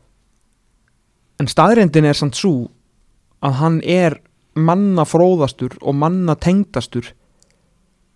[1.41, 2.69] en staðrendin er samt svo
[3.43, 4.19] að hann er
[4.55, 7.13] manna fróðastur og manna tengdastur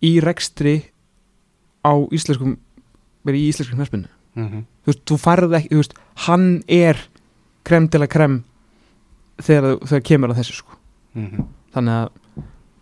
[0.05, 0.79] í rekstri
[1.87, 2.59] á íslenskum
[3.27, 4.66] verið í íslenskum knæspinu Mhm.
[4.85, 5.95] þú veist, þú færð ekki, þú veist,
[6.27, 6.99] hann er
[7.64, 8.35] krem til að krem
[9.41, 10.77] þegar, þegar kemur að þessu sko
[11.14, 11.47] Mhm.
[11.72, 12.11] þannig að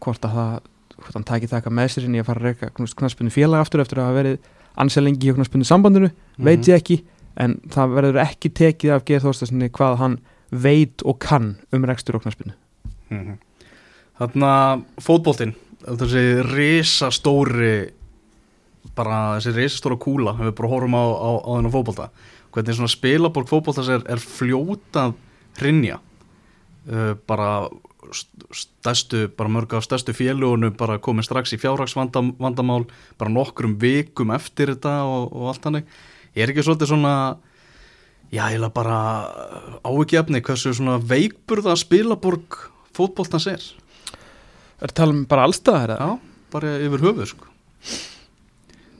[0.00, 0.60] hvort að það
[1.04, 3.84] hvort hann taki eitthvað með sér inn í að fara að reyka knarspunni félag aftur
[3.84, 4.50] eftir að hafa verið
[4.84, 7.00] ansið lengi í knarspunni sambandinu, veit ég ekki
[7.40, 10.18] en það verður ekki tekið af Geir Þorstasinni hvað hann
[10.50, 12.56] veit og kann um rekstur og knarspunni
[13.14, 13.36] Mhm.
[14.18, 14.50] Þarna
[15.02, 17.90] fótboltinn þessi risastóri
[18.96, 22.08] bara þessi risastóra kúla við bara horfum á, á, á þennan fótbolta.
[22.54, 25.16] Hvernig svona spilaborg fótboltas er, er fljótað
[25.58, 25.98] hrinja
[26.88, 27.66] uh, bara
[28.12, 32.84] stærstu, bara mörg af stærstu félugunum bara komið strax í fjárhagsvandamál
[33.18, 35.88] bara nokkrum vikum eftir þetta og, og allt hannig
[36.34, 37.14] ég er ekki svolítið svona
[38.34, 38.98] já, ég bara
[39.86, 42.60] ávikefni hversu svona veikburða spilaborg
[42.94, 43.64] fótboltans er
[44.82, 45.92] Er það tala um bara allstaðar?
[45.96, 47.50] Já, bara yfir höfuð sko.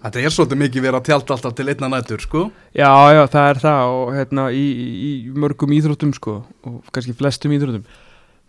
[0.04, 2.42] Þetta er svolítið mikið verið að tjálta alltaf til einna nættur sko.
[2.76, 4.64] Já, já, það er það og hérna í,
[5.08, 6.38] í mörgum íþróttum sko
[6.68, 7.86] og kannski flestum íþróttum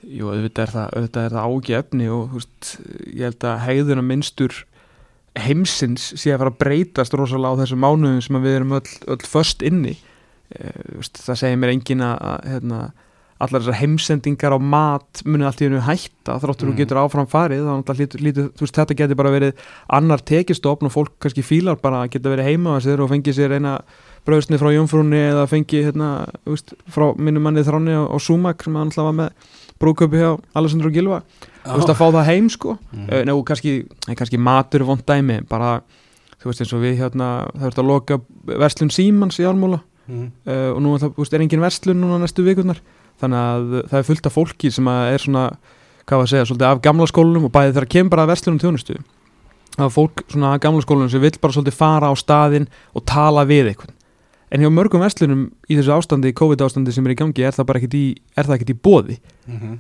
[0.06, 2.72] Jú, auðvitað er það, auðvitað er það ági efni og veist,
[3.10, 4.58] ég held að hegðuna minnstur
[5.36, 9.26] heimsins sé að fara að breytast rosalega á þessum mánuðum sem við erum öll, öll
[9.28, 9.95] först inni.
[10.53, 12.80] E, veist, það segir mér engin að hérna,
[13.43, 16.38] allar þessar heimsendingar á mat munið allt í hennu hætta.
[16.39, 16.80] Þráttur þú Mm.
[16.80, 21.18] getur áfram farið þá lítur, lítur, veist, þetta getur bara verið annar tekistofn og fólk
[21.20, 23.82] kannski fílar bara að geta verið heima og fengið sér eina
[24.26, 26.28] bröðsni frá Jónfrúnni eða fengið hérna,
[26.88, 29.30] frá mínum manni þráni á, á Sumak sem hann alltaf var með
[29.82, 31.21] brúköpi hjá Alessandro Gilva.
[31.65, 32.76] Þú veist að fá það heim sko.
[32.93, 33.07] Mm.
[33.30, 33.76] Nú, kannski,
[34.07, 35.80] nei, kannski matur er vond dæmi bara,
[36.41, 38.19] þú veist eins og við hérna það er að loka
[38.51, 39.82] verslun Símans í Ármúla.
[40.05, 40.30] Mm.
[40.45, 42.84] uh, og nú það, veist, er engin verslun núna næstu vikurnar.
[43.21, 45.49] Þannig að það er fullt af fólki sem er svona,
[46.05, 48.61] hvað var að segja, svolítið af gamla skólanum og bæði þegar kemur bara að verslunum
[48.61, 48.97] þjónustu
[49.76, 53.05] það er fólk svona af gamla skólanum sem vill bara svolítið fara á staðinn og
[53.07, 53.95] tala við eitthvað
[54.52, 57.70] en hjá mörgum verslunum í þessu ástandi, COVID ástandi sem er í gangi er það
[57.72, 58.06] bara ekkit í,
[58.38, 59.78] er í bóði Mm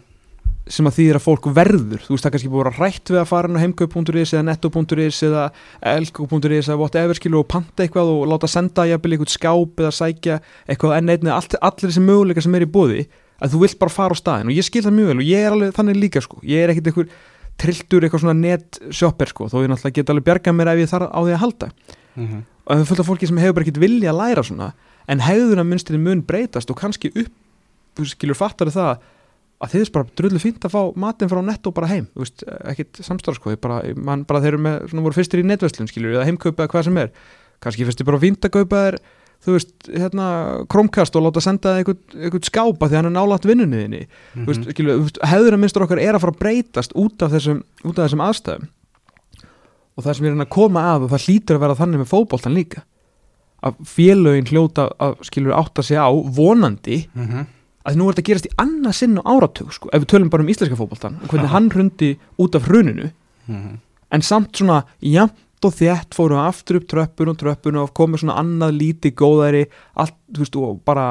[0.65, 2.01] sem að þýðir að fólk verður.
[2.01, 4.45] Þú veist það er kannski búið að rætt við að fara inn á heimkaup.is eða
[4.47, 5.43] netto.is eða
[5.91, 10.39] elko.is eða whatever skilu og panta eitthvað og láta senda jafnvel eitthvað skáp eða sækja
[10.65, 13.05] eitthvað enn einnig allt, allir þessi möguleika sem er í bóði
[13.37, 15.45] að þú vilt bara fara á staðin og ég skil það mjög vel og ég
[15.45, 16.41] er alveg þannig líka sko.
[16.41, 17.13] Ég er ekkit eitthvað
[17.61, 19.51] trilltur eitthvað svona net shopper sko.
[19.51, 21.69] Þó ég náttúrulega get alveg bjargað mér ef ég þarf á því að halda
[22.23, 22.43] -hmm.
[22.65, 24.73] og það er fullt af fólki sem hefur bara ekkit vilja að læra svona.
[25.07, 27.33] En hegðuna munstinni mun breytast og kannski upp
[27.95, 28.97] þú skilur fattar það
[29.63, 32.99] að er bara drullu fínt að fá matinn frá netto bara heim, þú veist, ekkit
[33.05, 36.25] samstarf sko, bara, man, bara þeir eru með, svona voru fyrstir í netverslun skilur, eða
[36.27, 37.13] heimkaupa eða hvað sem er.
[37.63, 38.99] Kannski fyrstir bara fínt að kaupa þér
[39.45, 40.27] þú veist, hérna,
[40.71, 45.07] krómkast og láta senda eitthvað, skápa því hann er nálægt vinnunniðinni, þú veist, skilur, þú
[45.07, 48.25] veist hefðuna minnstur okkar er að fara að breytast út af þessum, út af þessum
[48.25, 48.71] aðstæðum
[49.97, 52.53] og það sem er að koma að og það hlýtur að vera þannig með fótboltan
[52.57, 52.83] líka
[53.65, 57.45] að félögin hljóta að skilur átta sig á vonandi Mm -hmm.
[57.85, 60.43] að nú er þetta gerast í annað sinn á áratug sko, ef við tölum bara
[60.43, 63.11] um íslenska fótboltan og hvernig hann hrundi út af hruninu
[63.47, 63.77] Mhm.
[64.11, 64.83] en samt svona
[65.65, 69.65] jafnt og þétt fóru aftur upp tröppun og tröppun og komið svona annað líti góðæri
[69.95, 71.05] allt, þú veist, og bara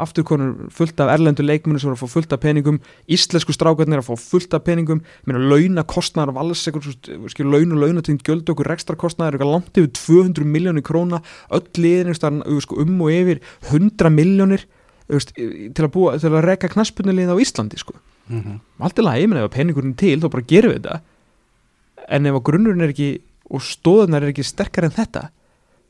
[0.00, 4.00] aftur konur fullt af erlendu leikmunni sem voru að fá fullt af peningum, íslensku strákarnir
[4.00, 6.96] að fá fullt af peningum, mér að launa kostnaðar af alls eitthvað,
[7.32, 11.68] skilur laun og launatínd gjöld okkur rekstra kostnaðar, eitthvað langt yfir 200 miljónir króna, öll
[11.76, 14.66] liðin sko, um og yfir 100 miljónir
[15.08, 17.94] til að búa, til að reka knaspunulið á Íslandi sko.
[18.28, 18.58] Mm -hmm.
[18.78, 21.00] allt í lagi, ég meina ef peningurinn er til þá bara gerum við þetta.
[22.08, 23.20] En ef að grunnurinn er ekki
[23.50, 25.28] og stóðunar er ekki sterkar en þetta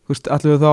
[0.06, 0.72] þú veist, allir við þá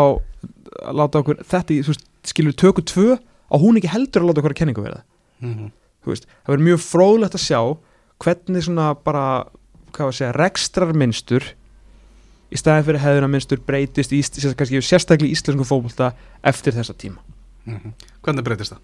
[0.86, 4.30] að láta okkur þetta, þú veist, skilur við tökur tvö á hún ekki heldur að
[4.32, 5.02] láta okkur að kenningu verða
[5.42, 5.72] Mhm.
[6.06, 7.60] þú veist, það verður mjög fróðlegt að sjá
[8.24, 9.46] hvernig svona bara
[9.92, 11.44] hvað var að segja, rekstrar minnstur
[12.52, 14.22] í staðin fyrir hefðuna minnstur breytist í,
[14.56, 16.14] kannski sérstaklega í íslensku fótbolta
[16.44, 17.18] eftir þessa tíma
[17.66, 17.94] Mhm.
[18.24, 18.80] Hvernig breytist það?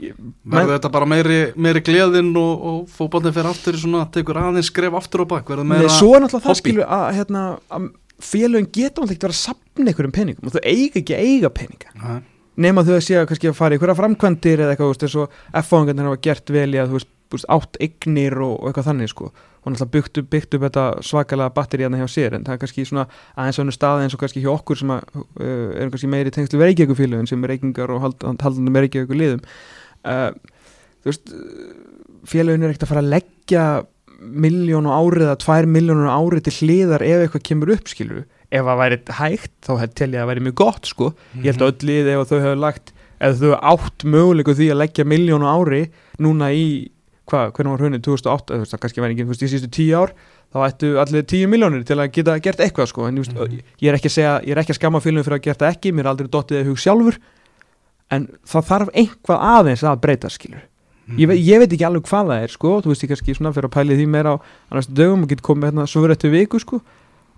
[0.00, 4.70] Verður þetta bara meiri, meiri gleðin og, og fótballin fyrir aftur í svona, tekur aðeins
[4.72, 6.62] skref aftur og bak, verður meira Nei, svo er náttúrulega það hobby.
[6.62, 7.44] skilur að, hérna,
[7.76, 7.88] að
[8.30, 11.52] félögin geta náttúrulega ekki verið að sapna einhverjum peningum og þau eiga ekki að eiga
[11.60, 12.18] peninga Nei.
[12.66, 15.20] nema þau að sé að kannski að fara í einhverja framkvæmdir eða eitthvað, þú eins
[15.22, 18.90] og F-fáingarnir hafa gert vel í að, þú veist, þú átt eignir og, og eitthvað
[18.90, 19.30] þannig, sko
[19.60, 22.60] og náttúrulega byggt upp, byggt upp þetta svakalega batteri hérna hjá sér, en það er
[22.62, 23.04] kannski svona
[23.36, 26.60] aðeins önnur staði eins og kannski hjá okkur sem að uh, erum kannski meiri tengslu
[26.60, 29.42] við reykjavíkufélögin sem er reykingar og hald, haldandi með reykjavíku liðum
[30.04, 30.30] uh,
[31.00, 31.32] þú veist
[32.30, 33.64] félögin er ekkert að fara að leggja
[34.20, 38.24] miljón á árið eða tvær miljónur á árið til hliðar ef eitthvað kemur upp skilur
[38.50, 41.12] ef það væri hægt þá tel ég að það væri mjög gott sko.
[41.38, 44.80] Ég held að öll lið ef þau hefur lagt ef þau átt möguleiku því að
[44.82, 45.82] leggja miljón á ári
[46.20, 46.66] núna í
[47.30, 49.70] hvað, hvernig var hrunnið 2008 þú veist það kannski væri ekki, þú veist, í síðustu
[49.76, 50.14] tíu ár
[50.50, 53.60] þá ættu allir tíu miljónir til að geta gert eitthvað sko, en veist, Mhm.
[53.80, 55.92] ég er að segja ég er ekki að skamma félagum fyrir að gera það ekki
[55.94, 57.20] mér er aldrei dottið að hug sjálfur
[58.10, 60.64] en það þarf einhvað aðeins að breyta skilur
[61.18, 63.54] ég, veit, ég veit ekki alveg hvað það er sko, þú veist ég kannski svona
[63.54, 66.18] fyrir að pæli því meira á á næstu dögum og getur komið hérna svo verið
[66.18, 66.80] eftir viku sko,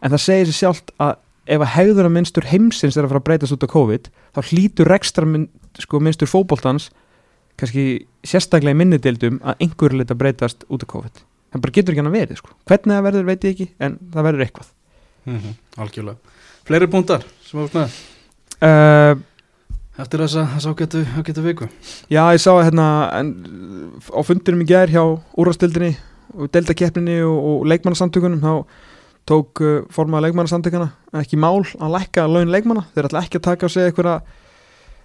[0.03, 1.15] en það segir sér sjálft að
[1.53, 4.91] ef að hegðuna minnstur heimsins er að fara að breytast út af COVID þá hlýtur
[4.93, 5.49] rekstra minn,
[5.81, 6.91] sko, minnstur fótboltans
[7.59, 7.87] kannski
[8.27, 11.25] sérstaklega í minnideildum að einhverju leita breytast út af COVID.
[11.53, 12.55] Það bara getur ekki hann að verið sko.
[12.71, 14.71] hvernig það verður veit ég ekki en það verður eitthvað.
[15.29, 16.39] Mhm, Algjörlega.
[16.65, 17.99] Fleiri púntar sem með?
[18.63, 19.15] Uh,
[20.01, 21.69] eftir þessa, þessa ágætu, ágætu viku.
[22.09, 22.87] Já, ég sá hérna
[23.19, 23.33] en,
[24.09, 25.03] á fundinum í gær hjá
[25.37, 25.97] úrvastildinni
[26.33, 28.53] og deildakeppninni og, og leikmannasamtökunum þá
[29.29, 30.89] tók uh, formaða leikmannasamtökuna
[31.21, 32.87] ekki mál að lækka laun leikmanna.
[32.95, 34.17] Þeir ætla ekki að taka á sig einhverja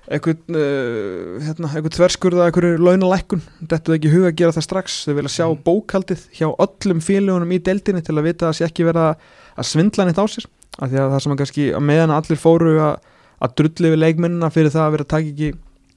[0.07, 4.95] eitthvað, uh, hérna, eitthvað tverskurða eitthvað launalækkun, þetta er ekki huga að gera það strax,
[5.03, 5.59] þau vilja sjá Mm.
[5.68, 9.09] bókaldið hjá öllum félagunum í deildinni til að vita að það sé ekki vera
[9.57, 10.47] að svindla neitt á sér.
[10.80, 12.97] Af því að það sem að kannski að meðan allir fóru að,
[13.41, 15.49] að drulli við leikmennina fyrir það að vera að taka ekki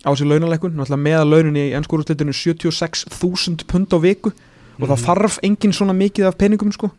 [0.04, 0.74] á sér launalækkun.
[0.76, 4.32] Náttúrulega meða launin í ennskúrúslitinu 76.000 pund á viku
[4.80, 5.04] og það Mhm.
[5.06, 6.90] þarf engin svona mikið af peningum sko.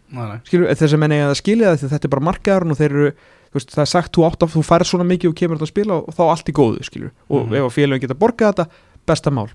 [0.45, 2.77] Skilur, þess að menna ég að það skilja það að þetta er bara markaðurinn og
[2.77, 3.11] þeir eru
[3.53, 5.73] veist, það er sagt, þú, átt að, þú færð svona mikið og kemur þetta að
[5.73, 7.11] spila og þá allt í góðu skilur.
[7.29, 7.53] Og Mhm.
[7.55, 8.67] ef að félagin geta borgað þetta,
[9.05, 9.49] besta mál.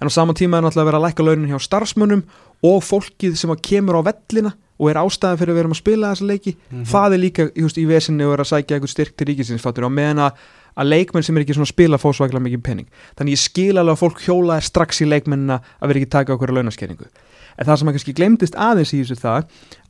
[0.00, 2.22] En á sama tíma er náttúrulega að vera að lækka launin hjá starfsmönnum
[2.66, 6.26] og fólkið sem kemur á vellina og er ástæðan fyrir að vera að spila þessa
[6.28, 6.84] leiki Mhm.
[6.92, 9.92] það er líka veist, í vesinni og er að sækja eitthvað styrk til ríkisinsfattur og
[9.96, 10.32] meðan að,
[10.84, 12.86] leikmenn sem er ekki svona að spila fá svaklega mikið penning
[13.16, 16.34] þannig ég skil alveg að fólk hjóla er strax í leikmennina að vera ekki taka
[16.36, 17.06] okkur að launaskeringu
[17.58, 19.46] en það sem að kannski glemdist aðeins í þessu það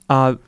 [0.08, 0.38] að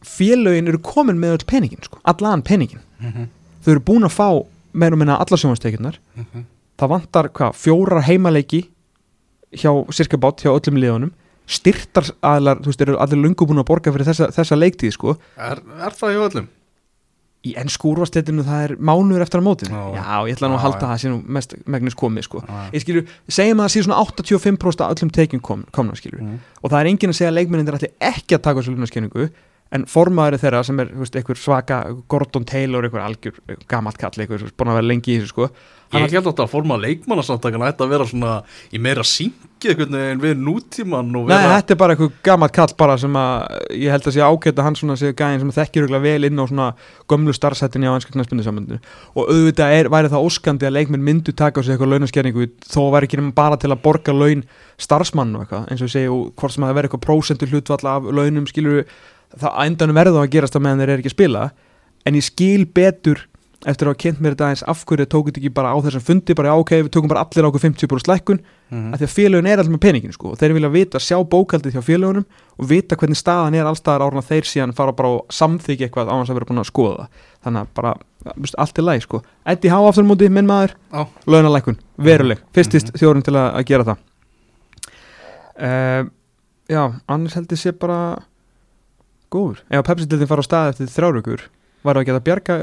[0.00, 3.28] félögin eru komin með öll peningin sko, allan peningin Mhm.
[3.64, 6.44] þau eru búin að fá meira og minna alla sjónvarstekjurnar Mhm.
[6.78, 8.68] það vantar hvað, fjórar heimaleiki
[9.56, 11.12] hjá sirkabátt hjá öllum liðunum
[11.50, 15.16] styrtar aðlar, þú veist, eru allir lungu búin að borga fyrir þessa, þessa leiktíð sko
[15.36, 16.48] Er, er það hjá öllum?
[17.40, 19.80] í ennsku úrvastleitinu það er mánuður eftir að mótið Já.
[19.96, 22.58] já, ég ætla nú að halda að það nú mest megnis komið sko Já.
[22.76, 23.02] ég skilju,
[23.32, 26.36] segjum að það sé svona 85% af öllum tekjum kom, komna skilju Mhm.
[26.62, 29.30] og það er enginn að segja að leikmennindir ætli ekki að taka þessu lunarskenningu
[29.70, 33.36] en formaður þeirra sem er veist, einhver svaka Gordon Taylor, einhver algjör
[33.70, 35.50] gamalt kall, einhver sem er búin að vera lengi í þessu sko.
[35.90, 38.34] Ég held að þetta forma leikmannasamtakan ætti að vera svona
[38.70, 42.94] í meira syngi veginn við nútíman Nei, vera þetta er bara einhver gamalt kall bara
[43.02, 46.28] sem að ég held að sé ágætt að hann svona sé gæðin sem þekkir vel
[46.28, 46.68] inn á svona
[47.10, 48.78] gömlu starfsættinni á ennska knæspindisambandinu
[49.18, 52.82] og auðvitað er, væri það óskandi að leikmenn myndu taka á sig eitthvað launaskerningu þó
[52.94, 54.46] væri ekki bara til að borga laun
[54.80, 57.90] starfsmann og eitthvað, eins og segi og hvort sem að það veri eitthvað prósentu hlutvall
[57.90, 58.86] af launum skilur
[59.38, 61.50] það að endanum verða að gerast á meðan þeir eru ekki að spila.
[62.06, 63.26] En ég skil betur
[63.68, 66.00] eftir að hafa kynnt mér þetta aðeins af hverju tóku þetta ekki bara á þessum
[66.00, 68.38] fundi bara já, ok, við tökum bara allir á okkur 50% lækkun.
[68.70, 68.92] Mhm.
[68.94, 71.74] að því að félögun er alltaf með peningin sko, og þeir vilja vita, sjá bókaldið
[71.74, 72.24] hjá félögunum
[72.56, 76.14] og vita hvernig staðan er allstaðar árna þeir síðan fara bara og samþykja eitthvað á
[76.22, 77.08] þess að vera búin að skoða það.
[77.44, 77.92] Þannig að bara,
[78.38, 79.22] veist, allt er læg sko.
[79.44, 81.06] Eddie Há aftur á móti, minn maður, Já.
[81.26, 82.96] launalækun veruleg, fyrstist Mhm.
[83.02, 83.98] þjórun til að, að gera það.
[85.60, 86.08] Uh,
[86.70, 88.22] já, annars held ég sé bara
[89.32, 91.46] góður, ef að Pepsi-dildin fara á stað eftir þrjáraukur,
[91.86, 92.58] var það ekki að bjarga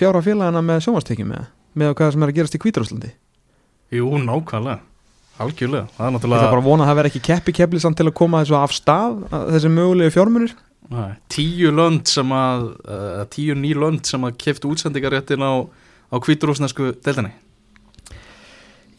[0.00, 1.50] fjára félagana með sjónvastekjum með?
[1.80, 3.10] Með hvað sem er að gerast í Hvítarúslandi
[3.90, 4.80] Jú, nákvæmlega.
[5.40, 7.80] Algjörlega, það er Ég ætla náttúrulega bara að vona að það veri ekki keppi keppli
[7.80, 10.52] samt til að koma þessu af stað að þessi mögulegu fjármunir.
[10.90, 15.64] Nei, Tíu lönd sem að uh, Tíu ný lönd sem að keftu útsendingaréttin á,
[16.12, 17.32] á kvíturúsnesku deildinni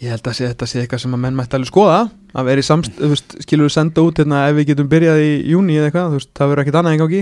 [0.01, 1.99] Ég held að sé, þetta sé eitthvað sem að menn mætti alveg skoða.
[2.33, 5.29] Að veri samst, þú veist, skilur við senda út hérna ef við getum byrjað í
[5.51, 7.21] júni eða eitthvað, þú veist, það verður ekkert annað en gangi.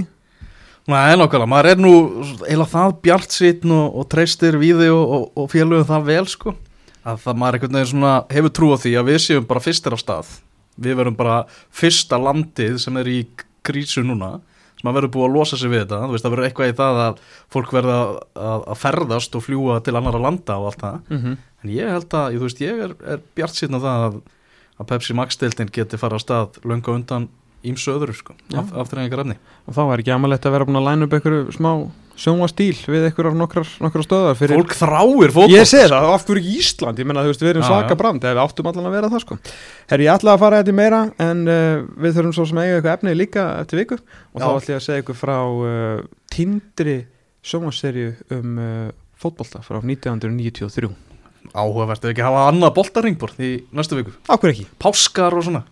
[0.89, 1.91] Nei, nákvæmlega, maður er nú
[2.47, 6.23] eila það bjart sýtn og, og treystir við þig og, og, og félögum það vel
[6.31, 6.55] sko.
[7.03, 9.95] Að það maður einhvern veginn svona hefur trú á því að við séum bara fyrstir
[9.97, 10.31] af stað.
[10.79, 11.37] Við verum bara
[11.75, 13.19] fyrsta landið sem er í
[13.67, 14.37] krísu núna
[14.79, 16.75] sem að verður búið að losa sig við þetta þú veist það verður eitthvað í
[16.79, 17.21] það að
[17.55, 20.99] fólk verða að, að ferðast og fljúa til annara landa og allt það.
[21.09, 21.37] Mm -hmm.
[21.63, 24.21] en ég held að, þú veist, ég er, er bjart á það að,
[24.79, 27.29] að Pepsi Max-deildin geti fara á stað löngu undan
[27.63, 29.35] ímsu öðru sko, af, afturrengar efni
[29.67, 31.71] og þá er ekki amalegt að vera búin að læna upp einhverju smá
[32.19, 35.55] sjónvastíl við einhverjar nokkrar, nokkrar stöðar fyrir Fólk þráir fótbolta.
[35.55, 37.99] Ég segi það, af hverju Ísland, ég menna þú veist við erum Já, svaka já.
[38.01, 39.37] brand, eða við áttum allan að vera það sko.
[39.93, 42.77] Herri, ég ætla að fara þetta í meira en uh, við þurfum svo sem eiga
[42.77, 43.99] eitthvað efni líka eftir viku.
[44.35, 44.45] Og Já.
[44.45, 46.05] þá ætla ég að segja ykkur frá uh,
[46.35, 46.97] tindri
[47.49, 48.87] sjónvaserju um uh,
[49.19, 50.91] fótbolta frá 1993
[51.55, 54.13] Áhugavert ef ekki hafa annað boltaringbord í næstu viku.
[54.29, 55.63] Akkur ekki, Páskar og svona.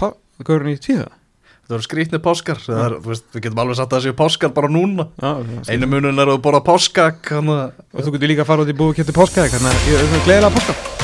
[0.00, 1.10] Hvað er hann í tíða?
[1.72, 4.68] Það eru skrýtni páskar er, veist, Við getum alveg satt að það séu páskar bara
[4.68, 5.06] núna.
[5.16, 5.30] Já,
[5.72, 8.98] Einu munun er að borða páskak og þú getur líka að fara út í búið
[9.00, 11.01] kjöndi páskaði, þannig að ég er gleðilega páska